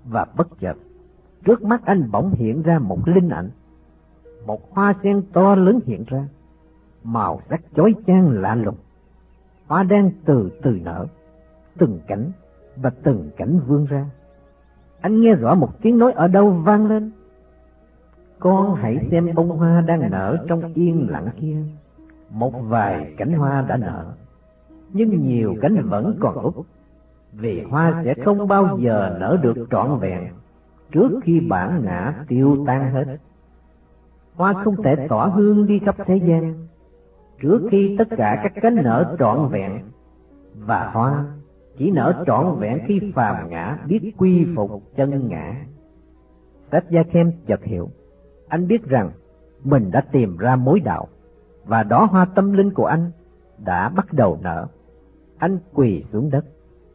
và 0.04 0.26
bất 0.36 0.48
chợt, 0.60 0.76
trước 1.44 1.62
mắt 1.62 1.84
anh 1.84 2.10
bỗng 2.10 2.30
hiện 2.30 2.62
ra 2.62 2.78
một 2.78 3.08
linh 3.08 3.28
ảnh. 3.28 3.50
Một 4.46 4.74
hoa 4.74 4.94
sen 5.02 5.22
to 5.32 5.54
lớn 5.54 5.80
hiện 5.86 6.04
ra, 6.06 6.28
màu 7.04 7.40
sắc 7.50 7.60
chói 7.76 7.94
chang 8.06 8.30
lạ 8.30 8.54
lùng. 8.54 8.76
Hoa 9.66 9.82
đang 9.82 10.10
từ 10.24 10.50
từ 10.62 10.78
nở, 10.82 11.06
từng 11.78 12.00
cảnh 12.06 12.30
và 12.76 12.90
từng 13.02 13.30
cảnh 13.36 13.60
vươn 13.66 13.84
ra. 13.84 14.06
Anh 15.00 15.20
nghe 15.20 15.34
rõ 15.34 15.54
một 15.54 15.82
tiếng 15.82 15.98
nói 15.98 16.12
ở 16.12 16.28
đâu 16.28 16.50
vang 16.50 16.86
lên. 16.86 17.10
Con 18.38 18.74
hãy 18.74 19.08
xem 19.10 19.34
bông 19.34 19.48
hoa 19.48 19.80
đang 19.80 20.10
nở 20.10 20.36
trong 20.48 20.72
yên 20.74 21.06
lặng 21.10 21.28
kia 21.40 21.56
một 22.30 22.52
vài 22.62 23.14
cánh 23.16 23.32
hoa 23.32 23.64
đã 23.68 23.76
nở, 23.76 24.14
nhưng 24.92 25.26
nhiều 25.26 25.54
cánh 25.62 25.88
vẫn 25.88 26.16
còn 26.20 26.34
úp, 26.34 26.66
vì 27.32 27.62
hoa 27.62 28.02
sẽ 28.04 28.14
không 28.24 28.48
bao 28.48 28.78
giờ 28.78 29.16
nở 29.20 29.38
được 29.42 29.66
trọn 29.70 29.98
vẹn 29.98 30.28
trước 30.92 31.10
khi 31.22 31.40
bản 31.40 31.84
ngã 31.84 32.14
tiêu 32.28 32.64
tan 32.66 32.92
hết. 32.92 33.04
Hoa 34.34 34.52
không 34.64 34.82
thể 34.82 35.06
tỏa 35.08 35.26
hương 35.26 35.66
đi 35.66 35.78
khắp 35.78 35.96
thế 36.06 36.16
gian 36.16 36.66
trước 37.40 37.68
khi 37.70 37.96
tất 37.98 38.08
cả 38.16 38.40
các 38.42 38.52
cánh 38.62 38.74
nở 38.74 39.16
trọn 39.18 39.48
vẹn, 39.48 39.80
và 40.54 40.90
hoa 40.92 41.24
chỉ 41.76 41.90
nở 41.90 42.24
trọn 42.26 42.58
vẹn 42.58 42.78
khi 42.86 43.12
phàm 43.14 43.50
ngã 43.50 43.78
biết 43.86 44.12
quy 44.16 44.46
phục 44.56 44.82
chân 44.96 45.28
ngã. 45.28 45.54
Sách 46.72 46.84
Gia 46.90 47.02
Khem 47.02 47.32
chợt 47.46 47.64
hiểu, 47.64 47.88
anh 48.48 48.68
biết 48.68 48.84
rằng 48.84 49.10
mình 49.64 49.90
đã 49.90 50.00
tìm 50.12 50.36
ra 50.36 50.56
mối 50.56 50.80
đạo 50.80 51.08
và 51.68 51.82
đó 51.82 52.04
hoa 52.04 52.24
tâm 52.24 52.52
linh 52.52 52.74
của 52.74 52.86
anh 52.86 53.10
đã 53.64 53.88
bắt 53.88 54.12
đầu 54.12 54.38
nở. 54.42 54.66
Anh 55.38 55.58
quỳ 55.74 56.04
xuống 56.12 56.30
đất, 56.30 56.44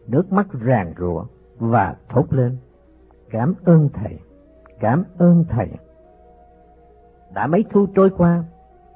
nước 0.07 0.31
mắt 0.31 0.47
ràn 0.61 0.93
rụa 0.99 1.25
và 1.59 1.95
thốt 2.09 2.33
lên. 2.33 2.57
Cảm 3.29 3.53
ơn 3.63 3.89
thầy, 3.93 4.19
cảm 4.79 5.03
ơn 5.17 5.45
thầy. 5.49 5.67
Đã 7.33 7.47
mấy 7.47 7.65
thu 7.71 7.85
trôi 7.95 8.09
qua, 8.09 8.43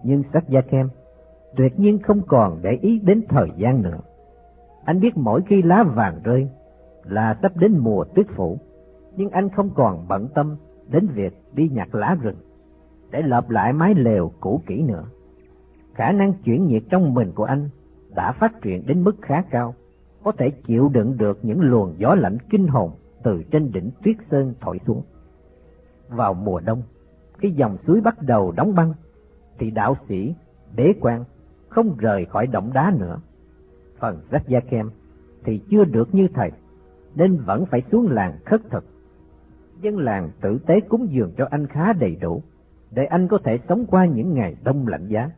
nhưng 0.04 0.24
sắc 0.34 0.50
gia 0.50 0.62
kem 0.62 0.90
tuyệt 1.56 1.80
nhiên 1.80 2.00
không 2.00 2.22
còn 2.28 2.60
để 2.62 2.78
ý 2.82 3.00
đến 3.00 3.22
thời 3.30 3.50
gian 3.58 3.82
nữa. 3.82 4.00
Anh 4.86 5.00
biết 5.00 5.18
mỗi 5.18 5.42
khi 5.48 5.62
lá 5.62 5.84
vàng 5.84 6.20
rơi 6.24 6.50
là 7.04 7.38
sắp 7.42 7.58
đến 7.58 7.78
mùa 7.78 8.04
tuyết 8.04 8.26
phủ, 8.36 8.58
nhưng 9.16 9.30
anh 9.30 9.50
không 9.50 9.70
còn 9.76 10.08
bận 10.08 10.28
tâm 10.36 10.56
đến 10.88 11.08
việc 11.08 11.34
đi 11.54 11.70
nhặt 11.70 11.96
lá 11.96 12.18
rừng 12.22 12.38
để 13.12 13.22
lợp 13.22 13.50
lại 13.50 13.74
mái 13.74 13.96
lều 13.96 14.32
cũ 14.40 14.62
kỹ 14.68 14.82
nữa 14.82 15.04
khả 15.98 16.12
năng 16.12 16.34
chuyển 16.34 16.68
nhiệt 16.68 16.84
trong 16.90 17.14
mình 17.14 17.32
của 17.36 17.44
anh 17.44 17.70
đã 18.16 18.32
phát 18.32 18.62
triển 18.62 18.86
đến 18.86 19.04
mức 19.04 19.16
khá 19.22 19.42
cao, 19.42 19.76
có 20.24 20.32
thể 20.32 20.52
chịu 20.68 20.90
đựng 20.94 21.18
được 21.18 21.40
những 21.42 21.62
luồng 21.62 21.94
gió 21.98 22.16
lạnh 22.16 22.38
kinh 22.50 22.68
hồn 22.68 22.92
từ 23.24 23.44
trên 23.52 23.72
đỉnh 23.72 23.90
tuyết 24.04 24.16
sơn 24.32 24.54
thổi 24.62 24.80
xuống. 24.88 25.02
Vào 26.10 26.34
mùa 26.34 26.60
đông, 26.60 26.82
khi 27.38 27.52
dòng 27.52 27.78
suối 27.88 28.02
bắt 28.02 28.22
đầu 28.22 28.52
đóng 28.52 28.76
băng, 28.76 28.94
thì 29.60 29.72
đạo 29.72 29.96
sĩ, 30.10 30.36
bế 30.76 30.94
quan, 31.02 31.24
không 31.70 31.98
rời 31.98 32.26
khỏi 32.26 32.48
động 32.48 32.72
đá 32.74 32.94
nữa. 33.00 33.20
Phần 34.00 34.20
rách 34.30 34.48
gia 34.48 34.60
kem 34.60 34.90
thì 35.44 35.62
chưa 35.70 35.84
được 35.86 36.16
như 36.16 36.28
thầy, 36.34 36.52
nên 37.16 37.38
vẫn 37.38 37.66
phải 37.66 37.82
xuống 37.92 38.08
làng 38.12 38.38
khất 38.46 38.62
thực. 38.70 38.86
Dân 39.82 39.98
làng 39.98 40.30
tử 40.42 40.60
tế 40.66 40.80
cúng 40.80 41.08
dường 41.12 41.32
cho 41.38 41.48
anh 41.50 41.68
khá 41.68 41.94
đầy 41.94 42.16
đủ, 42.16 42.42
để 42.92 43.06
anh 43.06 43.28
có 43.28 43.38
thể 43.44 43.60
sống 43.70 43.86
qua 43.86 44.06
những 44.06 44.34
ngày 44.34 44.56
đông 44.64 44.88
lạnh 44.88 45.08
giá. 45.08 45.30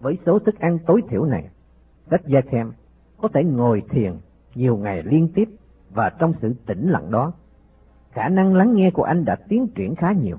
Với 0.00 0.18
số 0.26 0.38
thức 0.38 0.58
ăn 0.58 0.78
tối 0.86 1.02
thiểu 1.08 1.24
này, 1.24 1.48
Đất 2.10 2.26
Gia 2.26 2.40
Khem 2.40 2.72
có 3.20 3.28
thể 3.28 3.44
ngồi 3.44 3.82
thiền 3.90 4.12
nhiều 4.54 4.76
ngày 4.76 5.02
liên 5.02 5.28
tiếp 5.34 5.48
và 5.90 6.10
trong 6.18 6.32
sự 6.42 6.54
tĩnh 6.66 6.90
lặng 6.90 7.10
đó, 7.10 7.32
khả 8.12 8.28
năng 8.28 8.54
lắng 8.54 8.74
nghe 8.74 8.90
của 8.90 9.02
anh 9.02 9.24
đã 9.24 9.36
tiến 9.48 9.68
triển 9.74 9.94
khá 9.94 10.12
nhiều. 10.12 10.36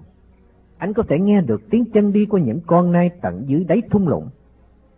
Anh 0.78 0.94
có 0.94 1.04
thể 1.10 1.20
nghe 1.20 1.42
được 1.42 1.62
tiếng 1.70 1.86
chân 1.94 2.14
đi 2.14 2.26
của 2.26 2.38
những 2.38 2.60
con 2.68 2.92
nai 2.92 3.10
tận 3.22 3.44
dưới 3.48 3.64
đáy 3.64 3.82
thung 3.92 4.08
lũng, 4.08 4.30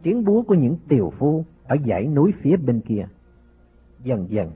tiếng 0.03 0.25
búa 0.25 0.41
của 0.41 0.53
những 0.53 0.77
tiều 0.87 1.09
phu 1.09 1.45
ở 1.67 1.75
dãy 1.87 2.07
núi 2.07 2.33
phía 2.41 2.57
bên 2.57 2.81
kia. 2.81 3.07
Dần 4.03 4.29
dần, 4.29 4.51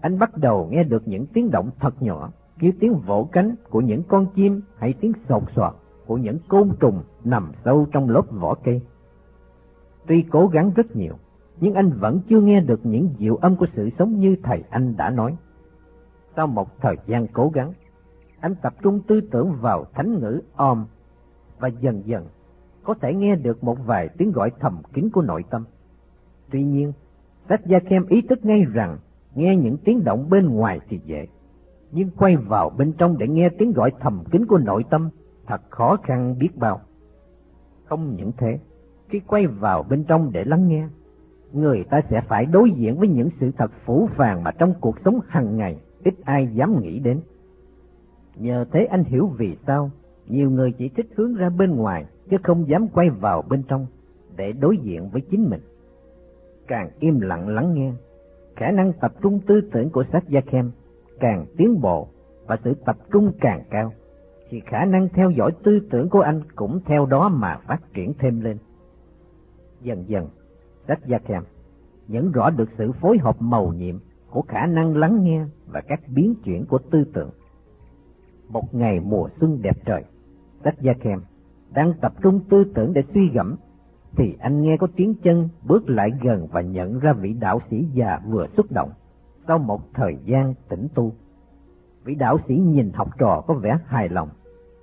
anh 0.00 0.18
bắt 0.18 0.36
đầu 0.36 0.68
nghe 0.70 0.82
được 0.82 1.08
những 1.08 1.26
tiếng 1.26 1.50
động 1.50 1.70
thật 1.80 2.02
nhỏ, 2.02 2.30
như 2.60 2.72
tiếng 2.80 2.94
vỗ 2.94 3.28
cánh 3.32 3.54
của 3.70 3.80
những 3.80 4.02
con 4.02 4.26
chim 4.34 4.60
hay 4.78 4.94
tiếng 5.00 5.12
sột 5.28 5.42
soạt 5.56 5.74
của 6.06 6.16
những 6.16 6.38
côn 6.48 6.70
trùng 6.80 7.02
nằm 7.24 7.52
sâu 7.64 7.86
trong 7.92 8.10
lớp 8.10 8.22
vỏ 8.30 8.54
cây. 8.54 8.80
Tuy 10.06 10.24
cố 10.30 10.46
gắng 10.46 10.72
rất 10.76 10.96
nhiều, 10.96 11.14
nhưng 11.60 11.74
anh 11.74 11.90
vẫn 11.90 12.20
chưa 12.28 12.40
nghe 12.40 12.60
được 12.60 12.80
những 12.86 13.08
diệu 13.18 13.36
âm 13.36 13.56
của 13.56 13.66
sự 13.76 13.90
sống 13.98 14.20
như 14.20 14.36
thầy 14.42 14.64
anh 14.70 14.96
đã 14.96 15.10
nói. 15.10 15.36
Sau 16.36 16.46
một 16.46 16.80
thời 16.80 16.96
gian 17.06 17.26
cố 17.32 17.50
gắng, 17.54 17.72
anh 18.40 18.54
tập 18.62 18.74
trung 18.82 19.00
tư 19.06 19.20
tưởng 19.20 19.52
vào 19.60 19.84
thánh 19.94 20.20
ngữ 20.20 20.40
om 20.56 20.86
và 21.58 21.68
dần 21.68 22.02
dần 22.06 22.26
có 22.84 22.94
thể 22.94 23.14
nghe 23.14 23.36
được 23.36 23.64
một 23.64 23.78
vài 23.86 24.08
tiếng 24.18 24.32
gọi 24.32 24.50
thầm 24.60 24.82
kín 24.92 25.10
của 25.12 25.22
nội 25.22 25.44
tâm. 25.50 25.64
Tuy 26.50 26.62
nhiên, 26.62 26.92
sách 27.48 27.66
gia 27.66 27.78
kem 27.78 28.06
ý 28.06 28.22
thức 28.22 28.44
ngay 28.44 28.64
rằng 28.72 28.98
nghe 29.34 29.56
những 29.56 29.76
tiếng 29.84 30.04
động 30.04 30.30
bên 30.30 30.48
ngoài 30.48 30.80
thì 30.88 31.00
dễ, 31.04 31.26
nhưng 31.92 32.10
quay 32.10 32.36
vào 32.36 32.70
bên 32.70 32.92
trong 32.92 33.18
để 33.18 33.28
nghe 33.28 33.48
tiếng 33.58 33.72
gọi 33.72 33.92
thầm 34.00 34.24
kín 34.30 34.46
của 34.46 34.58
nội 34.58 34.84
tâm 34.90 35.10
thật 35.46 35.60
khó 35.70 35.96
khăn 36.02 36.38
biết 36.38 36.56
bao. 36.56 36.80
Không 37.84 38.16
những 38.16 38.32
thế, 38.36 38.58
khi 39.08 39.20
quay 39.20 39.46
vào 39.46 39.82
bên 39.82 40.04
trong 40.04 40.32
để 40.32 40.44
lắng 40.44 40.68
nghe, 40.68 40.88
người 41.52 41.84
ta 41.90 42.00
sẽ 42.10 42.20
phải 42.28 42.46
đối 42.46 42.70
diện 42.70 42.96
với 42.96 43.08
những 43.08 43.28
sự 43.40 43.50
thật 43.58 43.70
phủ 43.84 44.08
phàng 44.16 44.42
mà 44.44 44.50
trong 44.50 44.74
cuộc 44.80 44.96
sống 45.04 45.20
hàng 45.28 45.56
ngày 45.56 45.76
ít 46.04 46.14
ai 46.24 46.48
dám 46.54 46.80
nghĩ 46.82 46.98
đến. 46.98 47.20
Nhờ 48.36 48.64
thế 48.72 48.84
anh 48.84 49.04
hiểu 49.04 49.26
vì 49.26 49.56
sao 49.66 49.90
nhiều 50.26 50.50
người 50.50 50.72
chỉ 50.72 50.88
thích 50.88 51.06
hướng 51.16 51.34
ra 51.34 51.50
bên 51.50 51.76
ngoài 51.76 52.04
chứ 52.30 52.36
không 52.42 52.68
dám 52.68 52.88
quay 52.88 53.10
vào 53.10 53.42
bên 53.42 53.62
trong 53.68 53.86
để 54.36 54.52
đối 54.52 54.76
diện 54.78 55.08
với 55.12 55.22
chính 55.30 55.50
mình. 55.50 55.60
Càng 56.66 56.90
im 57.00 57.20
lặng 57.20 57.48
lắng 57.48 57.74
nghe, 57.74 57.92
khả 58.56 58.70
năng 58.70 58.92
tập 58.92 59.12
trung 59.22 59.40
tư 59.46 59.60
tưởng 59.72 59.90
của 59.90 60.04
sách 60.12 60.24
Gia 60.28 60.40
Khem 60.40 60.70
càng 61.20 61.46
tiến 61.56 61.80
bộ 61.80 62.08
và 62.46 62.58
sự 62.64 62.74
tập 62.84 62.96
trung 63.12 63.32
càng 63.40 63.62
cao, 63.70 63.92
thì 64.50 64.60
khả 64.66 64.84
năng 64.84 65.08
theo 65.08 65.30
dõi 65.30 65.50
tư 65.62 65.80
tưởng 65.90 66.08
của 66.08 66.20
anh 66.20 66.40
cũng 66.56 66.80
theo 66.86 67.06
đó 67.06 67.28
mà 67.28 67.58
phát 67.66 67.80
triển 67.94 68.12
thêm 68.18 68.40
lên. 68.40 68.56
Dần 69.82 70.04
dần, 70.08 70.28
sách 70.88 71.06
Gia 71.06 71.18
Kèm 71.18 71.42
nhận 72.08 72.32
rõ 72.32 72.50
được 72.50 72.68
sự 72.78 72.92
phối 72.92 73.18
hợp 73.18 73.36
màu 73.42 73.72
nhiệm 73.72 73.98
của 74.30 74.42
khả 74.42 74.66
năng 74.66 74.96
lắng 74.96 75.24
nghe 75.24 75.44
và 75.66 75.80
các 75.80 76.00
biến 76.08 76.34
chuyển 76.44 76.66
của 76.66 76.78
tư 76.90 77.04
tưởng. 77.14 77.30
Một 78.48 78.74
ngày 78.74 79.00
mùa 79.00 79.28
xuân 79.40 79.62
đẹp 79.62 79.76
trời, 79.84 80.04
sách 80.64 80.80
Gia 80.80 80.92
Kèm 80.92 81.20
đang 81.74 81.92
tập 82.00 82.12
trung 82.22 82.40
tư 82.50 82.64
tưởng 82.74 82.92
để 82.92 83.02
suy 83.14 83.28
gẫm, 83.28 83.56
thì 84.16 84.36
anh 84.38 84.62
nghe 84.62 84.76
có 84.76 84.86
tiếng 84.96 85.14
chân 85.14 85.48
bước 85.66 85.88
lại 85.88 86.10
gần 86.22 86.46
và 86.52 86.60
nhận 86.60 86.98
ra 86.98 87.12
vị 87.12 87.32
đạo 87.32 87.60
sĩ 87.70 87.86
già 87.94 88.20
vừa 88.26 88.46
xuất 88.56 88.70
động 88.70 88.90
sau 89.48 89.58
một 89.58 89.80
thời 89.94 90.16
gian 90.24 90.54
tĩnh 90.68 90.88
tu. 90.94 91.12
Vị 92.04 92.14
đạo 92.14 92.38
sĩ 92.48 92.54
nhìn 92.54 92.92
học 92.92 93.08
trò 93.18 93.44
có 93.46 93.54
vẻ 93.54 93.78
hài 93.86 94.08
lòng, 94.08 94.28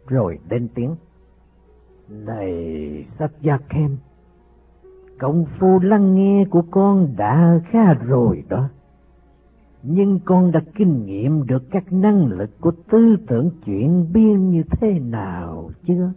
rồi 0.07 0.39
lên 0.49 0.67
tiếng. 0.75 0.95
Này 2.09 3.05
sách 3.19 3.31
Gia 3.41 3.57
khen 3.69 3.97
công 5.23 5.45
phu 5.59 5.79
lắng 5.79 6.15
nghe 6.15 6.45
của 6.49 6.63
con 6.71 7.13
đã 7.17 7.59
khá 7.69 7.93
rồi 7.93 8.43
đó. 8.49 8.69
Nhưng 9.83 10.19
con 10.25 10.51
đã 10.51 10.61
kinh 10.75 11.05
nghiệm 11.05 11.47
được 11.47 11.63
các 11.71 11.93
năng 11.93 12.25
lực 12.25 12.49
của 12.61 12.71
tư 12.91 13.15
tưởng 13.27 13.49
chuyển 13.65 14.07
biến 14.13 14.49
như 14.49 14.63
thế 14.63 14.99
nào 14.99 15.69
chưa? 15.87 16.11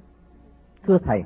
Thưa 0.87 0.99
Thầy, 0.99 1.23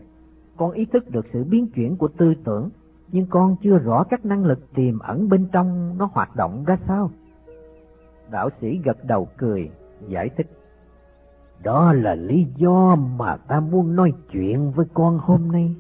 con 0.57 0.71
ý 0.71 0.85
thức 0.85 1.11
được 1.11 1.27
sự 1.33 1.45
biến 1.45 1.67
chuyển 1.75 1.97
của 1.97 2.09
tư 2.09 2.35
tưởng, 2.45 2.71
nhưng 3.13 3.27
con 3.27 3.57
chưa 3.63 3.79
rõ 3.79 4.05
các 4.05 4.25
năng 4.25 4.45
lực 4.45 4.75
tiềm 4.75 4.99
ẩn 4.99 5.29
bên 5.29 5.47
trong 5.53 5.99
nó 5.99 6.11
hoạt 6.13 6.37
động 6.37 6.65
ra 6.67 6.79
sao. 6.89 7.11
Đạo 8.31 8.51
sĩ 8.61 8.81
gật 8.85 9.05
đầu 9.05 9.29
cười, 9.37 9.71
giải 10.09 10.29
thích. 10.37 10.51
Đó 11.63 11.93
là 11.93 12.15
lý 12.15 12.47
do 12.57 12.97
mà 12.97 13.37
ta 13.37 13.61
muốn 13.61 13.97
nói 13.97 14.13
chuyện 14.33 14.71
với 14.71 14.87
con 14.95 15.19
hôm 15.19 15.53
nay. 15.53 15.75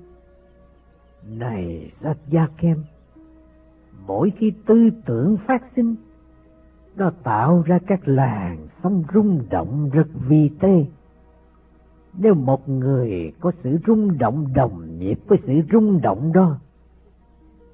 Này 1.39 1.93
Sát 2.03 2.15
Gia 2.29 2.47
Kem, 2.59 2.85
mỗi 4.07 4.33
khi 4.37 4.53
tư 4.67 4.91
tưởng 5.07 5.37
phát 5.47 5.63
sinh, 5.77 5.95
nó 6.97 7.11
tạo 7.23 7.63
ra 7.67 7.79
các 7.87 8.09
làn 8.09 8.67
sóng 8.83 9.03
rung 9.15 9.45
động 9.51 9.91
rất 9.93 10.07
vi 10.29 10.51
tê. 10.61 10.87
Nếu 12.19 12.35
một 12.35 12.69
người 12.69 13.33
có 13.41 13.53
sự 13.63 13.79
rung 13.87 14.19
động 14.19 14.47
đồng 14.55 14.99
nhịp 14.99 15.21
với 15.27 15.39
sự 15.47 15.53
rung 15.73 16.01
động 16.01 16.33
đó, 16.33 16.59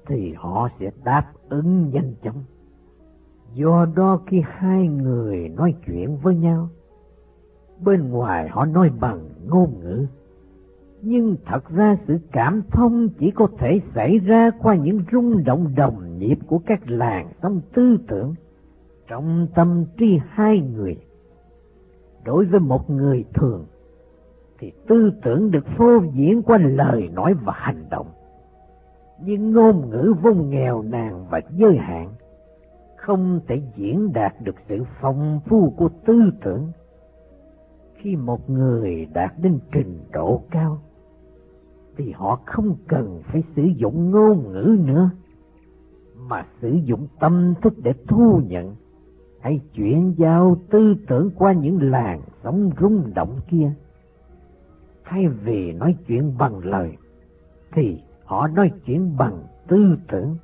thì 0.05 0.33
họ 0.33 0.69
sẽ 0.79 0.91
đáp 1.03 1.25
ứng 1.49 1.89
nhanh 1.89 2.13
chóng. 2.23 2.43
Do 3.53 3.87
đó 3.95 4.19
khi 4.27 4.41
hai 4.45 4.87
người 4.87 5.49
nói 5.49 5.73
chuyện 5.85 6.17
với 6.17 6.35
nhau, 6.35 6.69
bên 7.79 8.09
ngoài 8.09 8.49
họ 8.49 8.65
nói 8.65 8.91
bằng 8.99 9.29
ngôn 9.47 9.79
ngữ, 9.79 10.07
nhưng 11.01 11.35
thật 11.45 11.69
ra 11.69 11.97
sự 12.07 12.19
cảm 12.31 12.61
thông 12.71 13.09
chỉ 13.19 13.31
có 13.31 13.47
thể 13.57 13.81
xảy 13.95 14.19
ra 14.19 14.51
qua 14.59 14.75
những 14.75 15.01
rung 15.11 15.43
động 15.43 15.75
đồng 15.75 16.17
nhịp 16.17 16.37
của 16.47 16.59
các 16.65 16.89
làn 16.89 17.27
trong 17.41 17.61
tư 17.73 17.97
tưởng 18.07 18.35
trong 19.07 19.47
tâm 19.55 19.85
trí 19.97 20.19
hai 20.29 20.59
người. 20.59 20.97
Đối 22.25 22.45
với 22.45 22.59
một 22.59 22.89
người 22.89 23.25
thường, 23.33 23.65
thì 24.59 24.71
tư 24.87 25.11
tưởng 25.23 25.51
được 25.51 25.65
phô 25.77 26.01
diễn 26.13 26.41
qua 26.41 26.57
lời 26.57 27.09
nói 27.13 27.33
và 27.33 27.53
hành 27.55 27.85
động. 27.89 28.07
Nhưng 29.21 29.51
ngôn 29.51 29.89
ngữ 29.89 30.13
vô 30.21 30.33
nghèo 30.33 30.81
nàn 30.81 31.25
và 31.29 31.41
giới 31.51 31.77
hạn, 31.77 32.09
không 32.97 33.39
thể 33.47 33.61
diễn 33.75 34.13
đạt 34.13 34.33
được 34.41 34.55
sự 34.69 34.83
phong 35.01 35.39
phú 35.45 35.73
của 35.77 35.89
tư 36.05 36.31
tưởng. 36.43 36.71
Khi 37.95 38.15
một 38.15 38.49
người 38.49 39.07
đạt 39.13 39.33
đến 39.41 39.59
trình 39.71 39.99
độ 40.11 40.41
cao, 40.51 40.79
thì 41.97 42.11
họ 42.11 42.39
không 42.45 42.75
cần 42.87 43.21
phải 43.25 43.43
sử 43.55 43.63
dụng 43.63 44.11
ngôn 44.11 44.53
ngữ 44.53 44.77
nữa, 44.85 45.09
mà 46.29 46.45
sử 46.61 46.73
dụng 46.83 47.07
tâm 47.19 47.53
thức 47.61 47.73
để 47.83 47.93
thu 48.07 48.41
nhận 48.47 48.75
hay 49.39 49.61
chuyển 49.73 50.13
giao 50.17 50.57
tư 50.69 50.95
tưởng 51.07 51.29
qua 51.35 51.53
những 51.53 51.91
làn 51.91 52.21
sóng 52.43 52.71
rung 52.79 53.11
động 53.15 53.39
kia. 53.49 53.71
Thay 55.03 55.27
vì 55.27 55.71
nói 55.71 55.95
chuyện 56.07 56.37
bằng 56.37 56.59
lời, 56.63 56.97
thì 57.71 58.01
họ 58.25 58.47
nói 58.47 58.71
chuyện 58.85 59.17
bằng 59.17 59.43
tư 59.67 59.97
tưởng. 60.07 60.37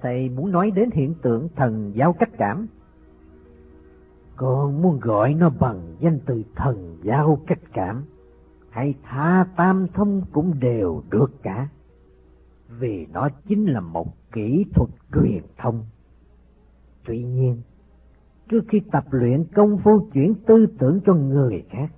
Thầy 0.00 0.28
muốn 0.28 0.52
nói 0.52 0.70
đến 0.70 0.90
hiện 0.90 1.14
tượng 1.22 1.48
thần 1.56 1.92
giao 1.94 2.12
cách 2.12 2.30
cảm. 2.38 2.66
Còn 4.36 4.82
muốn 4.82 4.98
gọi 5.00 5.34
nó 5.34 5.50
bằng 5.60 5.80
danh 6.00 6.18
từ 6.26 6.42
thần 6.56 6.96
giao 7.02 7.38
cách 7.46 7.60
cảm, 7.72 8.04
hay 8.76 8.94
tha 9.02 9.46
tam 9.56 9.86
thông 9.94 10.22
cũng 10.32 10.60
đều 10.60 11.02
được 11.10 11.42
cả. 11.42 11.68
Vì 12.68 13.06
nó 13.12 13.28
chính 13.48 13.66
là 13.66 13.80
một 13.80 14.06
kỹ 14.32 14.64
thuật 14.74 14.90
truyền 15.14 15.42
thông. 15.58 15.84
Tuy 17.04 17.24
nhiên, 17.24 17.62
trước 18.48 18.64
khi 18.68 18.80
tập 18.92 19.04
luyện 19.10 19.44
công 19.54 19.78
phu 19.78 20.08
chuyển 20.12 20.34
tư 20.46 20.66
tưởng 20.78 21.00
cho 21.06 21.14
người 21.14 21.64
khác, 21.70 21.88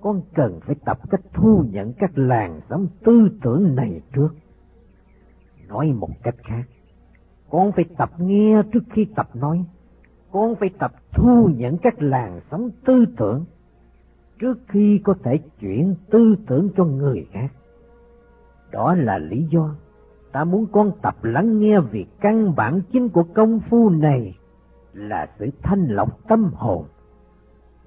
con 0.00 0.22
cần 0.34 0.60
phải 0.60 0.74
tập 0.84 0.98
cách 1.10 1.20
thu 1.32 1.64
nhận 1.70 1.92
các 1.92 2.18
làn 2.18 2.60
sóng 2.70 2.86
tư 3.04 3.28
tưởng 3.42 3.74
này 3.74 4.00
trước. 4.12 4.28
Nói 5.68 5.92
một 5.92 6.10
cách 6.22 6.36
khác, 6.38 6.64
con 7.50 7.72
phải 7.72 7.84
tập 7.98 8.10
nghe 8.18 8.62
trước 8.72 8.84
khi 8.90 9.06
tập 9.16 9.36
nói. 9.36 9.64
Con 10.32 10.54
phải 10.54 10.70
tập 10.78 10.92
thu 11.12 11.50
nhận 11.56 11.78
các 11.78 12.02
làn 12.02 12.40
sóng 12.50 12.70
tư 12.84 13.04
tưởng 13.16 13.44
trước 14.38 14.58
khi 14.68 15.00
có 15.04 15.14
thể 15.22 15.38
chuyển 15.60 15.94
tư 16.10 16.36
tưởng 16.46 16.68
cho 16.76 16.84
người 16.84 17.26
khác. 17.32 17.48
Đó 18.72 18.94
là 18.94 19.18
lý 19.18 19.46
do 19.50 19.74
ta 20.32 20.44
muốn 20.44 20.66
con 20.72 20.92
tập 21.02 21.24
lắng 21.24 21.60
nghe 21.60 21.80
vì 21.80 22.06
căn 22.20 22.54
bản 22.56 22.80
chính 22.92 23.08
của 23.08 23.22
công 23.22 23.60
phu 23.60 23.90
này 23.90 24.36
là 24.92 25.28
sự 25.38 25.50
thanh 25.62 25.86
lọc 25.86 26.28
tâm 26.28 26.50
hồn 26.54 26.84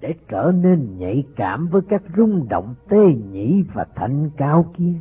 để 0.01 0.13
trở 0.29 0.51
nên 0.61 0.97
nhạy 0.97 1.23
cảm 1.35 1.67
với 1.67 1.81
các 1.89 2.03
rung 2.17 2.47
động 2.49 2.75
tê 2.89 3.13
nhĩ 3.31 3.63
và 3.73 3.85
thanh 3.95 4.29
cao 4.37 4.65
kia. 4.77 4.93